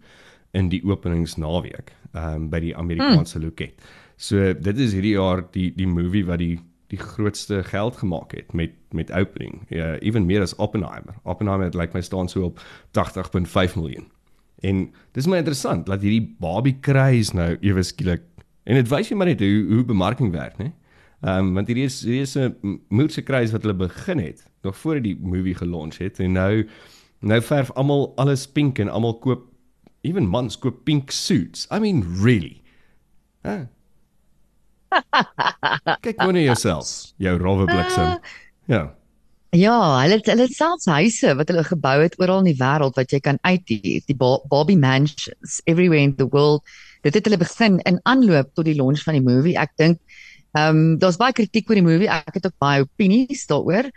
in 0.51 0.69
die 0.69 0.85
openingsnaweek 0.85 1.93
ehm 2.13 2.35
um, 2.35 2.49
by 2.51 2.61
die 2.61 2.77
Amerikaanse 2.77 3.39
hmm. 3.39 3.47
loket. 3.47 3.75
So 4.17 4.53
dit 4.53 4.79
is 4.79 4.93
hierdie 4.93 5.17
jaar 5.17 5.45
die 5.51 5.73
die 5.77 5.87
movie 5.87 6.25
wat 6.25 6.39
die 6.39 6.59
die 6.91 6.99
grootste 6.99 7.63
geld 7.65 7.97
gemaak 7.97 8.33
het 8.35 8.53
met 8.53 8.77
met 8.91 9.13
opening. 9.13 9.63
Ja, 9.69 9.95
ewen 10.03 10.27
meer 10.27 10.43
as 10.43 10.57
Oppenheimer. 10.57 11.15
Oppenheimer 11.23 11.71
lyk 11.77 11.93
my 11.95 12.01
staan 12.03 12.29
so 12.29 12.43
op 12.49 12.59
80.5 12.99 13.77
miljoen. 13.79 14.09
En 14.61 14.91
dis 15.15 15.27
my 15.27 15.39
interessant 15.39 15.87
dat 15.87 16.03
hierdie 16.03 16.37
Barbie 16.39 16.77
craze 16.81 17.37
nou 17.37 17.57
ewe 17.61 17.83
skielik 17.83 18.27
en 18.65 18.77
dit 18.77 18.91
wys 18.91 19.09
jy 19.09 19.17
maar 19.17 19.31
net 19.31 19.41
hoe 19.41 19.65
hoe 19.71 19.85
bemarking 19.85 20.33
werk, 20.35 20.59
né? 20.59 20.73
Ehm 21.21 21.51
um, 21.51 21.55
want 21.55 21.69
hierdie 21.69 21.87
is 21.87 22.01
hierdie 22.03 22.27
is 22.27 22.37
'n 22.37 22.81
moedse 22.89 23.23
craze 23.23 23.53
wat 23.53 23.63
hulle 23.63 23.77
begin 23.87 24.19
het 24.19 24.45
nog 24.63 24.77
voor 24.77 25.01
die 25.01 25.17
movie 25.21 25.55
gelons 25.55 25.99
het 25.99 26.19
en 26.21 26.33
nou 26.33 26.67
nou 27.21 27.41
verf 27.41 27.71
almal 27.71 28.13
alles 28.17 28.47
pink 28.47 28.79
en 28.79 28.89
almal 28.89 29.19
koop 29.19 29.47
even 30.01 30.27
mans 30.27 30.59
koop 30.59 30.85
pink 30.85 31.11
suits. 31.11 31.67
I 31.71 31.79
mean 31.79 32.05
really. 32.23 32.63
Huh? 33.43 33.69
Kyk 36.05 36.17
nou 36.23 36.33
na 36.35 36.43
jouself, 36.45 37.13
jou 37.21 37.37
rowwe 37.39 37.67
bliksem. 37.71 38.17
Ja. 38.71 38.89
Ja, 39.51 39.77
hulle 40.05 40.21
hulle 40.23 40.47
het 40.47 40.55
selfs 40.55 40.87
huise 40.87 41.33
wat 41.35 41.49
hulle 41.51 41.65
gebou 41.67 41.97
het 42.05 42.15
oral 42.23 42.45
in 42.45 42.53
die 42.53 42.61
wêreld 42.61 42.95
wat 42.99 43.11
jy 43.11 43.19
kan 43.25 43.39
uithuur, 43.43 44.05
die 44.07 44.15
Ba- 44.15 44.39
Barbie 44.51 44.79
mansions 44.79 45.59
everywhere 45.67 46.07
in 46.07 46.15
the 46.21 46.29
world. 46.31 46.63
Dit 47.03 47.17
het 47.19 47.27
hulle 47.27 47.41
begin 47.41 47.81
in 47.89 47.99
aanloop 48.07 48.53
tot 48.55 48.69
die 48.69 48.77
launch 48.79 49.03
van 49.03 49.19
die 49.19 49.25
movie. 49.25 49.57
Ek 49.59 49.75
dink 49.81 49.99
ehm 50.55 50.77
um, 50.77 50.99
daar's 51.03 51.19
baie 51.19 51.35
kritiek 51.35 51.69
oor 51.71 51.79
die 51.79 51.87
movie. 51.87 52.11
Ek 52.11 52.39
het 52.39 52.47
ook 52.47 52.59
baie 52.63 52.87
opinies 52.87 53.43
daaroor. 53.51 53.91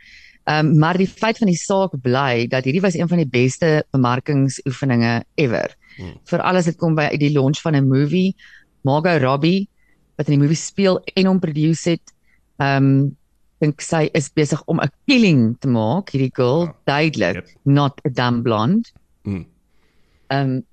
Ehm 0.49 0.71
um, 0.71 0.73
maar 0.82 0.97
die 0.97 1.10
feit 1.10 1.38
van 1.38 1.51
die 1.51 1.60
saak 1.60 1.93
bly 2.01 2.47
dat 2.49 2.65
hierdie 2.65 2.82
was 2.82 2.97
een 2.97 3.10
van 3.10 3.21
die 3.21 3.29
beste 3.29 3.84
bemarkingsoefeninge 3.93 5.19
ever. 5.38 5.77
Hmm. 5.97 6.17
Veral 6.29 6.62
as 6.63 6.71
dit 6.71 6.77
kom 6.82 6.97
by 6.97 7.12
die 7.21 7.34
launch 7.38 7.62
van 7.62 7.77
'n 7.77 7.86
movie. 7.88 8.34
Margot 8.82 9.21
Robbie 9.21 9.69
wat 10.17 10.28
in 10.28 10.34
die 10.39 10.41
movie 10.43 10.56
speel 10.60 11.02
en 11.15 11.26
hom 11.26 11.39
produce 11.39 11.89
het. 11.89 12.13
Ehm 12.60 12.84
um, 12.84 13.17
dink 13.63 13.80
sy 13.82 14.10
is 14.13 14.30
besig 14.30 14.62
om 14.67 14.80
'n 14.82 14.89
killing 15.08 15.56
te 15.60 15.67
maak 15.67 16.10
hierdie 16.12 16.32
girl 16.36 16.65
Ja. 16.65 16.73
duidelik 16.86 17.36
Yep. 17.36 17.47
not 17.63 18.02
a 18.06 18.10
damn 18.10 18.41
blonde. 18.43 18.89
Mm. 19.23 19.45
Ehm 20.28 20.49
um, 20.49 20.63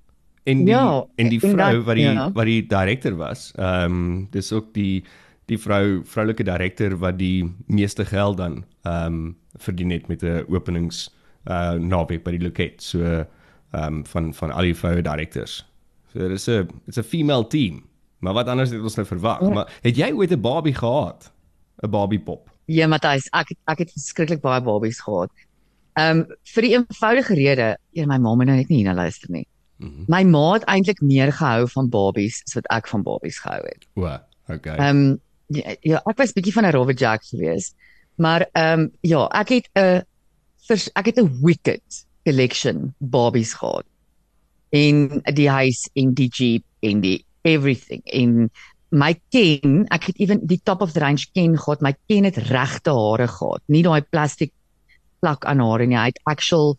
En 0.43 0.57
die 0.65 0.73
Ja, 0.73 1.05
en 1.17 1.29
die 1.29 1.39
en 1.43 1.49
vrou 1.51 1.75
dat- 1.75 1.85
wat 1.85 1.95
die 1.95 2.03
ja. 2.05 2.31
wat 2.31 2.45
die 2.45 2.65
direkteur 2.67 3.15
was. 3.15 3.51
Ehm 3.57 3.91
um, 3.91 4.27
dis 4.31 4.51
ook 4.51 4.73
die 4.73 5.03
die 5.45 5.57
vrou 5.57 6.01
vroulike 6.03 6.43
direkteur 6.43 6.97
wat 6.97 7.17
die 7.17 7.45
meeste 7.67 8.05
geld 8.05 8.37
dan 8.37 8.65
ehm 8.83 9.05
um, 9.05 9.35
verdien 9.57 9.89
het 9.91 10.07
met 10.07 10.23
'n 10.23 10.45
openings 10.49 11.09
uh 11.47 11.73
naweek 11.73 12.23
by 12.23 12.31
die 12.31 12.41
loket. 12.43 12.81
So 12.81 12.99
ehm 12.99 13.25
um, 13.73 14.05
van 14.05 14.33
van 14.33 14.51
al 14.51 14.61
die 14.61 14.75
vroue 14.75 15.01
direkteurs. 15.01 15.65
So 16.13 16.27
dis 16.27 16.47
'n 16.49 16.67
it's 16.87 16.97
a 16.97 17.03
female 17.03 17.47
team. 17.47 17.83
Maar 18.21 18.33
wat 18.37 18.47
anders 18.47 18.69
het 18.69 18.81
ons 18.81 18.95
nou 18.95 19.07
verwag? 19.07 19.41
Ja. 19.41 19.49
Maar 19.49 19.79
het 19.81 19.97
jy 19.97 20.11
ooit 20.13 20.31
'n 20.31 20.41
Barbie 20.41 20.75
gehad? 20.77 21.31
'n 21.81 21.89
Barbie 21.89 22.21
pop? 22.21 22.51
ja, 22.71 22.87
Matthys, 22.87 23.27
ek 23.35 23.53
ek 23.71 23.85
het 23.85 23.93
verskriklik 23.95 24.43
baie 24.43 24.61
babies 24.63 25.01
gehad. 25.03 25.31
Ehm 25.99 26.21
um, 26.21 26.37
vir 26.53 26.67
die 26.67 26.73
eenvoudige 26.75 27.37
rede, 27.37 27.67
ja, 27.97 28.05
my 28.07 28.17
ma 28.21 28.35
moet 28.35 28.49
nou 28.49 28.57
net 28.59 28.69
nie 28.71 28.81
hierna 28.81 28.95
luister 28.95 29.31
nie. 29.31 29.45
Mhm. 29.81 30.05
My 30.11 30.21
ma 30.27 30.45
het 30.53 30.67
eintlik 30.71 31.01
meer 31.01 31.33
gehou 31.35 31.67
van 31.73 31.89
babies 31.91 32.41
as 32.47 32.55
wat 32.59 32.69
ek 32.71 32.87
van 32.91 33.03
babies 33.03 33.41
gehou 33.43 33.61
het. 33.65 33.87
O, 33.95 34.07
okay. 34.47 34.77
Ehm 34.77 35.03
um, 35.03 35.19
ja, 35.51 35.75
ja, 35.83 36.03
ek 36.07 36.21
was 36.21 36.35
bietjie 36.37 36.55
van 36.55 36.65
'n 36.65 36.75
rowwe 36.75 36.93
jack 36.93 37.25
geweest. 37.27 37.75
Maar 38.15 38.47
ehm 38.53 38.79
um, 38.79 38.91
ja, 39.01 39.27
ek 39.41 39.49
het 39.49 39.69
'n 39.75 40.05
ek 40.95 41.05
het 41.05 41.19
'n 41.19 41.39
wicked 41.41 42.05
collection 42.23 42.93
babies 42.99 43.53
gehad. 43.53 43.85
En 44.69 45.21
die 45.33 45.49
huis 45.49 45.89
en 45.93 46.13
die 46.13 46.29
jeep 46.29 46.63
en 46.79 47.01
die 47.01 47.25
everything 47.43 48.01
en 48.05 48.49
my 48.91 49.13
ken, 49.31 49.85
ek 49.95 50.09
het 50.11 50.17
ewen 50.19 50.41
die 50.45 50.59
top 50.67 50.81
of 50.81 50.91
the 50.91 50.99
range 50.99 51.29
ken 51.33 51.53
gehad. 51.57 51.81
My 51.81 51.93
ken 52.11 52.25
het 52.27 52.37
regte 52.49 52.91
hare 52.91 53.27
gehad, 53.31 53.61
nie 53.71 53.83
daai 53.83 54.01
plastiek 54.11 54.51
plak 55.21 55.45
aan 55.45 55.59
hare 55.63 55.85
nie. 55.87 55.95
Hy 55.97 56.09
het 56.11 56.19
actual 56.27 56.75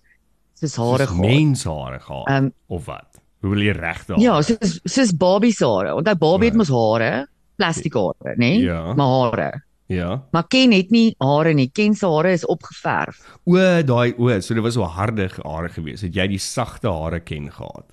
soos 0.60 0.76
hare 0.76 1.06
Soos 1.06 1.14
gehad. 1.16 1.26
menshare 1.26 2.00
gehad 2.00 2.28
Ehm 2.28 2.50
of 2.68 2.84
wat? 2.86 3.08
Hoe 3.42 3.50
wil 3.50 3.62
jy 3.64 3.72
regte? 3.74 4.14
Ja, 4.20 4.36
soos 4.42 4.80
soos 4.84 5.12
Barbie 5.18 5.52
se 5.52 5.64
hare. 5.66 5.94
Onthou 5.96 6.14
Barbie 6.18 6.50
het 6.52 6.54
Ja. 6.54 6.58
mos 6.58 6.68
hare, 6.70 7.26
plastiek 7.56 7.94
hare, 7.94 8.36
nê? 8.36 8.60
Ja. 8.62 8.92
Maar 8.94 9.30
hare. 9.30 9.62
Ja. 9.88 10.22
Maar 10.32 10.44
Ken 10.48 10.72
het 10.72 10.90
nie 10.90 11.14
hare 11.18 11.52
nie. 11.54 11.70
Ken 11.72 11.94
se 11.94 12.06
hare 12.06 12.32
is 12.32 12.44
opgeverf. 12.46 13.18
O, 13.44 13.56
daai 13.82 14.14
o, 14.18 14.40
so 14.40 14.54
dit 14.54 14.62
was 14.62 14.74
so 14.74 14.84
harde 14.84 15.28
hare 15.42 15.68
gewees. 15.68 16.00
Het 16.02 16.14
jy 16.14 16.26
die 16.28 16.38
sagte 16.38 16.88
hare 16.92 17.20
ken 17.20 17.50
gehad? 17.52 17.88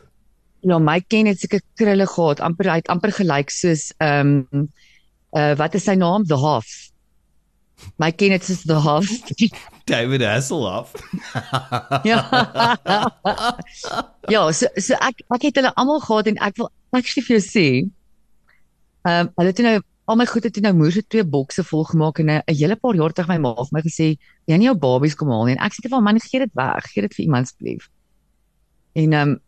Ja, 0.62 0.80
my 0.80 1.00
Ken 1.08 1.30
het 1.30 1.40
seker 1.40 1.62
krulle 1.80 2.08
gehad, 2.08 2.40
amper 2.44 2.70
hy 2.72 2.80
het 2.82 2.92
amper 2.92 3.14
gelyk 3.16 3.52
soos 3.54 3.90
ehm 3.98 4.40
um, 4.52 4.70
uh 5.38 5.54
wat 5.60 5.76
is 5.78 5.86
sy 5.86 5.96
naam? 5.96 6.26
The 6.26 6.40
Half. 6.40 6.90
My 7.98 8.12
Ken 8.12 8.32
het 8.32 8.44
soos 8.44 8.66
The 8.68 8.80
Half. 8.84 9.10
David 9.90 10.22
Hasselhoff. 10.22 10.94
ja. 12.10 12.20
ja, 14.30 14.52
so 14.52 14.68
so 14.76 14.98
ek 15.00 15.24
ek 15.36 15.48
het 15.50 15.62
hulle 15.62 15.74
almal 15.76 16.04
gehad 16.04 16.28
en 16.34 16.42
ek 16.50 16.60
wil 16.60 16.70
actually 16.92 17.26
vir 17.26 17.40
jou 17.40 17.46
sê 17.46 17.68
ehm 19.08 19.30
um, 19.30 19.32
hulle 19.40 19.54
het 19.54 19.64
nou 19.66 19.80
al 20.10 20.18
my 20.18 20.26
goed 20.26 20.46
het 20.48 20.58
nou 20.66 20.74
moer 20.74 20.92
se 20.92 21.04
twee 21.06 21.24
bokse 21.24 21.64
vol 21.70 21.84
gemaak 21.86 22.20
en 22.20 22.30
'n 22.30 22.42
'n 22.42 22.58
hele 22.60 22.76
paar 22.76 22.96
jaar 22.96 23.14
terug 23.14 23.30
my 23.30 23.38
ma 23.38 23.54
het 23.58 23.72
my 23.72 23.82
gesê, 23.82 24.18
"Jy 24.48 24.58
nie 24.58 24.66
jou 24.66 24.76
babies 24.76 25.16
kom 25.16 25.30
haal 25.30 25.46
nie." 25.46 25.56
En 25.56 25.66
ek 25.66 25.74
sê 25.74 25.82
te 25.82 25.90
van 25.90 26.04
man, 26.04 26.20
gee 26.20 26.40
dit 26.40 26.54
weg, 26.54 26.84
gee 26.94 27.02
dit 27.02 27.14
vir 27.14 27.26
iemand 27.26 27.46
asseblief. 27.46 27.90
En 28.94 29.14
ehm 29.14 29.30
um, 29.30 29.40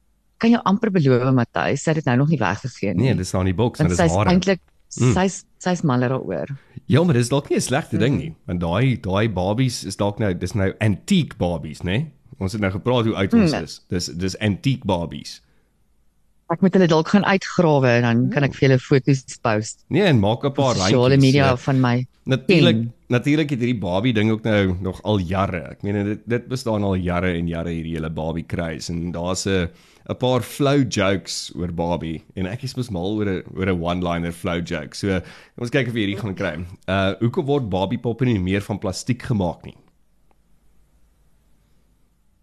kan 0.42 0.52
jou 0.56 0.62
amper 0.70 0.92
beloof 0.94 1.30
Matthys, 1.38 1.84
sy 1.86 1.92
het 1.94 2.02
dit 2.02 2.10
nou 2.10 2.18
nog 2.24 2.30
nie 2.34 2.40
weggegee 2.42 2.94
nie. 2.96 3.10
Nee, 3.12 3.16
dis 3.22 3.32
daar 3.32 3.46
in 3.46 3.52
die 3.54 3.58
boks 3.58 3.80
en 3.84 3.88
dis 3.92 3.98
sy's 4.02 4.16
hare. 4.18 4.30
eintlik 4.34 4.62
Mm. 5.00 5.14
sy's 5.16 5.46
sy's 5.64 5.82
mal 5.88 6.02
daaroor. 6.04 6.50
Ja, 6.92 7.04
maar 7.08 7.14
dis 7.16 7.30
dalk 7.32 7.48
nie 7.50 7.58
'n 7.58 7.62
slegte 7.62 7.98
ding 7.98 8.16
Mm. 8.16 8.20
nie, 8.20 8.36
want 8.48 8.60
daai 8.60 8.98
daai 9.00 9.30
babies 9.30 9.86
is 9.86 9.96
dalk 9.96 10.20
nou 10.20 10.34
dis 10.34 10.54
nou 10.54 10.74
antiek 10.82 11.38
babies, 11.38 11.82
né? 11.84 11.92
Nee? 11.92 12.12
Ons 12.40 12.52
het 12.54 12.62
nou 12.62 12.72
gepraat 12.72 13.06
hoe 13.06 13.16
oud 13.16 13.34
ons 13.34 13.52
Mm. 13.54 13.64
is. 13.64 13.82
Dis 13.90 14.06
dis 14.08 14.36
antiek 14.40 14.84
babies. 14.84 15.42
Ek 16.52 16.60
moet 16.62 16.74
hulle 16.76 16.88
dalk 16.92 17.08
gaan 17.14 17.24
uitgrawe 17.24 17.88
en 17.88 18.04
dan 18.04 18.22
kan 18.34 18.44
ek 18.44 18.56
vir 18.58 18.66
julle 18.68 18.80
foto's 18.84 19.22
post. 19.46 19.86
Nee, 19.88 20.04
en 20.04 20.20
maak 20.20 20.44
'n 20.44 20.52
paar 20.52 20.76
op 20.76 20.82
Sosiale 20.82 21.18
media 21.18 21.46
Ja. 21.52 21.56
van 21.58 21.80
my. 21.80 22.06
Natuurlik, 22.26 22.88
natuurlik 23.10 23.50
het 23.50 23.60
hierdie 23.60 23.80
Barbie 23.80 24.14
ding 24.14 24.32
ook 24.32 24.44
nou 24.44 24.76
nog 24.82 25.02
al 25.04 25.18
jare. 25.20 25.62
Ek 25.72 25.82
meen 25.84 26.06
dit 26.06 26.20
dit 26.28 26.48
bestaan 26.48 26.84
al 26.84 26.96
jare 26.96 27.32
en 27.38 27.48
jare 27.48 27.70
hierdie 27.70 27.96
hele 27.96 28.10
Barbie 28.10 28.44
kruis 28.46 28.90
en 28.90 29.12
daar's 29.12 29.46
'n 29.48 29.70
'n 30.10 30.16
paar 30.18 30.42
flow 30.42 30.84
jokes 30.90 31.52
oor 31.56 31.72
Barbie 31.72 32.22
en 32.36 32.46
ek 32.48 32.64
is 32.64 32.76
mos 32.76 32.90
mal 32.90 33.16
oor 33.16 33.26
'n 33.30 33.44
oor 33.56 33.68
'n 33.70 33.82
one-liner 33.82 34.32
flow 34.34 34.60
joke. 34.64 34.94
So 34.96 35.22
ons 35.58 35.70
kyk 35.70 35.88
of 35.88 35.94
we 35.94 36.00
hierdie 36.00 36.20
gaan 36.20 36.36
kry. 36.36 36.66
Uh 36.88 37.14
hoekom 37.20 37.46
word 37.46 37.70
Barbie 37.70 38.00
poppe 38.00 38.26
nie 38.26 38.40
meer 38.40 38.62
van 38.62 38.78
plastiek 38.80 39.22
gemaak 39.22 39.64
nie? 39.66 39.76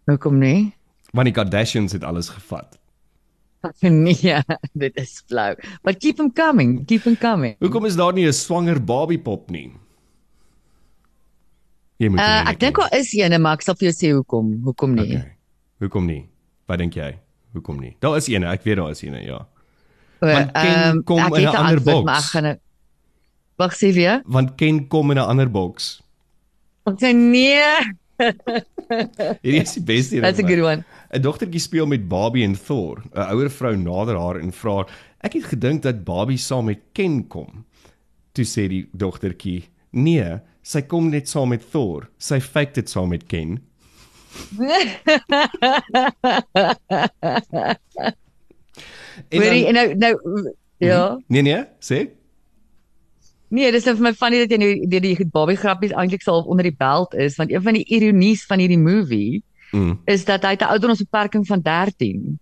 Hoekom 0.07 0.39
nie? 0.39 0.73
Want 1.13 1.27
die 1.27 1.35
Kardashians 1.35 1.93
het 1.93 2.05
alles 2.05 2.29
gevat. 2.29 2.79
Nee, 3.81 4.43
dit 4.83 4.97
is 4.97 5.23
flou. 5.27 5.55
But 5.83 5.99
keep 5.99 6.17
them 6.17 6.33
coming, 6.33 6.85
keep 6.87 7.03
them 7.03 7.17
coming. 7.17 7.57
Hoekom 7.59 7.85
is 7.85 7.97
daar 7.97 8.13
nie 8.13 8.27
'n 8.27 8.33
swanger 8.33 8.79
Barbie 8.85 9.19
pop 9.19 9.51
nie? 9.51 9.73
Jy 11.99 12.09
moet 12.09 12.21
Uh, 12.21 12.47
ek 12.51 12.61
dink 12.61 12.77
daar 12.79 12.95
is 12.95 13.13
een, 13.13 13.41
maar 13.43 13.59
ek 13.59 13.63
sal 13.63 13.75
vir 13.75 13.91
jou 13.91 13.95
sê 13.97 14.15
hoekom. 14.15 14.61
Hoekom 14.65 14.95
nie? 14.95 15.17
Okay. 15.17 15.37
Hoekom 15.83 16.07
nie? 16.07 16.29
Wat 16.67 16.79
dink 16.79 16.95
jy? 16.95 17.19
Hoekom 17.53 17.81
nie? 17.81 17.97
Daar 17.99 18.17
is 18.17 18.29
een, 18.29 18.45
ek 18.45 18.63
weet 18.63 18.77
daar 18.77 18.91
is 18.91 19.03
een, 19.03 19.19
ja. 19.25 19.47
Want 20.21 20.53
Ken 20.53 20.75
ehm, 20.75 21.03
kom 21.03 21.19
in 21.35 21.43
'n 21.43 21.57
ander 21.57 21.83
boks. 21.83 22.05
Maar 22.05 22.19
ek 22.19 22.31
gaan 22.33 22.43
nou 22.43 22.57
Wag 23.59 23.75
sê 23.75 23.91
weer. 23.93 24.23
Want 24.27 24.55
Ken 24.55 24.87
kom 24.89 25.11
in 25.11 25.19
'n 25.19 25.27
ander 25.27 25.51
boks. 25.51 26.01
Ek 26.87 26.99
sê 27.03 27.11
nee. 27.15 27.63
Hierdie 29.43 29.63
is 29.63 29.75
die 29.75 29.83
beste 29.83 30.17
een. 30.17 30.23
That's 30.23 30.39
a 30.39 30.47
good 30.47 30.63
one. 30.63 30.85
'n 31.11 31.21
Dogtertjie 31.21 31.61
speel 31.61 31.87
met 31.87 32.09
Barbie 32.09 32.45
en 32.45 32.57
Thor. 32.67 33.03
'n 33.15 33.33
Ouer 33.33 33.51
vrou 33.51 33.77
nader 33.77 34.17
haar 34.17 34.37
en 34.37 34.53
vra: 34.53 34.87
"Ek 35.21 35.33
het 35.33 35.45
gedink 35.45 35.83
dat 35.83 36.05
Barbie 36.05 36.37
saam 36.37 36.65
met 36.65 36.81
Ken 36.93 37.27
kom." 37.27 37.65
Toe 38.33 38.45
sê 38.45 38.69
die 38.69 38.89
dogtertjie: 38.93 39.65
"Nee, 39.91 40.41
sy 40.63 40.83
kom 40.83 41.09
net 41.09 41.29
saam 41.29 41.49
met 41.49 41.71
Thor. 41.71 42.09
Sy 42.19 42.41
fake 42.41 42.73
dit 42.73 42.91
saam 42.91 43.09
met 43.09 43.27
Ken." 43.27 43.63
En 49.29 49.41
dan, 49.41 49.51
en 49.51 49.75
nou 49.75 49.97
nou 49.97 50.55
ja. 50.77 51.21
nee 51.27 51.43
nee, 51.43 51.65
sê. 51.79 52.09
Nee, 53.49 53.73
dis 53.73 53.85
nou 53.85 53.97
vir 53.97 54.05
my 54.05 54.13
funny 54.15 54.43
dat 54.45 54.53
jy 54.53 54.59
nou 54.61 54.73
die 54.93 55.01
die 55.01 55.27
Barbie 55.33 55.57
grappies 55.57 55.95
eintlik 55.97 56.23
sal 56.23 56.45
onder 56.45 56.69
die 56.69 56.77
belt 56.77 57.15
is 57.15 57.39
want 57.41 57.51
een 57.51 57.65
van 57.65 57.79
die 57.79 57.87
ironies 57.97 58.45
van 58.47 58.61
hierdie 58.63 58.79
movie 58.79 59.43
Mm. 59.71 59.99
is 60.05 60.25
dat 60.25 60.43
hy 60.43 60.55
'n 60.57 60.65
ouderdomsbeperking 60.65 61.47
van 61.47 61.61
13. 61.63 62.39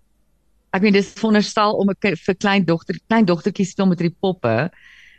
Ek 0.71 0.83
meen 0.83 0.93
dis 0.93 1.13
veronderstel 1.17 1.73
om 1.73 1.91
'n 1.91 2.17
vir 2.17 2.37
klein 2.37 2.65
dogter 2.65 2.99
klein 3.09 3.25
dogtertjies 3.25 3.71
speel 3.71 3.87
met 3.87 3.99
hierdie 3.99 4.19
poppe. 4.21 4.71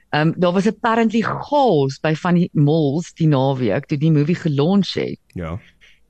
Ehm 0.09 0.27
um, 0.27 0.33
daar 0.37 0.53
was 0.53 0.67
apparently 0.67 1.21
chaos 1.21 1.99
by 1.99 2.15
van 2.15 2.35
die 2.35 2.49
malls 2.53 3.13
die 3.13 3.27
naweek 3.27 3.85
toe 3.85 3.97
die 3.97 4.11
movie 4.11 4.35
gelunch 4.35 4.93
het. 4.93 5.19
Ja. 5.33 5.59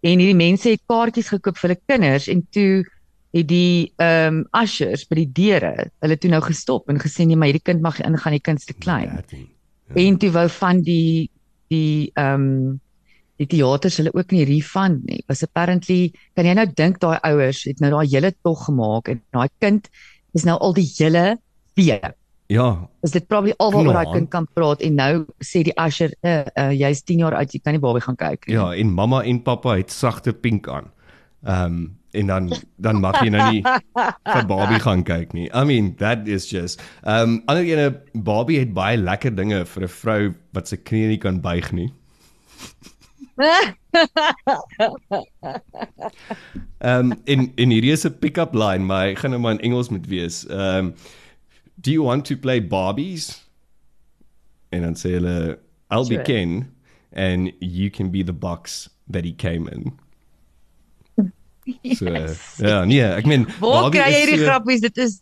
En 0.02 0.20
hierdie 0.20 0.36
mense 0.36 0.70
het 0.70 0.82
kaartjies 0.86 1.30
gekoop 1.34 1.58
vir 1.58 1.70
hulle 1.70 1.82
kinders 1.86 2.28
en 2.28 2.48
toe 2.50 2.86
het 3.34 3.48
die 3.48 3.94
ehm 3.98 4.44
um, 4.44 4.64
ushers 4.64 5.08
by 5.08 5.16
die 5.16 5.32
deure 5.32 5.90
hulle 6.00 6.18
toe 6.18 6.30
nou 6.30 6.42
gestop 6.42 6.90
en 6.90 7.02
gesê 7.02 7.26
nee, 7.26 7.36
maar 7.36 7.50
hierdie 7.50 7.66
kind 7.66 7.82
mag 7.82 8.00
ingaan, 8.02 8.38
die 8.38 8.44
kind 8.44 8.60
is 8.60 8.66
te 8.66 8.74
klein. 8.74 9.10
13. 9.16 9.48
En 9.96 10.18
toe 10.18 10.32
wou 10.32 10.50
van 10.50 10.82
die 10.82 11.30
die 11.74 12.12
ehm 12.14 12.42
um, 12.42 12.82
die 13.38 13.48
teaters 13.48 13.98
hulle 14.02 14.14
ook 14.14 14.32
nie 14.32 14.46
refund 14.46 15.06
nie. 15.06 15.24
Was 15.30 15.44
apparently 15.44 16.12
kan 16.36 16.46
jy 16.46 16.54
nou 16.58 16.66
dink 16.78 17.00
daai 17.00 17.18
ouers 17.24 17.64
het 17.70 17.80
nou 17.84 17.92
daai 17.94 18.08
hele 18.12 18.32
tog 18.44 18.66
gemaak 18.66 19.10
en 19.14 19.22
daai 19.36 19.50
kind 19.62 19.90
is 20.34 20.46
nou 20.46 20.58
al 20.60 20.74
die 20.74 20.88
hele 20.98 21.38
week. 21.78 22.16
Ja, 22.48 22.88
Is 23.04 23.12
dit 23.12 23.28
probably 23.28 23.54
alwaar 23.60 23.84
daai 23.84 24.06
Knaan. 24.06 24.14
kind 24.14 24.30
kan 24.30 24.46
praat 24.56 24.82
en 24.82 24.96
nou 24.96 25.26
sê 25.44 25.64
die 25.68 25.74
usher 25.76 26.14
uh, 26.24 26.46
uh, 26.56 26.72
jy's 26.72 27.04
10 27.04 27.20
jaar 27.20 27.36
oud, 27.36 27.52
jy 27.52 27.60
kan 27.60 27.74
nie 27.76 27.82
Barbie 27.84 28.02
gaan 28.06 28.16
kyk 28.16 28.48
nie. 28.48 28.56
Ja, 28.56 28.70
en 28.74 28.94
mamma 28.96 29.20
en 29.24 29.42
pappa 29.44 29.76
het 29.76 29.92
sagte 29.92 30.34
pink 30.34 30.68
aan. 30.68 30.92
Ehm 31.46 31.66
um, 31.66 31.94
en 32.18 32.28
dan 32.28 32.46
dan 32.82 33.02
mag 33.04 33.20
jy 33.22 33.30
nou 33.30 33.52
nie 33.52 33.62
vir 33.62 34.46
Barbie 34.48 34.80
gaan 34.80 35.04
kyk 35.04 35.34
nie. 35.36 35.50
I 35.54 35.66
mean, 35.68 35.92
that 36.00 36.26
is 36.28 36.48
just 36.50 36.82
ehm 37.04 37.22
um, 37.36 37.44
ander 37.52 37.68
ene 37.68 38.02
Barbie 38.14 38.60
het 38.64 38.74
baie 38.74 38.98
lekker 38.98 39.36
dinge 39.36 39.66
vir 39.66 39.84
'n 39.84 39.94
vrou 40.00 40.34
wat 40.54 40.68
se 40.68 40.78
knie 40.78 41.08
nie 41.08 41.18
kan 41.20 41.42
buig 41.42 41.72
nie. 41.74 41.92
Ehm 46.78 47.12
um, 47.12 47.22
en 47.26 47.52
en 47.56 47.70
hierdie 47.74 47.92
is 47.92 48.06
'n 48.06 48.18
pick-up 48.20 48.54
line, 48.54 48.84
maar 48.86 49.08
ek 49.08 49.20
gaan 49.20 49.30
nou 49.34 49.42
maar 49.42 49.52
in 49.58 49.60
Engels 49.72 49.90
moet 49.90 50.08
wees. 50.08 50.46
Ehm 50.48 50.78
um, 50.78 50.94
do 51.76 51.92
you 51.92 52.04
want 52.04 52.26
to 52.26 52.36
play 52.38 52.68
Barbies? 52.68 53.46
En 54.70 54.82
dan 54.82 54.96
sê 54.96 55.10
hulle 55.18 55.60
I'll 55.90 56.08
be 56.08 56.14
Sure. 56.14 56.24
Ken 56.24 56.72
and 57.16 57.52
you 57.60 57.90
can 57.90 58.12
be 58.12 58.24
the 58.24 58.34
box 58.34 58.90
that 59.12 59.24
he 59.24 59.34
came 59.36 59.70
in. 59.72 59.94
So 61.98 62.06
Yes. 62.06 62.56
ja, 62.58 62.86
nee, 62.86 63.02
ek 63.04 63.26
meen 63.26 63.46
Waar 63.60 63.90
kry 63.92 64.00
jy 64.00 64.08
is 64.10 64.18
hierdie 64.22 64.38
so- 64.40 64.46
grappies? 64.46 64.82
Dit 64.82 64.98
is 64.98 65.22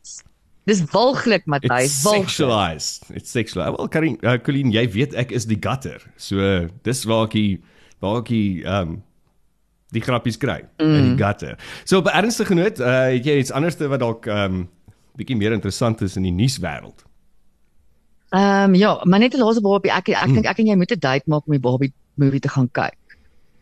dis 0.66 0.82
walglik, 0.92 1.46
Matthys, 1.46 1.84
It's 1.84 2.04
walglik. 2.04 2.24
sexualized. 2.30 3.04
It's 3.14 3.32
sexualized. 3.32 3.78
Wel, 3.78 3.88
Karin, 3.88 4.18
uh, 4.24 4.38
Colleen, 4.38 4.72
jy 4.72 4.88
weet 4.92 5.14
ek 5.14 5.32
is 5.32 5.46
die 5.46 5.58
gutter. 5.62 6.02
So 6.18 6.68
dis 6.84 7.04
waar 7.06 7.26
ek 7.26 7.32
die- 7.32 7.62
waar 8.00 8.22
ek 8.22 8.32
die, 8.32 8.64
um 8.64 9.04
die 9.96 10.02
grappies 10.04 10.38
kry 10.38 10.62
mm. 10.82 10.96
in 10.96 11.10
die 11.12 11.24
gutter. 11.24 11.58
So 11.86 12.02
op 12.02 12.08
ernstige 12.12 12.56
noot, 12.58 12.80
uh, 12.80 13.16
het 13.16 13.26
jy 13.26 13.38
iets 13.40 13.54
anders 13.56 13.78
wat 13.80 14.00
dalk 14.00 14.26
um 14.28 14.66
bietjie 15.16 15.38
meer 15.40 15.56
interessant 15.56 16.02
is 16.02 16.18
in 16.20 16.28
die 16.28 16.36
nuuswêreld? 16.36 17.06
Ehm 18.36 18.74
um, 18.74 18.76
ja, 18.76 19.02
maar 19.04 19.20
net 19.20 19.34
'n 19.34 19.40
laaste 19.40 19.62
Barbie. 19.62 19.92
Ek 19.92 20.10
ek 20.10 20.34
dink 20.34 20.46
ek 20.46 20.60
en 20.60 20.68
jy 20.68 20.76
moet 20.76 20.92
'n 20.92 21.00
date 21.00 21.24
maak 21.26 21.46
om 21.46 21.54
die 21.54 21.60
Barbie 21.60 21.94
movie 22.16 22.40
te 22.40 22.50
gaan 22.50 22.70
kyk. 22.72 22.98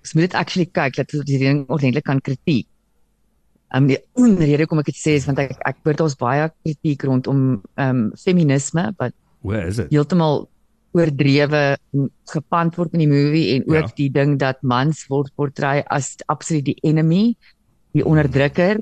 Ons 0.02 0.14
moet 0.14 0.24
dit 0.24 0.34
actually 0.34 0.66
kyk 0.66 0.96
dat 0.96 1.10
die 1.26 1.38
ding 1.38 1.66
ordentlik 1.70 2.04
kan 2.04 2.22
kritiek. 2.22 2.68
Ehm 3.74 3.90
um, 3.90 4.38
die 4.38 4.46
rede 4.46 4.64
hoekom 4.64 4.80
ek 4.80 4.86
dit 4.86 4.96
sê 4.96 5.16
is 5.20 5.26
want 5.26 5.40
ek 5.40 5.58
ek 5.66 5.78
hoor 5.84 5.94
daar's 5.94 6.16
baie 6.16 6.50
kritiek 6.64 7.04
rondom 7.04 7.62
ehm 7.76 7.90
um, 7.90 8.12
feminisme 8.16 8.94
wat 8.98 9.14
Where 9.42 9.68
is 9.68 9.80
it? 9.80 9.92
heeltemal 9.92 10.50
oordrewe 10.94 11.78
gepand 12.32 12.78
word 12.78 12.94
in 12.94 13.04
die 13.04 13.10
movie 13.10 13.56
en 13.56 13.66
ook 13.68 13.90
Ja. 13.90 13.96
die 13.98 14.10
ding 14.14 14.38
dat 14.40 14.62
mans 14.62 15.06
word 15.10 15.32
portray 15.36 15.84
as 15.90 16.16
absoluut 16.28 16.66
die 16.66 16.78
enemy, 16.84 17.36
die 17.94 18.06
onderdrukker. 18.06 18.80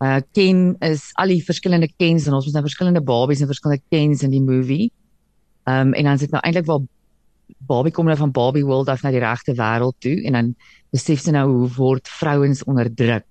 Uh 0.00 0.20
Ken 0.32 0.76
is 0.80 1.10
al 1.20 1.28
die 1.34 1.42
verskillende 1.44 1.90
Kens 1.98 2.26
en 2.26 2.34
ons 2.34 2.46
het 2.46 2.54
nou 2.54 2.62
verskillende 2.64 3.02
Barbies 3.04 3.40
en 3.42 3.50
verskillende 3.50 3.82
Kens 3.90 4.22
in 4.22 4.30
die 4.30 4.40
movie. 4.42 4.90
Um 5.66 5.92
en 5.92 6.04
dan 6.04 6.18
sit 6.18 6.30
nou 6.30 6.40
eintlik 6.42 6.66
waar 6.66 6.80
Barbie 7.66 7.92
kom 7.92 8.06
nou 8.06 8.16
van 8.16 8.30
Barbie 8.32 8.64
world 8.64 8.88
af 8.88 9.02
na 9.02 9.10
die 9.10 9.20
regte 9.20 9.52
wêreld 9.58 9.98
toe 9.98 10.16
en 10.24 10.32
dan 10.32 10.54
besef 10.94 11.20
sy 11.20 11.34
nou 11.34 11.46
hoe 11.50 11.68
word 11.76 12.08
vrouens 12.08 12.62
onderdruk. 12.64 13.24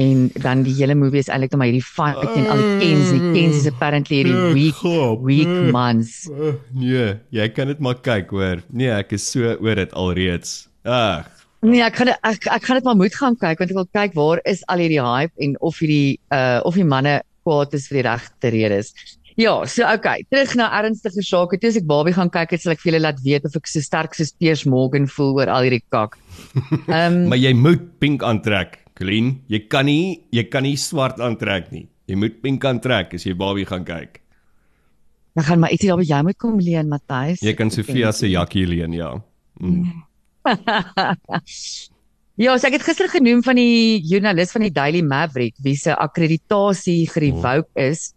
En 0.00 0.24
dan 0.42 0.64
die 0.66 0.74
hele 0.74 0.96
movie 0.98 1.22
is 1.22 1.28
eintlik 1.30 1.52
net 1.52 1.60
maar 1.60 1.70
hierdie 1.70 1.86
fight 1.86 2.24
teen 2.34 2.48
al 2.50 2.58
die 2.58 2.78
Kens. 2.82 3.12
Die 3.14 3.32
Kens 3.36 3.60
is 3.60 3.68
apparently 3.70 4.22
hierdie 4.22 4.40
weak 4.56 4.82
weak 5.22 5.54
mans. 5.72 6.24
Uh, 6.32 6.56
nee, 6.74 7.14
jy 7.30 7.48
kan 7.54 7.70
dit 7.70 7.78
maar 7.78 8.00
kyk 8.02 8.34
hoor. 8.34 8.64
Nee, 8.74 8.90
ek 8.90 9.14
is 9.14 9.28
so 9.30 9.54
oor 9.54 9.78
dit 9.78 9.94
alreeds. 9.94 10.64
Ag, 10.84 11.30
Nee, 11.64 11.80
ek 11.80 11.96
gaan 11.96 12.10
ek 12.12 12.44
ek 12.52 12.66
gaan 12.66 12.76
dit 12.76 12.84
maar 12.84 12.96
moet 13.00 13.14
gaan 13.16 13.36
kyk 13.40 13.60
want 13.62 13.70
ek 13.72 13.78
wil 13.78 13.86
kyk 13.96 14.16
waar 14.18 14.40
is 14.50 14.60
al 14.68 14.82
hierdie 14.84 15.00
hype 15.00 15.32
en 15.40 15.54
of 15.64 15.78
hierdie 15.80 16.18
uh 16.34 16.60
of 16.68 16.76
die 16.76 16.84
manne 16.84 17.22
kwaad 17.46 17.72
is 17.76 17.86
vir 17.88 18.02
die 18.02 18.08
regte 18.10 18.50
redes. 18.52 18.92
Ja, 19.40 19.54
so 19.66 19.82
okay, 19.88 20.26
terug 20.30 20.52
na 20.60 20.68
ernstige 20.78 21.24
sake. 21.24 21.56
Toe 21.58 21.72
as 21.72 21.78
ek 21.80 21.88
Barbie 21.88 22.14
gaan 22.14 22.30
kyk, 22.30 22.52
het 22.54 22.62
sal 22.62 22.74
ek 22.74 22.84
vir 22.84 22.92
julle 22.92 23.02
laat 23.02 23.22
weet 23.24 23.48
of 23.48 23.56
ek 23.58 23.66
so 23.66 23.82
sterk 23.82 24.14
soos 24.14 24.34
Piers 24.36 24.66
Morgan 24.68 25.08
voel 25.10 25.32
oor 25.40 25.50
al 25.50 25.64
hierdie 25.66 25.82
kak. 25.90 26.18
Ehm 26.92 27.24
maar 27.32 27.40
jy 27.40 27.54
moet 27.56 27.88
pink 28.02 28.22
aantrek, 28.28 28.76
Colleen. 28.98 29.40
Jy 29.48 29.64
kan 29.68 29.86
nie 29.86 30.24
jy 30.34 30.44
kan 30.50 30.62
nie 30.62 30.76
swart 30.76 31.20
aantrek 31.20 31.72
nie. 31.72 31.88
Jy 32.06 32.18
moet 32.20 32.42
pink 32.42 32.64
aantrek 32.64 33.14
as 33.14 33.24
jy 33.26 33.34
Barbie 33.34 33.66
gaan 33.66 33.84
kyk. 33.84 34.20
dan 35.34 35.44
gaan 35.44 35.58
maar 35.58 35.72
ietsie 35.74 35.88
daar 35.90 35.98
by 35.98 36.06
jou 36.06 36.22
moet 36.22 36.38
kom 36.38 36.60
leen, 36.62 36.88
Matthys. 36.88 37.40
Jy 37.42 37.54
kan 37.58 37.70
Sofia 37.70 38.12
se 38.14 38.28
jakkie 38.30 38.66
leen, 38.70 38.94
ja. 38.94 39.10
Mm. 39.58 40.04
Ja, 42.34 42.56
so 42.58 42.66
ek 42.66 42.80
het 42.80 42.82
gister 42.82 43.06
genoem 43.06 43.44
van 43.46 43.54
die 43.54 44.00
joernalis 44.02 44.50
van 44.50 44.64
die 44.64 44.72
Daily 44.74 45.04
Maverick 45.06 45.54
wie 45.62 45.76
se 45.78 45.94
akkreditasie 45.94 47.04
gerevoke 47.06 47.70
is 47.78 48.08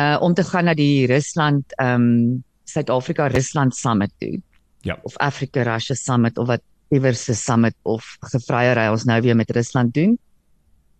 uh 0.00 0.16
om 0.24 0.32
te 0.32 0.46
gaan 0.48 0.64
na 0.70 0.72
die 0.74 1.04
Rusland 1.10 1.74
ehm 1.76 2.06
um, 2.06 2.44
Suid-Afrika 2.64 3.26
Rusland 3.28 3.76
Summit 3.76 4.12
toe. 4.22 4.40
Ja. 4.88 4.96
Of 5.02 5.18
Africa 5.20 5.62
Russia 5.66 5.94
Summit 5.94 6.38
of 6.38 6.48
wat 6.48 6.62
ewer 6.90 7.14
se 7.14 7.34
summit 7.34 7.74
of 7.82 8.16
gevreiery 8.32 8.88
ons 8.90 9.06
nou 9.08 9.20
weer 9.22 9.36
met 9.36 9.50
Rusland 9.50 9.94
doen. 9.94 10.18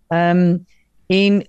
Ehm 0.08 0.38
um, 0.38 0.66
en 1.10 1.42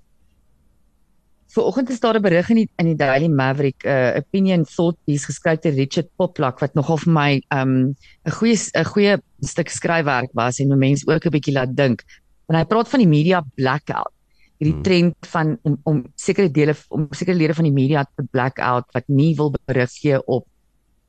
Vanoggend 1.52 1.90
is 1.90 2.00
daar 2.00 2.16
'n 2.16 2.22
berig 2.22 2.50
in 2.50 2.56
die 2.56 2.70
in 2.76 2.86
die 2.86 2.96
Daily 2.96 3.28
Maverick, 3.28 3.84
'n 3.84 3.88
uh, 3.88 4.16
opinion 4.16 4.64
thought 4.64 4.98
piece 5.04 5.26
geskryf 5.26 5.60
deur 5.60 5.74
Richard 5.74 6.10
Poplak 6.16 6.60
wat 6.60 6.74
nogal 6.74 6.98
vir 6.98 7.14
my 7.14 7.32
um 7.50 7.96
'n 8.24 8.32
goeie 8.32 8.56
'n 8.56 8.86
goeie 8.86 9.22
stuk 9.40 9.70
skryfwerk 9.70 10.32
was 10.34 10.60
en 10.60 10.78
mense 10.78 11.08
ook 11.08 11.26
'n 11.26 11.30
bietjie 11.30 11.54
laat 11.54 11.76
dink. 11.76 12.04
En 12.48 12.56
hy 12.56 12.64
praat 12.64 12.88
van 12.88 13.00
die 13.00 13.08
media 13.08 13.44
blackout. 13.56 14.14
Hierdie 14.60 14.74
hmm. 14.74 14.84
trend 14.84 15.16
van 15.28 15.58
om 15.62 15.80
om 15.84 16.06
sekere 16.16 16.52
dele 16.52 16.76
om 16.90 17.08
sekere 17.12 17.38
lede 17.38 17.54
van 17.54 17.64
die 17.64 17.74
media 17.74 18.04
te 18.16 18.24
blackout 18.32 18.86
wat 18.94 19.04
nie 19.08 19.36
wil 19.36 19.52
berig 19.66 19.92
gee 19.92 20.26
op 20.26 20.48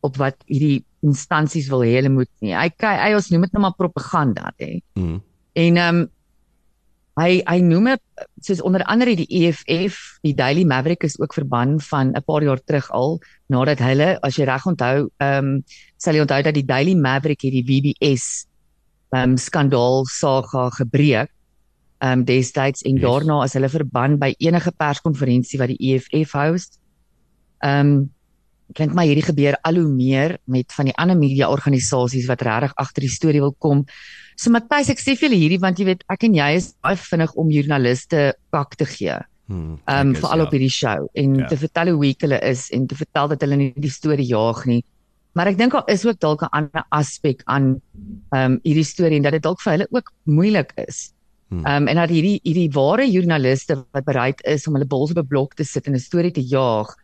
op 0.01 0.17
wat 0.17 0.37
hierdie 0.47 0.85
instansies 1.03 1.69
wil 1.73 1.85
hê 1.87 1.97
hulle 1.99 2.13
moet 2.15 2.31
nie. 2.41 2.55
Hy 2.55 2.71
hy 2.81 3.13
ons 3.15 3.31
noem 3.31 3.47
dit 3.47 3.55
nou 3.57 3.63
maar 3.67 3.79
propaganda, 3.79 4.53
hè. 4.59 4.81
Hmm. 4.99 5.21
En 5.59 5.81
um 5.87 6.03
Hy 7.21 7.43
hy 7.45 7.59
noem 7.61 7.91
dit 7.91 8.23
soos 8.47 8.63
onder 8.65 8.81
andere 8.89 9.13
die 9.19 9.27
EFF, 9.29 9.99
die 10.25 10.33
Daily 10.33 10.63
Maverick 10.65 11.05
is 11.05 11.19
ook 11.21 11.35
verban 11.37 11.77
van 11.91 12.15
'n 12.17 12.23
paar 12.25 12.43
jaar 12.43 12.61
terug 12.65 12.89
al 12.91 13.21
nadat 13.49 13.79
hulle, 13.85 14.19
as 14.23 14.37
jy 14.37 14.45
reg 14.45 14.65
onthou, 14.67 15.11
ehm 15.21 15.45
um, 15.45 15.65
sal 15.99 16.15
jy 16.15 16.21
onthou 16.21 16.43
dat 16.43 16.55
die 16.55 16.65
Daily 16.65 16.95
Maverick 16.95 17.43
hierdie 17.43 17.65
WBS 17.69 18.47
ehm 19.13 19.33
um, 19.33 19.37
skandaal 19.37 20.07
saga 20.07 20.71
gebreek 20.71 21.29
ehm 22.01 22.21
um, 22.21 22.25
destyds 22.25 22.83
en 22.83 22.97
yes. 22.97 23.03
daarna 23.03 23.43
as 23.43 23.53
hulle 23.53 23.69
verban 23.69 24.19
by 24.19 24.35
enige 24.39 24.73
perskonferensie 24.73 25.59
wat 25.59 25.69
die 25.69 25.93
EFF 25.93 26.33
host. 26.33 26.81
Ehm 27.61 27.87
um, 27.87 28.11
klink 28.77 28.95
my 28.95 29.07
hierdie 29.07 29.27
gebeur 29.27 29.57
al 29.69 29.81
hoe 29.81 29.89
meer 29.89 30.39
met 30.47 30.73
van 30.73 30.91
die 30.91 30.97
ander 30.97 31.19
media 31.19 31.49
organisasies 31.53 32.29
wat 32.31 32.43
regtig 32.43 32.73
agter 32.77 33.07
die 33.07 33.13
storie 33.13 33.41
wil 33.41 33.55
kom. 33.59 33.85
So 34.37 34.51
Matthys, 34.51 34.91
ek 34.91 35.03
sê 35.03 35.15
vir 35.17 35.29
julle 35.29 35.41
hierdie 35.41 35.61
want 35.63 35.79
jy 35.79 35.87
weet 35.91 36.05
ek 36.13 36.25
en 36.29 36.35
jy 36.35 36.49
is 36.57 36.73
baie 36.83 36.97
vinnig 36.97 37.35
om 37.39 37.53
joernaliste 37.53 38.33
pak 38.51 38.77
te 38.81 38.89
gee. 38.89 39.19
Hmm, 39.51 39.79
ehm 39.91 40.13
um, 40.13 40.15
veral 40.17 40.39
ja. 40.39 40.47
op 40.47 40.55
hierdie 40.55 40.73
show 40.73 41.09
en 41.19 41.35
ja. 41.43 41.47
te 41.51 41.59
vertel 41.61 41.93
hoe 41.93 42.01
weak 42.01 42.23
hulle 42.25 42.39
is 42.47 42.69
en 42.73 42.87
te 42.87 42.97
vertel 42.97 43.33
dat 43.35 43.43
hulle 43.45 43.59
nie 43.59 43.73
die 43.77 43.91
storie 43.93 44.27
jaag 44.29 44.65
nie. 44.71 44.83
Maar 45.37 45.51
ek 45.53 45.59
dink 45.59 45.75
daar 45.75 45.89
is 45.93 46.05
ook 46.07 46.21
dalk 46.21 46.45
'n 46.47 46.53
ander 46.59 46.85
aspek 46.91 47.43
aan 47.45 47.75
ehm 48.33 48.53
um, 48.53 48.61
hierdie 48.63 48.87
storie 48.87 49.19
en 49.19 49.27
dat 49.27 49.37
dit 49.37 49.43
dalk 49.43 49.61
vir 49.61 49.73
hulle 49.73 49.89
ook 49.91 50.13
moeilik 50.25 50.73
is. 50.87 51.13
Hmm. 51.49 51.67
Ehm 51.67 51.83
um, 51.83 51.89
en 51.89 51.97
dat 51.97 52.11
hierdie 52.11 52.41
hierdie 52.43 52.71
ware 52.73 53.07
joernaliste 53.11 53.77
wat 53.93 54.05
bereid 54.05 54.41
is 54.47 54.67
om 54.67 54.75
hulle 54.79 54.89
bols 54.89 55.11
op 55.11 55.19
'n 55.19 55.29
blok 55.29 55.55
te 55.55 55.65
sit 55.65 55.87
en 55.87 55.95
'n 55.95 56.09
storie 56.09 56.33
te 56.33 56.45
jaag 56.45 56.97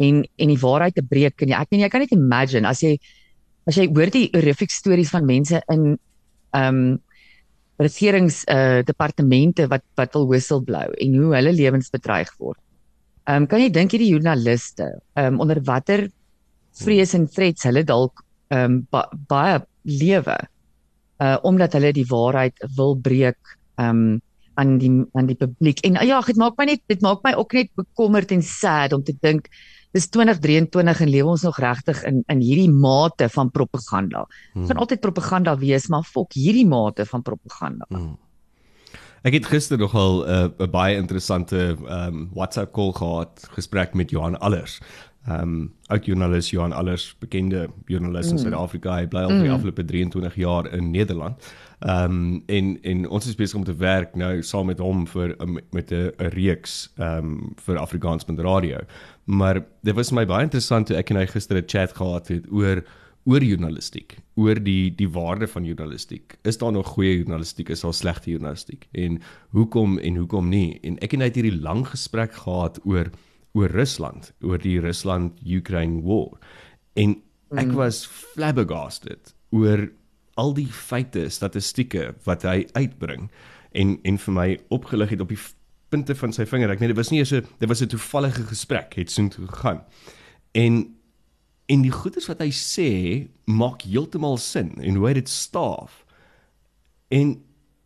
en 0.00 0.22
en 0.24 0.52
die 0.52 0.60
waarheid 0.60 0.96
te 0.96 1.04
breek 1.04 1.44
en 1.44 1.52
jy, 1.52 1.60
ek 1.60 1.74
en 1.76 1.84
jy 1.84 1.90
kan 1.92 2.04
net 2.04 2.14
imagine 2.16 2.68
as 2.68 2.82
jy 2.84 2.96
as 3.68 3.76
jy 3.78 3.86
hoor 3.92 4.12
die 4.12 4.28
horrific 4.32 4.72
stories 4.72 5.12
van 5.14 5.28
mense 5.28 5.60
in 5.72 5.94
ehm 6.56 6.80
um, 6.80 6.98
regerings 7.80 8.42
uh 8.52 8.82
departemente 8.84 9.64
wat 9.72 9.84
wat 9.96 10.16
wil 10.16 10.26
whistleblow 10.28 10.92
en 11.00 11.14
hoe 11.16 11.30
hulle 11.32 11.52
lewens 11.56 11.92
bedreig 11.92 12.32
word. 12.38 12.58
Ehm 13.24 13.44
um, 13.44 13.46
kan 13.48 13.62
jy 13.62 13.70
dink 13.72 13.94
hierdie 13.94 14.10
joernaliste 14.12 14.88
ehm 15.14 15.36
um, 15.36 15.40
onder 15.44 15.62
watter 15.64 16.08
vrees 16.80 17.14
en 17.16 17.28
threats 17.28 17.68
hulle 17.68 17.84
dalk 17.84 18.24
ehm 18.50 18.64
um, 18.64 18.80
ba 18.92 19.06
baie 19.32 19.60
lewe 19.84 20.36
uh 21.24 21.36
omdat 21.48 21.76
hulle 21.76 21.92
die 21.96 22.08
waarheid 22.08 22.60
wil 22.76 22.96
breek 22.96 23.56
ehm 23.76 23.88
um, 23.88 24.20
aan 24.60 24.76
die 24.78 24.92
aan 25.16 25.28
die 25.30 25.38
publiek. 25.38 25.80
En 25.86 25.96
ja, 26.06 26.20
dit 26.20 26.36
maak 26.36 26.58
my 26.58 26.66
net 26.68 26.82
dit 26.90 27.00
maak 27.04 27.22
my 27.24 27.32
ook 27.38 27.52
net 27.56 27.70
bekommerd 27.78 28.32
en 28.34 28.42
sad 28.44 28.92
om 28.92 29.04
te 29.04 29.14
dink 29.20 29.48
dis 29.92 30.08
2023 30.08 31.00
en 31.00 31.10
lewe 31.10 31.28
ons 31.34 31.42
nog 31.42 31.58
regtig 31.58 32.02
in 32.08 32.22
in 32.26 32.40
hierdie 32.40 32.70
mate 32.70 33.28
van 33.28 33.50
propaganda. 33.50 34.26
Hmm. 34.52 34.66
Van 34.66 34.76
altyd 34.76 35.00
propaganda 35.00 35.56
wees, 35.58 35.88
maar 35.88 36.02
fok 36.02 36.32
hierdie 36.32 36.66
mate 36.66 37.06
van 37.06 37.22
propaganda. 37.22 37.86
Hmm. 37.88 38.18
Ek 39.22 39.34
het 39.36 39.46
gister 39.46 39.78
nogal 39.78 40.24
'n 40.24 40.54
uh, 40.58 40.66
baie 40.70 40.96
interessante 40.96 41.76
um, 41.88 42.30
WhatsApp 42.32 42.72
call 42.72 42.92
gehad, 42.92 43.48
gesprek 43.52 43.94
met 43.94 44.10
Johan 44.10 44.38
Allers. 44.40 44.80
Ehm 45.26 45.42
um, 45.42 45.72
ook 45.88 46.04
joernalis 46.04 46.50
Johan 46.50 46.72
Allers, 46.72 47.16
bekende 47.18 47.68
joernalis 47.84 48.26
in 48.26 48.32
mm. 48.32 48.38
Suid-Afrika. 48.38 48.94
Hy 48.96 49.06
bly 49.06 49.20
al 49.20 49.28
vir 49.28 49.42
die 49.42 49.48
mm. 49.48 49.54
afgelope 49.54 49.84
23 49.84 50.34
jaar 50.34 50.72
in 50.72 50.90
Nederland. 50.90 51.52
Ehm 51.78 52.04
um, 52.04 52.42
en 52.46 52.78
en 52.82 53.08
ons 53.08 53.26
is 53.26 53.34
besig 53.34 53.58
om 53.58 53.64
te 53.64 53.76
werk 53.76 54.14
nou 54.14 54.42
saam 54.42 54.66
met 54.66 54.78
hom 54.78 55.06
vir 55.06 55.36
met 55.70 55.92
'n 55.92 56.12
reeks 56.16 56.92
ehm 56.96 57.16
um, 57.18 57.52
vir 57.56 57.78
Afrikaans 57.78 58.24
met 58.24 58.40
radio. 58.40 58.80
Maar 59.30 59.60
dit 59.86 59.94
was 59.94 60.10
my 60.10 60.24
baie 60.26 60.48
interessant 60.48 60.88
toe 60.90 60.96
ek 60.98 61.12
en 61.12 61.20
hy 61.20 61.26
gister 61.30 61.60
'n 61.60 61.68
chat 61.68 61.94
gehad 61.94 62.28
het 62.28 62.50
oor 62.50 62.82
oor 63.28 63.44
journalistiek, 63.44 64.16
oor 64.34 64.56
die 64.56 64.90
die 64.96 65.08
waarde 65.08 65.46
van 65.46 65.64
journalistiek. 65.64 66.38
Is 66.42 66.58
daar 66.58 66.72
nog 66.72 66.86
goeie 66.96 67.16
journalistiek, 67.20 67.68
is 67.68 67.84
daar 67.84 67.94
slegte 67.94 68.30
journalistiek 68.30 68.88
en 68.92 69.20
hoekom 69.52 69.98
en 69.98 70.16
hoekom 70.16 70.48
nie? 70.48 70.80
En 70.82 70.98
ek 70.98 71.12
en 71.12 71.20
hy 71.20 71.28
het 71.28 71.36
hierdie 71.36 71.60
lang 71.60 71.86
gesprek 71.86 72.32
gehad 72.32 72.80
oor 72.84 73.10
oor 73.52 73.70
Rusland, 73.70 74.32
oor 74.40 74.58
die 74.58 74.80
Rusland-Ukraine 74.80 76.02
war. 76.02 76.38
En 76.94 77.16
ek 77.50 77.66
mm. 77.66 77.74
was 77.74 78.06
flabbergasted 78.06 79.34
oor 79.50 79.90
al 80.38 80.54
die 80.54 80.68
feite, 80.70 81.28
statistieke 81.30 82.14
wat 82.24 82.42
hy 82.42 82.64
uitbring 82.72 83.28
en 83.72 83.98
en 84.02 84.18
vir 84.18 84.34
my 84.34 84.48
opgelig 84.70 85.10
het 85.14 85.20
op 85.20 85.28
die 85.34 85.42
punte 85.90 86.14
van 86.14 86.32
sy 86.32 86.46
vinger. 86.48 86.70
Ek 86.70 86.80
nee, 86.82 86.92
dit 86.92 86.98
was 86.98 87.10
nie 87.10 87.22
'n 87.22 87.44
dit 87.58 87.68
was 87.68 87.82
'n 87.82 87.86
toevallige 87.90 88.42
gesprek, 88.46 88.94
het 88.94 89.10
so 89.10 89.28
toe 89.28 89.46
gegaan. 89.46 89.84
En 90.52 90.96
en 91.66 91.82
die 91.82 91.92
goeders 91.94 92.26
wat 92.26 92.40
hy 92.42 92.50
sê 92.50 93.28
maak 93.46 93.82
heeltemal 93.82 94.38
sin 94.38 94.74
en 94.82 94.94
hoe 94.94 95.06
hy 95.06 95.14
dit 95.14 95.28
staaf. 95.28 96.04
En 97.08 97.42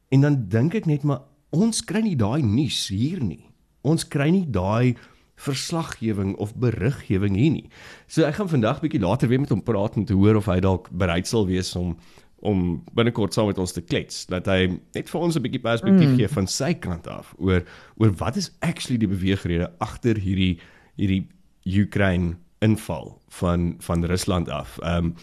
en 0.08 0.20
dan 0.20 0.48
dink 0.48 0.74
ek 0.74 0.86
net 0.86 1.02
maar 1.02 1.22
ons 1.50 1.84
kry 1.84 2.00
nie 2.00 2.16
daai 2.16 2.42
nuus 2.42 2.88
hier 2.88 3.22
nie. 3.22 3.50
Ons 3.82 4.08
kry 4.08 4.30
nie 4.30 4.46
daai 4.50 4.96
verslaggewing 5.34 6.36
of 6.36 6.54
beriggewing 6.54 7.36
hier 7.36 7.50
nie. 7.50 7.68
So 8.06 8.24
ek 8.24 8.38
gaan 8.38 8.48
vandag 8.48 8.80
bietjie 8.80 9.02
later 9.02 9.28
weer 9.28 9.42
met 9.42 9.50
hom 9.50 9.62
praat 9.62 9.96
om 9.96 10.04
te 10.04 10.14
hoor 10.14 10.38
of 10.40 10.46
hy 10.46 10.60
dalk 10.60 10.90
bereid 10.94 11.26
sal 11.26 11.46
wees 11.46 11.74
om 11.76 11.96
om 12.44 12.82
binnekort 12.96 13.34
saam 13.34 13.48
met 13.50 13.58
ons 13.58 13.72
te 13.72 13.82
klets 13.82 14.24
dat 14.32 14.48
hy 14.50 14.68
net 14.94 15.10
vir 15.10 15.20
ons 15.20 15.36
'n 15.36 15.44
bietjie 15.44 15.62
perspektief 15.64 16.10
mm. 16.10 16.16
gee 16.20 16.28
van 16.28 16.46
sy 16.46 16.72
kant 16.74 17.08
af 17.08 17.34
oor 17.38 17.64
oor 17.96 18.12
wat 18.20 18.36
is 18.36 18.52
actually 18.60 18.98
die 19.00 19.10
beweegrede 19.10 19.70
agter 19.80 20.20
hierdie 20.20 20.58
hierdie 20.96 21.24
Ukraine 21.64 22.36
inval 22.64 23.18
van 23.28 23.74
van 23.80 24.04
Rusland 24.04 24.48
af. 24.48 24.78
Ehm 24.82 25.12
um, 25.12 25.14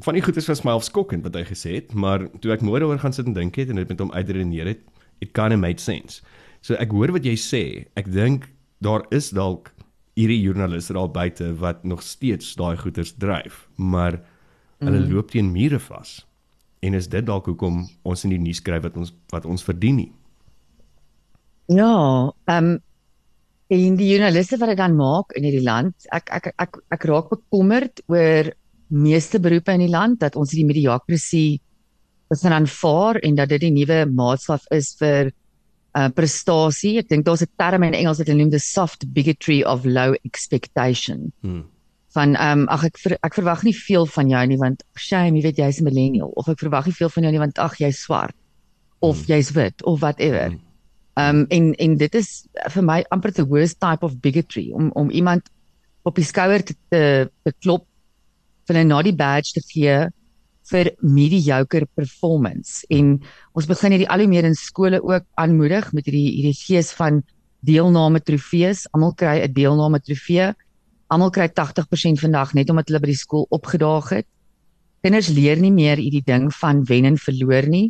van 0.00 0.16
die 0.16 0.22
goedes 0.22 0.46
was 0.48 0.62
my 0.64 0.72
afskokkend 0.72 1.26
wat 1.26 1.34
hy 1.36 1.44
gesê 1.44 1.74
het, 1.74 1.92
maar 1.92 2.24
toe 2.40 2.54
ek 2.54 2.62
môre 2.64 2.86
oor 2.88 2.98
gaan 2.98 3.12
sit 3.12 3.26
en 3.28 3.36
dink 3.36 3.58
het 3.60 3.68
en 3.68 3.76
dit 3.76 3.88
met 3.88 4.00
hom 4.00 4.12
uitredeneer 4.12 4.70
het, 4.72 4.80
it 5.20 5.34
kind 5.36 5.52
of 5.52 5.60
made 5.60 5.80
sense. 5.80 6.22
So 6.64 6.74
ek 6.80 6.94
hoor 6.96 7.12
wat 7.12 7.26
jy 7.28 7.36
sê. 7.36 7.62
Ek 8.00 8.08
dink 8.08 8.48
daar 8.80 9.04
is 9.12 9.28
dalk 9.36 9.68
hierdie 10.16 10.40
joernaliste 10.40 10.96
daar 10.96 11.10
buite 11.12 11.52
wat 11.60 11.84
nog 11.84 12.02
steeds 12.02 12.54
daai 12.56 12.76
goeders 12.80 13.12
dryf, 13.20 13.66
maar 13.76 14.22
Hulle 14.80 15.00
mm. 15.02 15.08
loop 15.12 15.32
teen 15.34 15.52
mure 15.52 15.78
vas. 15.78 16.20
En 16.80 16.96
is 16.96 17.08
dit 17.12 17.24
dalk 17.26 17.50
hoekom 17.50 17.82
ons 18.08 18.24
in 18.24 18.32
die 18.34 18.40
nuus 18.40 18.60
skryf 18.62 18.86
wat 18.86 18.96
ons 18.96 19.12
wat 19.34 19.48
ons 19.48 19.64
verdien 19.66 20.00
nie? 20.04 20.12
Ja, 21.70 21.90
ehm 22.50 22.70
um, 22.70 22.78
en 23.70 23.94
die 23.94 24.08
joernaliste 24.10 24.56
wat 24.58 24.72
dit 24.72 24.80
dan 24.80 24.96
maak 24.98 25.36
in 25.38 25.44
hierdie 25.46 25.62
land, 25.62 25.94
ek 26.10 26.32
ek 26.40 26.48
ek 26.58 26.78
ek 26.90 27.04
raak 27.06 27.28
bekommerd 27.30 28.00
oor 28.10 28.48
meeste 28.90 29.38
beroepe 29.38 29.76
in 29.76 29.84
die 29.84 29.92
land 29.92 30.18
dat 30.24 30.34
ons 30.34 30.50
hierdie 30.50 30.66
mediokrasie 30.66 31.60
begin 32.32 32.56
aanvaar 32.56 33.20
en 33.22 33.38
dat 33.38 33.52
dit 33.52 33.62
die 33.62 33.74
nuwe 33.76 34.00
maatstaf 34.10 34.66
is 34.74 34.90
vir 34.98 35.30
uh 35.98 36.08
prestasie. 36.14 36.96
Ek 36.98 37.12
dink 37.12 37.28
daar's 37.28 37.42
'n 37.46 37.52
term 37.58 37.84
in 37.86 37.94
Engels 37.94 38.18
wat 38.18 38.26
hulle 38.26 38.42
noem 38.42 38.50
the 38.50 38.58
soft 38.58 39.06
bigotry 39.12 39.62
of 39.62 39.84
low 39.84 40.16
expectation. 40.24 41.30
Hmm 41.42 41.69
van 42.14 42.34
ehm 42.34 42.60
um, 42.60 42.68
ag 42.68 42.84
ek 42.88 42.98
ver, 42.98 43.16
ek 43.22 43.34
verwag 43.38 43.62
nie 43.62 43.76
veel 43.76 44.06
van 44.06 44.30
jou 44.30 44.46
nie 44.46 44.58
want 44.58 44.82
shame 44.98 45.38
jy 45.38 45.42
weet 45.42 45.58
jy's 45.62 45.80
'n 45.80 45.84
millennial 45.84 46.32
of 46.34 46.48
ek 46.48 46.58
verwag 46.58 46.86
nie 46.86 46.96
veel 46.98 47.08
van 47.08 47.22
jou 47.22 47.32
nie 47.32 47.42
want 47.42 47.58
ag 47.58 47.76
jy's 47.78 48.02
swart 48.02 48.34
of 48.98 49.16
mm. 49.20 49.26
jy's 49.26 49.50
wit 49.56 49.84
of 49.84 50.00
whatever. 50.00 50.50
Hmm. 50.50 50.60
Ehm 51.14 51.36
um, 51.36 51.46
en 51.48 51.74
en 51.74 51.96
dit 51.96 52.14
is 52.14 52.46
vir 52.74 52.82
my 52.82 53.04
amper 53.10 53.32
the 53.32 53.46
worst 53.46 53.80
type 53.80 54.02
of 54.06 54.20
bigotry 54.20 54.70
om 54.72 54.90
om 54.94 55.10
iemand 55.10 55.50
op 56.02 56.16
die 56.16 56.24
skouer 56.24 56.62
te 56.62 56.74
te, 56.90 57.30
te 57.44 57.52
klop 57.60 57.86
vir 58.66 58.76
'n 58.78 58.88
naughty 58.88 59.12
badge 59.12 59.52
te 59.52 59.62
gee 59.66 60.08
vir 60.70 60.92
mediocre 61.02 61.86
performance 61.94 62.86
en 62.90 63.20
ons 63.54 63.66
begin 63.66 63.92
hierdie 63.92 64.08
al 64.08 64.22
hoe 64.22 64.30
meer 64.30 64.44
in 64.44 64.54
skole 64.54 65.00
ook 65.02 65.26
aanmoedig 65.34 65.92
met 65.92 66.06
hierdie 66.06 66.30
hierdie 66.36 66.58
gees 66.58 66.92
van 66.92 67.22
deelname 67.66 68.20
trofees 68.20 68.86
almal 68.94 69.14
kry 69.14 69.40
'n 69.42 69.52
deelname 69.52 70.00
trofee 70.00 70.52
Almal 71.10 71.32
kry 71.34 71.48
80% 71.50 72.22
vandag 72.22 72.54
net 72.54 72.70
omdat 72.70 72.90
hulle 72.90 73.00
by 73.02 73.10
die 73.10 73.18
skool 73.18 73.46
opgedaag 73.50 74.12
het. 74.14 74.26
Kinders 75.02 75.30
leer 75.32 75.58
nie 75.58 75.72
meer 75.74 75.98
hierdie 75.98 76.22
ding 76.26 76.50
van 76.54 76.84
wen 76.86 77.08
en 77.08 77.16
verloor 77.18 77.66
nie. 77.66 77.88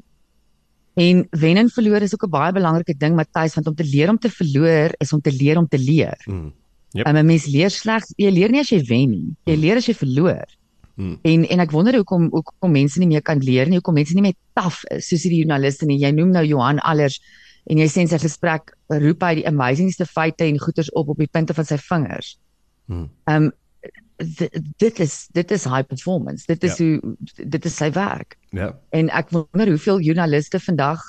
En 1.01 1.27
wen 1.43 1.59
en 1.61 1.69
verloor 1.71 2.03
is 2.07 2.15
ook 2.15 2.25
'n 2.27 2.31
baie 2.31 2.53
belangrike 2.53 2.97
ding 2.97 3.15
Matthys 3.15 3.55
want 3.55 3.67
om 3.67 3.75
te 3.75 3.85
leer 3.85 4.09
om 4.09 4.19
te 4.19 4.31
verloor 4.31 4.95
is 4.99 5.13
om 5.13 5.21
te 5.21 5.33
leer 5.33 5.59
om 5.59 5.69
te 5.69 5.79
leer. 5.79 6.19
Mm. 6.27 6.53
Yep. 6.93 7.07
Um, 7.07 7.17
'n 7.17 7.27
mens 7.27 7.47
leer 7.47 7.71
slegs 7.71 8.13
jy 8.17 8.31
leer 8.31 8.51
nie 8.51 8.61
as 8.61 8.71
jy 8.71 8.83
wen 8.85 9.11
nie. 9.11 9.37
Jy 9.45 9.57
leer 9.57 9.77
as 9.77 9.87
jy 9.87 9.95
verloor. 9.95 10.47
Hmm. 10.97 11.19
En 11.23 11.47
en 11.49 11.61
ek 11.61 11.71
wonder 11.71 11.95
hoekom 11.95 12.29
hoekom 12.31 12.73
mense 12.73 12.99
nie 12.99 13.07
meer 13.07 13.23
kan 13.23 13.39
leer 13.39 13.69
nie, 13.69 13.79
hoekom 13.79 13.95
mense 13.95 14.15
nie 14.15 14.23
meer 14.23 14.35
taaf 14.59 14.83
is 14.91 15.09
soos 15.09 15.23
hierdie 15.23 15.45
joernaliste 15.45 15.87
nie. 15.87 15.99
Jy 15.99 16.11
noem 16.11 16.31
nou 16.35 16.45
Johan 16.45 16.79
Allers 16.79 17.21
en 17.71 17.79
jy 17.79 17.87
sê 17.87 18.03
in 18.05 18.09
sy 18.09 18.19
gesprek 18.19 18.75
roep 18.89 19.23
hy 19.23 19.35
die 19.35 19.47
amazingste 19.47 20.07
feite 20.07 20.45
en 20.45 20.59
goeters 20.59 20.91
op 20.93 21.09
op 21.09 21.19
die 21.19 21.31
punte 21.31 21.55
van 21.55 21.65
sy 21.65 21.79
vingers. 21.79 22.37
Hmm. 22.91 23.09
Um 23.31 23.51
dit 24.77 24.99
is 25.01 25.29
dit 25.33 25.51
is 25.51 25.65
high 25.65 25.87
performance. 25.87 26.45
Dit 26.47 26.65
is 26.65 26.77
Ja. 26.77 26.85
hoe 26.85 27.17
dit 27.49 27.65
is 27.65 27.77
sy 27.77 27.91
werk. 27.93 28.37
Ja. 28.51 28.79
En 28.91 29.09
ek 29.09 29.31
wonder 29.31 29.69
hoeveel 29.69 30.01
joernaliste 30.01 30.61
vandag 30.61 31.01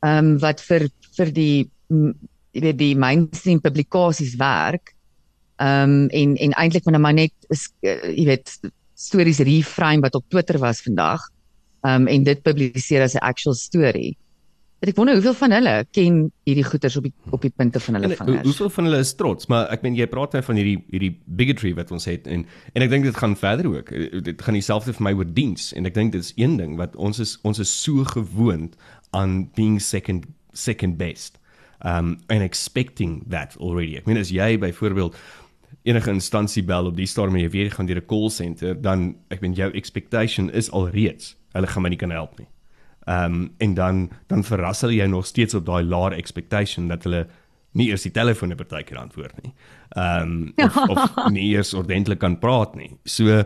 ehm 0.00 0.18
um, 0.18 0.38
wat 0.38 0.60
vir 0.64 0.88
vir 1.16 1.32
die 1.32 1.70
jy 1.88 2.60
weet 2.64 2.78
die 2.78 2.96
mainstream 2.96 3.60
publikasies 3.60 4.34
werk 4.40 4.94
ehm 5.60 5.90
um, 5.90 6.08
en 6.08 6.36
en 6.36 6.52
eintlik 6.52 6.84
maar 6.84 7.00
maar 7.00 7.14
net 7.14 7.32
is 7.48 7.68
uh, 7.82 8.00
jy 8.16 8.24
weet 8.24 8.58
stories 8.94 9.38
reframe 9.38 10.00
wat 10.00 10.14
op 10.14 10.24
Twitter 10.28 10.58
was 10.58 10.82
vandag 10.82 11.20
ehm 11.84 12.02
um, 12.02 12.08
en 12.08 12.24
dit 12.24 12.42
publiseer 12.42 13.02
as 13.02 13.14
'n 13.14 13.24
actual 13.24 13.54
story. 13.54 14.16
Ek 14.80 14.96
wonder 14.96 15.12
hoeveel 15.14 15.34
van 15.36 15.52
hulle 15.52 15.72
ken 15.92 16.20
hierdie 16.48 16.64
goeters 16.64 16.96
op 16.96 17.02
die 17.04 17.12
op 17.36 17.42
die 17.44 17.50
punte 17.52 17.80
van 17.84 17.94
hulle 17.98 18.06
En, 18.08 18.14
hoe, 18.16 18.26
vingers. 18.26 18.44
hoeveel 18.48 18.70
van 18.70 18.84
hulle 18.84 18.98
is 18.98 19.14
trots, 19.14 19.46
maar 19.52 19.66
ek 19.74 19.82
meen 19.82 19.94
jy 19.94 20.06
praat 20.08 20.32
nou 20.32 20.42
van 20.42 20.56
hierdie 20.56 20.78
hierdie 20.90 21.10
bigotry 21.26 21.74
wat 21.76 21.90
ons 21.92 22.04
het 22.08 22.26
en 22.26 22.46
en 22.74 22.82
ek 22.82 22.90
dink 22.90 23.04
dit 23.04 23.16
gaan 23.16 23.36
verder 23.36 23.66
ook. 23.68 23.90
Eh, 23.92 24.22
Dit 24.24 24.40
gaan 24.42 24.54
dieselfde 24.56 24.92
vir 24.96 25.02
my 25.02 25.12
oor 25.12 25.28
diens 25.34 25.72
en 25.76 25.84
ek 25.86 25.94
dink 25.94 26.12
dit 26.12 26.20
is 26.24 26.32
een 26.36 26.56
ding 26.56 26.76
wat 26.80 26.96
ons 26.96 27.18
is 27.20 27.36
ons 27.44 27.58
is 27.58 27.68
so 27.82 28.04
gewoond 28.04 28.76
aan 29.12 29.50
being 29.54 29.80
second 29.80 30.24
second 30.52 30.96
best. 30.96 31.36
Um 31.84 32.16
and 32.28 32.42
expecting 32.42 33.22
that 33.28 33.56
already. 33.60 33.96
Ek 33.96 34.06
meen 34.06 34.16
as 34.18 34.30
jy 34.30 34.56
byvoorbeeld 34.58 35.14
enige 35.84 36.10
instansie 36.10 36.62
bel 36.64 36.86
op 36.86 36.96
die 36.96 37.06
stadium 37.06 37.36
en 37.36 37.42
jy 37.42 37.50
weet 37.50 37.68
jy 37.70 37.76
gaan 37.76 37.86
deur 37.86 38.00
'n 38.00 38.06
call 38.06 38.30
center, 38.30 38.74
dan 38.80 39.16
ek 39.30 39.40
meen 39.40 39.52
jou 39.54 39.70
expectation 39.72 40.50
is 40.50 40.70
alreeds 40.70 41.36
hulle 41.52 41.66
gaan 41.66 41.82
my 41.82 41.88
nie 41.88 41.96
kan 42.00 42.10
help 42.10 42.38
nie. 42.38 42.46
Ehm 43.08 43.34
um, 43.34 43.54
en 43.58 43.74
dan 43.74 44.10
dan 44.26 44.44
verras 44.44 44.80
hulle 44.80 44.94
jou 44.94 45.08
nog 45.08 45.26
steeds 45.26 45.54
op 45.54 45.66
daai 45.66 45.84
laer 45.84 46.12
expectation 46.12 46.88
dat 46.88 47.04
hulle 47.04 47.26
nie 47.72 47.88
eers 47.88 48.02
die 48.02 48.12
telefoon 48.12 48.50
'n 48.52 48.56
partykeer 48.56 48.98
antwoord 48.98 49.42
nie. 49.42 49.54
Ehm 49.88 50.52
um, 50.58 50.66
of, 50.66 50.76
of 50.88 51.16
nie 51.36 51.48
eers 51.54 51.74
ordentlik 51.74 52.18
kan 52.18 52.38
praat 52.38 52.74
nie. 52.76 52.98
So 53.04 53.24
uh, 53.24 53.44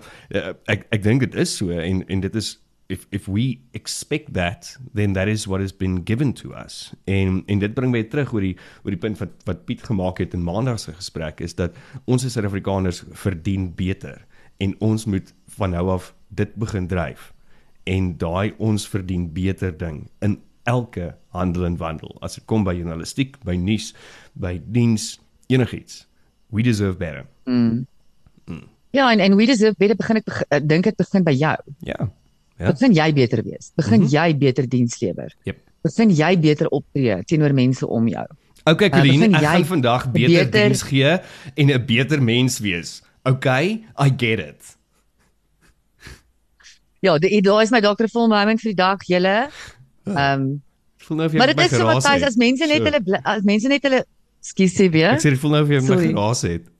ek 0.66 0.86
ek 0.90 1.02
dink 1.02 1.20
dit 1.20 1.34
is 1.34 1.56
so 1.56 1.70
en 1.70 2.06
en 2.08 2.20
dit 2.20 2.34
is 2.34 2.58
if 2.88 3.06
if 3.10 3.28
we 3.28 3.58
expect 3.72 4.34
that 4.34 4.78
then 4.94 5.12
that 5.12 5.28
is 5.28 5.46
what 5.46 5.60
has 5.60 5.72
been 5.72 6.02
given 6.04 6.32
to 6.32 6.52
us. 6.52 6.92
En 7.04 7.42
en 7.46 7.58
dit 7.58 7.74
bring 7.74 7.92
my 7.92 8.02
terug 8.02 8.32
oor 8.32 8.40
die 8.40 8.56
oor 8.84 8.90
die 8.90 9.00
punt 9.00 9.18
wat 9.18 9.30
wat 9.44 9.64
Piet 9.64 9.82
gemaak 9.82 10.18
het 10.18 10.34
in 10.34 10.44
maandag 10.44 10.80
se 10.80 10.92
gesprek 10.92 11.40
is 11.40 11.54
dat 11.54 11.76
ons 12.04 12.24
as 12.24 12.32
Suid-Afrikaners 12.32 13.04
verdien 13.12 13.74
beter 13.74 14.26
en 14.56 14.74
ons 14.80 15.04
moet 15.04 15.34
van 15.56 15.70
nou 15.70 15.88
af 15.90 16.14
dit 16.28 16.54
begin 16.54 16.86
dryf 16.88 17.32
en 17.84 18.16
daai 18.18 18.54
ons 18.58 18.88
verdien 18.88 19.32
beter 19.32 19.72
ding 19.78 20.08
in 20.20 20.38
elke 20.64 21.14
handel 21.36 21.66
en 21.68 21.76
wandel 21.76 22.16
as 22.24 22.34
dit 22.34 22.44
kom 22.48 22.64
by 22.64 22.72
journalistiek, 22.74 23.36
by 23.44 23.56
nuus, 23.56 23.92
by 24.32 24.60
diens, 24.72 25.18
enigiets. 25.52 26.06
We 26.50 26.62
deserve 26.62 26.96
better. 26.96 27.26
Ja, 28.94 29.10
en 29.10 29.20
en 29.20 29.36
we 29.36 29.46
deserve 29.46 29.74
beter 29.78 29.96
begin 29.98 30.16
ek 30.16 30.24
beg- 30.24 30.44
ek 30.54 30.68
dink 30.68 30.84
dit 30.84 30.96
begin 30.96 31.24
by 31.26 31.32
jou. 31.34 31.56
Ja. 31.82 32.10
Ja. 32.58 32.70
Begin 32.70 32.92
jy 32.94 33.12
beter 33.12 33.42
wees. 33.42 33.72
Begin 33.76 34.00
mm 34.00 34.06
-hmm. 34.06 34.12
jy 34.12 34.36
beter 34.38 34.68
diens 34.68 35.00
lewer. 35.00 35.34
Yep. 35.44 35.58
Begin 35.82 36.10
jy 36.10 36.38
beter 36.38 36.68
optree 36.68 37.24
teenoor 37.24 37.54
mense 37.54 37.86
om 37.86 38.08
jou. 38.08 38.26
Okay, 38.64 38.88
Colleen, 38.88 39.18
begin 39.20 39.34
ek 39.34 39.42
gaan 39.42 39.64
vandag 39.64 40.10
beter, 40.12 40.28
beter- 40.28 40.44
beter 40.44 40.60
diens 40.68 40.82
gee 40.82 41.18
en 41.54 41.70
'n 41.70 41.84
beter 41.86 42.22
mens 42.22 42.58
wees. 42.58 43.02
Okay, 43.22 43.84
I 43.98 44.08
get 44.16 44.38
it. 44.38 44.76
Ja, 47.04 47.18
daar 47.18 47.62
is 47.62 47.70
my 47.70 47.80
Dr. 47.84 48.08
Full 48.08 48.28
moment 48.32 48.62
vir 48.62 48.72
die 48.72 48.78
dag 48.80 49.02
julle. 49.08 49.38
Ehm 50.08 50.44
um, 50.44 50.52
voel 51.04 51.18
nou 51.20 51.26
of 51.28 51.34
jy 51.34 51.40
maar 51.40 51.50
dit 51.52 51.58
is 51.60 51.74
so 51.76 51.88
het. 51.88 52.22
as 52.24 52.36
mense 52.40 52.66
net 52.66 52.80
So. 52.80 52.84
hulle 52.88 53.20
as 53.28 53.42
mense 53.44 53.68
net 53.68 53.84
hulle 53.84 54.04
skus 54.40 54.72
sê 54.78 54.88
weer. 54.92 55.12
Ek 55.12 55.20
sê 55.24 55.34
ek 55.34 55.42
voel 55.42 55.52
nou 55.58 55.66
of 55.66 55.74
jy 55.74 55.82
my 55.84 55.98
geraas 56.00 56.42
het. 56.48 56.70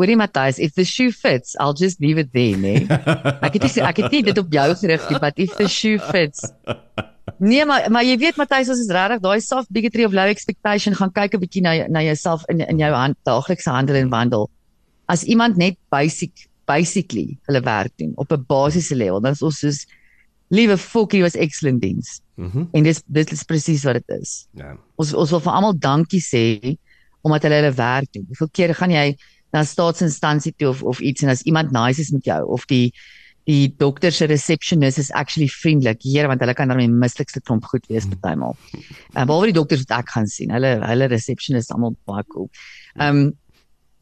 Hoorie 0.00 0.16
Matthys, 0.16 0.58
if 0.58 0.74
the 0.74 0.84
shoe 0.84 1.12
fits, 1.12 1.54
I'll 1.60 1.74
just 1.74 2.00
leave 2.00 2.18
it 2.18 2.32
there, 2.32 2.56
nee. 2.56 2.86
Ek 3.46 3.58
het 3.58 3.66
nie 3.66 3.82
ek 3.84 3.98
het 4.00 4.14
nie 4.14 4.22
dit 4.30 4.38
op 4.42 4.54
jou 4.54 4.68
gerig 4.82 5.08
nie, 5.10 5.18
but 5.20 5.38
if 5.44 5.54
the 5.58 5.68
shoe 5.68 5.98
fits. 6.00 6.46
Nee, 7.38 7.66
maar 7.68 7.90
maar 7.92 8.06
jy 8.08 8.16
weet 8.18 8.38
Matthys, 8.40 8.72
ons 8.72 8.80
is 8.80 8.90
regtig 8.90 9.22
daai 9.22 9.40
soft 9.44 9.70
bigotry 9.70 10.06
of 10.08 10.16
low 10.16 10.26
expectation 10.26 10.96
gaan 10.98 11.12
kyk 11.14 11.36
'n 11.36 11.42
bietjie 11.46 11.62
na 11.62 11.76
na 11.86 12.02
jouself 12.02 12.42
in 12.48 12.60
in 12.66 12.82
jou 12.82 12.92
hand 12.94 13.18
daaglikse 13.28 13.70
handel 13.70 14.02
en 14.02 14.10
wandel. 14.10 14.50
As 15.06 15.22
iemand 15.22 15.56
net 15.56 15.76
basic 15.90 16.49
basically 16.70 17.38
hulle 17.48 17.62
werk 17.66 17.92
doen 17.98 18.12
op 18.22 18.32
'n 18.32 18.44
basiese 18.46 18.94
level, 18.94 19.20
dan 19.20 19.36
is 19.36 19.42
ons 19.42 19.58
soos 19.58 19.86
liewe 20.50 20.76
fokkie 20.78 21.22
was 21.22 21.36
excellent 21.38 21.80
diens. 21.82 22.20
Mhm. 22.34 22.66
En 22.72 22.82
dis 22.82 23.02
dit 23.06 23.32
is 23.32 23.42
presies 23.42 23.84
wat 23.84 24.00
dit 24.00 24.20
is. 24.20 24.46
Ja. 24.58 24.76
Ons 24.96 25.14
ons 25.14 25.30
wil 25.30 25.40
vir 25.40 25.52
almal 25.52 25.78
dankie 25.78 26.22
sê 26.22 26.76
omdat 27.22 27.42
hulle 27.42 27.60
hulle 27.60 27.76
werk 27.76 28.12
doen. 28.12 28.26
Hoeveel 28.28 28.50
keer 28.52 28.74
gaan 28.74 28.90
jy 28.90 29.16
na 29.52 29.64
staatsinstansie 29.66 30.54
toe 30.56 30.68
of 30.68 30.82
of 30.82 31.00
iets 31.00 31.22
en 31.22 31.32
as 31.32 31.42
iemand 31.42 31.72
nice 31.74 32.00
is 32.00 32.10
met 32.10 32.24
jou 32.24 32.40
of 32.46 32.66
die 32.66 32.92
die 33.48 33.70
dokter 33.80 34.12
se 34.12 34.26
receptionist 34.30 34.98
is 34.98 35.10
actually 35.16 35.48
vriendelik. 35.48 36.02
Here, 36.04 36.28
want 36.28 36.42
hulle 36.44 36.54
kan 36.54 36.70
daarmee 36.70 36.90
mislikste 36.92 37.40
klomp 37.40 37.64
goed 37.64 37.86
wees 37.90 38.06
partymal. 38.06 38.56
En 39.14 39.26
behalwe 39.26 39.50
die 39.50 39.56
dokters 39.56 39.86
wat 39.86 39.96
ek 40.02 40.12
gaan 40.14 40.28
sien, 40.30 40.52
hulle 40.54 40.76
hulle 40.84 41.08
receptionist 41.10 41.70
is 41.70 41.74
almal 41.74 41.96
baie 42.10 42.26
cool. 42.34 42.50
Ehm 42.98 43.22
um, 43.22 43.30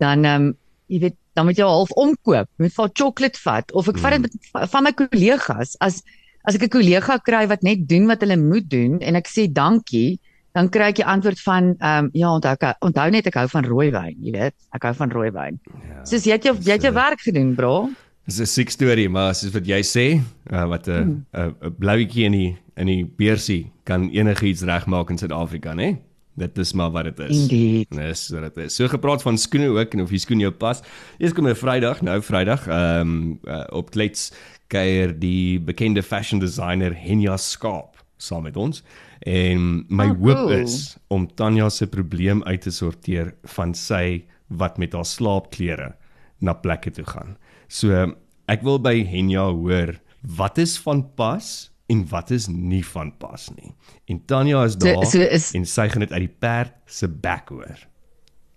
dan 0.02 0.24
ehm 0.24 0.48
um, 0.48 0.50
jy 0.88 1.00
weet 1.02 1.16
dan 1.38 1.46
moet 1.46 1.58
jy 1.60 1.66
half 1.68 1.92
omkoop. 1.94 2.48
Moet 2.58 2.74
vir 2.74 2.90
chocolate 2.98 3.38
vat 3.44 3.74
of 3.78 3.88
ek 3.92 4.00
vat 4.02 4.16
dit 4.16 4.24
met- 4.26 4.70
van 4.72 4.86
my 4.88 4.92
kollegas 4.92 5.76
as 5.80 6.02
as 6.48 6.56
ek 6.56 6.64
'n 6.66 6.74
kollega 6.78 7.18
kry 7.22 7.46
wat 7.46 7.62
net 7.62 7.86
doen 7.88 8.06
wat 8.08 8.20
hulle 8.24 8.36
moet 8.36 8.66
doen 8.70 8.98
en 9.00 9.14
ek 9.16 9.28
sê 9.28 9.46
dankie, 9.52 10.18
dan 10.54 10.68
kry 10.68 10.88
ek 10.90 10.96
die 10.96 11.04
antwoord 11.06 11.40
van 11.44 11.74
ehm 11.78 12.04
um, 12.04 12.10
ja, 12.12 12.28
onthou 12.34 12.52
ek 12.56 12.76
onthou 12.82 13.10
net 13.10 13.26
ek 13.26 13.34
hou 13.34 13.46
van 13.48 13.64
rooiwyn, 13.64 14.16
jy 14.22 14.32
weet. 14.32 14.54
Ek 14.74 14.82
hou 14.82 14.94
van 14.94 15.10
rooiwyn. 15.10 15.60
Ja. 15.88 16.04
Soos 16.04 16.24
jy 16.24 16.32
het 16.32 16.44
jou 16.44 16.56
jy 16.56 16.72
het 16.72 16.82
jou 16.82 16.94
werk 16.94 17.20
gedoen, 17.20 17.54
bro. 17.54 17.90
Dis 18.26 18.40
'n 18.40 18.46
siek 18.46 18.70
storie, 18.70 19.08
maar 19.08 19.34
soos 19.34 19.52
wat 19.52 19.66
jy 19.66 19.80
sê, 19.82 20.20
uh, 20.52 20.66
wat 20.68 20.88
'n 20.88 21.24
'n 21.34 21.54
'n 21.62 21.74
blouetjie 21.78 22.24
in 22.24 22.32
die 22.32 22.56
in 22.76 22.86
die 22.86 23.04
beursie 23.04 23.70
kan 23.84 24.08
enigiets 24.10 24.62
regmaak 24.62 25.10
in 25.10 25.18
Suid-Afrika, 25.18 25.74
né? 25.74 25.98
Dit 26.38 26.58
is 26.62 26.72
maar 26.78 26.90
wat 26.94 27.08
dit 27.10 27.18
is. 27.26 27.36
Indeed. 27.42 27.90
Dis 27.96 28.28
wat 28.34 28.46
dit 28.54 28.64
is. 28.68 28.76
So 28.78 28.88
gepraat 28.88 29.22
van 29.26 29.38
skoene 29.38 29.68
ook 29.74 29.94
en 29.96 30.04
of 30.04 30.12
die 30.14 30.20
skoen 30.22 30.42
jou 30.44 30.52
pas. 30.54 30.80
Eers 31.18 31.34
kom 31.34 31.48
'n 31.48 31.54
Vrydag, 31.58 32.02
nou 32.06 32.20
Vrydag, 32.22 32.66
ehm 32.68 33.00
um, 33.00 33.38
uh, 33.44 33.64
op 33.74 33.90
Klets 33.90 34.30
kuier 34.68 35.14
die 35.18 35.58
bekende 35.60 36.02
fashion 36.02 36.40
designer 36.40 36.94
Henya 36.94 37.36
Skaap 37.36 37.96
saam 38.18 38.42
met 38.42 38.56
ons. 38.56 38.82
En 39.26 39.84
my 39.88 40.04
Oh, 40.04 40.10
oh, 40.10 40.18
hoop 40.26 40.36
cool. 40.36 40.50
is 40.62 40.96
om 41.08 41.26
Tanya 41.34 41.68
se 41.70 41.86
probleem 41.86 42.42
uit 42.44 42.60
te 42.60 42.70
sorteer 42.70 43.34
van 43.44 43.74
sy 43.74 44.24
wat 44.48 44.78
met 44.78 44.92
haar 44.92 45.04
slaapklere 45.06 45.94
na 46.40 46.52
plekke 46.54 46.90
toe 46.90 47.04
gaan. 47.04 47.36
So 47.68 48.14
ek 48.48 48.62
wil 48.62 48.78
by 48.78 49.04
Henya 49.04 49.48
hoor 49.50 49.98
wat 50.22 50.58
is 50.58 50.78
van 50.78 51.02
pas 51.14 51.70
en 51.88 52.04
wat 52.10 52.30
is 52.30 52.46
nie 52.48 52.82
van 52.86 53.12
pas 53.18 53.48
nie. 53.56 53.72
En 54.06 54.20
Tanya 54.26 54.64
is 54.64 54.72
So- 54.72 54.78
daar 54.78 55.06
so 55.06 55.18
is- 55.20 55.54
en 55.54 55.64
sy 55.66 55.88
gaan 55.88 56.00
dit 56.00 56.12
uit 56.12 56.20
die 56.20 56.36
perd 56.40 56.72
se 56.86 57.08
bek 57.08 57.48
hoor. 57.48 57.78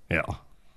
Ja. 0.10 0.26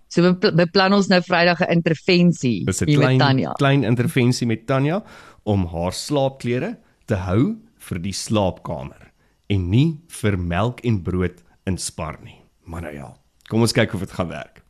So 0.09 0.23
bepl- 0.23 0.55
beplan 0.55 0.93
ons 0.95 1.09
nou 1.09 1.21
Vrydag 1.21 1.61
'n 1.61 1.71
intervensie 1.73 2.65
'n 2.65 2.73
hier 2.87 2.99
met 2.99 3.07
klein 3.07 3.19
Tanya. 3.19 3.53
klein 3.53 3.85
intervensie 3.85 4.47
met 4.47 4.67
Tanya 4.67 5.03
om 5.45 5.67
haar 5.67 5.93
slaapklere 5.93 6.79
te 7.07 7.15
hou 7.17 7.57
vir 7.79 7.99
die 7.99 8.13
slaapkamer 8.13 9.11
en 9.49 9.71
nie 9.71 10.01
vir 10.09 10.39
melk 10.39 10.81
en 10.85 11.03
brood 11.03 11.43
in 11.67 11.77
Spar 11.79 12.19
nie. 12.23 12.41
Maar 12.65 12.83
nou 12.83 12.95
ja, 12.95 13.17
kom 13.49 13.61
ons 13.61 13.73
kyk 13.73 13.93
of 13.95 14.01
dit 14.01 14.11
gaan 14.13 14.29
werk. 14.29 14.63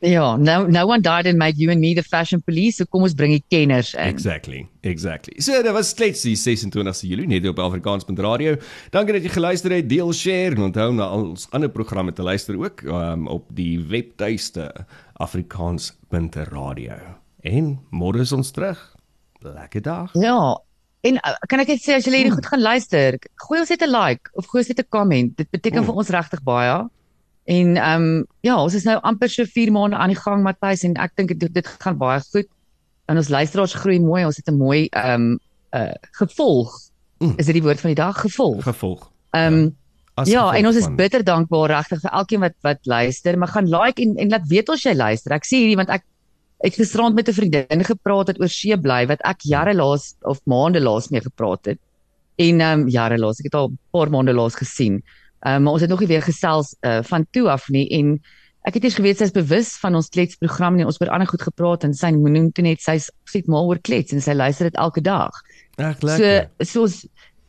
Ja, 0.00 0.36
no 0.36 0.66
no 0.66 0.86
one 0.86 1.00
died 1.02 1.26
and 1.26 1.38
made 1.38 1.58
you 1.58 1.70
and 1.72 1.80
me 1.80 1.92
the 1.94 2.02
fashion 2.04 2.40
police. 2.40 2.76
So 2.76 2.84
kom 2.86 3.02
ons 3.02 3.14
bring 3.14 3.32
die 3.32 3.42
kenners 3.50 3.94
in. 3.94 4.06
Exactly, 4.06 4.68
exactly. 4.82 5.34
So 5.42 5.60
dit 5.62 5.72
was 5.72 5.92
klets 5.94 6.22
die 6.22 6.36
26ste 6.36 7.08
Julie 7.08 7.26
net 7.26 7.46
op 7.50 7.58
Afrikaans.radio. 7.58 8.56
Dankie 8.94 9.12
dat 9.18 9.22
jy 9.26 9.28
geluister 9.34 9.70
het. 9.74 9.88
Deel, 9.88 10.12
share 10.12 10.54
en 10.54 10.62
onthou 10.68 10.92
na 10.94 11.02
al 11.10 11.24
ons 11.32 11.48
ander 11.50 11.68
programme 11.68 12.12
te 12.12 12.22
luister 12.22 12.54
ook 12.56 12.82
um, 12.86 13.26
op 13.26 13.48
die 13.50 13.78
webtuiste 13.90 14.70
Afrikaans.radio. 15.78 16.94
En 17.42 17.78
môre 17.90 18.20
is 18.24 18.32
ons 18.32 18.50
terug. 18.54 18.78
Lekker 19.42 19.82
dag. 19.82 20.14
Ja. 20.18 20.38
En 21.06 21.14
uh, 21.14 21.34
kan 21.48 21.60
ek 21.62 21.68
net 21.74 21.82
sê 21.84 21.94
as 21.94 22.06
julle 22.08 22.18
hierdie 22.18 22.34
goed 22.34 22.46
gaan 22.50 22.62
luister, 22.62 23.18
gooi 23.46 23.60
ons 23.60 23.70
net 23.70 23.82
'n 23.86 23.90
like 23.92 24.30
of 24.34 24.46
gooi 24.50 24.62
ons 24.64 24.68
net 24.68 24.80
'n 24.80 24.88
comment. 24.90 25.36
Dit 25.36 25.50
beteken 25.50 25.80
Mm. 25.82 25.86
vir 25.86 25.94
ons 25.94 26.08
regtig 26.10 26.42
baie. 26.42 26.86
En 27.48 27.76
ehm 27.76 28.02
um, 28.02 28.26
ja, 28.44 28.58
ons 28.60 28.74
is 28.76 28.84
nou 28.84 28.98
amper 29.08 29.30
so 29.32 29.48
4 29.48 29.72
maande 29.72 29.96
aan 29.96 30.12
die 30.12 30.20
gang 30.20 30.42
Matthys 30.44 30.84
en 30.84 30.98
ek 31.00 31.14
dink 31.16 31.32
dit, 31.40 31.52
dit 31.54 31.68
gaan 31.80 31.96
baie 32.00 32.20
goed. 32.20 32.48
En 33.08 33.16
ons 33.16 33.30
luisteraars 33.32 33.76
groei 33.80 33.96
mooi. 34.04 34.24
Ons 34.28 34.36
het 34.36 34.50
'n 34.52 34.58
mooi 34.58 34.88
ehm 34.90 35.14
um, 35.14 35.38
uh 35.72 35.96
gevolg. 36.20 36.74
Mm. 37.18 37.34
Is 37.36 37.46
dit 37.46 37.56
die 37.56 37.62
woord 37.64 37.80
van 37.80 37.94
die 37.94 38.02
dag? 38.02 38.20
Gevolg. 38.20 38.62
Gevolg. 38.62 39.10
Ehm 39.30 39.54
um, 39.54 39.76
As 40.18 40.28
Ja, 40.28 40.40
gevolg 40.40 40.58
en 40.58 40.66
ons 40.66 40.76
is 40.76 40.88
bitter 40.98 41.24
dankbaar 41.24 41.70
regtig 41.70 42.00
vir 42.02 42.10
elkeen 42.20 42.40
wat 42.40 42.56
wat 42.66 42.80
luister, 42.82 43.38
maar 43.38 43.48
gaan 43.54 43.68
like 43.70 44.02
en 44.02 44.16
en 44.16 44.28
laat 44.28 44.46
weet 44.50 44.68
ons 44.68 44.82
jy 44.82 44.94
luister. 44.94 45.32
Ek 45.32 45.46
sê 45.46 45.62
hierdie 45.62 45.78
want 45.78 45.88
ek 45.94 46.04
ek 46.58 46.74
het 46.74 46.80
gisterand 46.82 47.14
met 47.14 47.28
'n 47.28 47.32
vriendin 47.32 47.84
gepraat 47.84 48.26
wat 48.26 48.40
oor 48.40 48.48
see 48.48 48.76
bly 48.76 49.06
wat 49.06 49.20
ek 49.24 49.46
jare 49.46 49.74
laas 49.74 50.16
of 50.22 50.40
maande 50.44 50.80
laas 50.80 51.08
mee 51.08 51.20
gepraat 51.20 51.64
het. 51.66 51.78
En 52.36 52.60
ehm 52.60 52.80
um, 52.80 52.88
jare 52.88 53.18
laas, 53.18 53.38
ek 53.40 53.48
het 53.48 53.54
al 53.54 53.68
'n 53.68 53.78
paar 53.90 54.10
maande 54.10 54.32
laas 54.32 54.54
gesien. 54.54 55.02
Um, 55.46 55.62
maar 55.62 55.72
ons 55.72 55.84
het 55.84 55.90
nog 55.90 56.00
nie 56.02 56.08
weer 56.10 56.22
gesels 56.22 56.74
uh, 56.82 56.98
van 57.06 57.26
toe 57.30 57.46
af 57.50 57.68
nie 57.70 57.86
en 57.94 58.16
ek 58.66 58.74
het 58.74 58.84
eers 58.84 58.96
geweet 58.98 59.20
sy's 59.22 59.32
bewus 59.32 59.76
van 59.78 59.94
ons 59.94 60.10
kletsprogram 60.10 60.76
en 60.76 60.88
ons 60.88 60.98
het 60.98 61.06
oor 61.06 61.14
ander 61.14 61.30
goed 61.30 61.44
gepraat 61.46 61.84
en 61.86 61.94
sy 61.94 62.10
noem 62.10 62.50
toe 62.52 62.64
net 62.66 62.82
sy's 62.82 63.06
sit 63.30 63.46
mal 63.46 63.70
oor 63.70 63.78
klets 63.78 64.12
en 64.12 64.20
sy 64.20 64.34
luister 64.34 64.68
dit 64.68 64.80
elke 64.82 65.00
dag. 65.00 65.30
Ag 65.78 66.02
lekker. 66.02 66.48
So 66.58 66.72
soos 66.72 67.06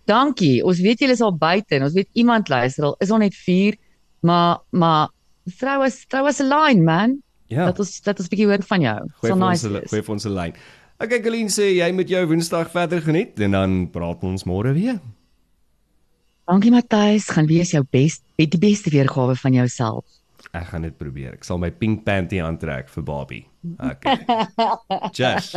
dankie. 0.09 0.59
Ons 0.65 0.83
weet 0.85 1.01
julle 1.01 1.17
is 1.17 1.25
al 1.25 1.33
buite 1.33 1.79
en 1.79 1.87
ons 1.89 1.97
weet 1.97 2.09
iemand 2.13 2.49
luister 2.49 2.91
al 2.91 2.95
is 3.01 3.11
al 3.11 3.23
net 3.25 3.35
4, 3.35 3.75
maar 4.21 4.61
maar 4.69 5.09
throw 5.57 5.83
us 5.83 6.05
throw 6.07 6.29
us 6.29 6.39
a 6.39 6.45
line 6.45 6.85
man. 6.85 7.17
ja. 7.49 7.65
Dat 7.65 7.79
ons 7.81 8.01
dat 8.05 8.19
ons 8.19 8.27
'n 8.27 8.31
bietjie 8.31 8.47
hoor 8.47 8.63
van 8.63 8.81
jou. 8.81 8.99
Vir 9.21 9.31
ons 9.33 9.41
nice 9.41 9.87
gooi 9.89 10.01
vir 10.01 10.13
ons 10.13 10.25
'n 10.25 10.33
lyn. 10.33 10.53
Okay, 10.99 11.21
Colleen 11.21 11.47
sê 11.47 11.73
jy 11.73 11.91
met 11.91 12.09
jou 12.09 12.25
Woensdag 12.27 12.71
verder 12.71 13.01
geniet 13.01 13.39
en 13.39 13.51
dan 13.51 13.89
praat 13.89 14.23
ons 14.23 14.43
môre 14.43 14.73
weer. 14.73 14.99
Dankie 16.49 16.71
Matthys, 16.73 17.27
gaan 17.29 17.45
wees 17.45 17.71
jou 17.75 17.83
best 17.93 18.23
die 18.39 18.47
beste 18.57 18.89
weergawe 18.89 19.35
van 19.37 19.53
jouself. 19.53 20.05
Ek 20.55 20.65
gaan 20.71 20.81
dit 20.87 20.95
probeer. 20.97 21.35
Ek 21.37 21.43
sal 21.45 21.59
my 21.61 21.69
pink 21.69 22.01
panty 22.07 22.39
aantrek 22.41 22.89
vir 22.89 23.03
Barbie. 23.05 23.43
Okay. 23.77 24.15
Just. 25.19 25.53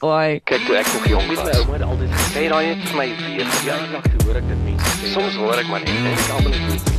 Oi. 0.00 0.38
Kyk 0.48 0.64
toe 0.64 0.78
ek 0.78 0.88
nog 0.94 1.08
jong 1.10 1.26
Met 1.28 1.42
my 1.42 1.50
was. 1.50 1.58
ouma 1.60 1.76
het 1.76 1.84
altyd 1.84 2.14
gesê, 2.14 2.32
Hey, 2.38 2.46
raai 2.54 2.70
net 2.70 2.86
vir 2.88 2.96
my 3.02 3.08
weer. 3.26 3.52
ja, 3.68 3.76
toe 4.08 4.24
hoor 4.24 4.40
ek 4.40 4.48
dit 4.54 4.64
mense. 4.70 5.12
Soms 5.12 5.36
hoor 5.42 5.60
ek 5.60 5.68
maar 5.68 5.84
net 5.84 5.92
en 6.00 6.08
ek 6.14 6.32
almal 6.38 6.56
net 6.56 6.64
nie. 6.72 6.97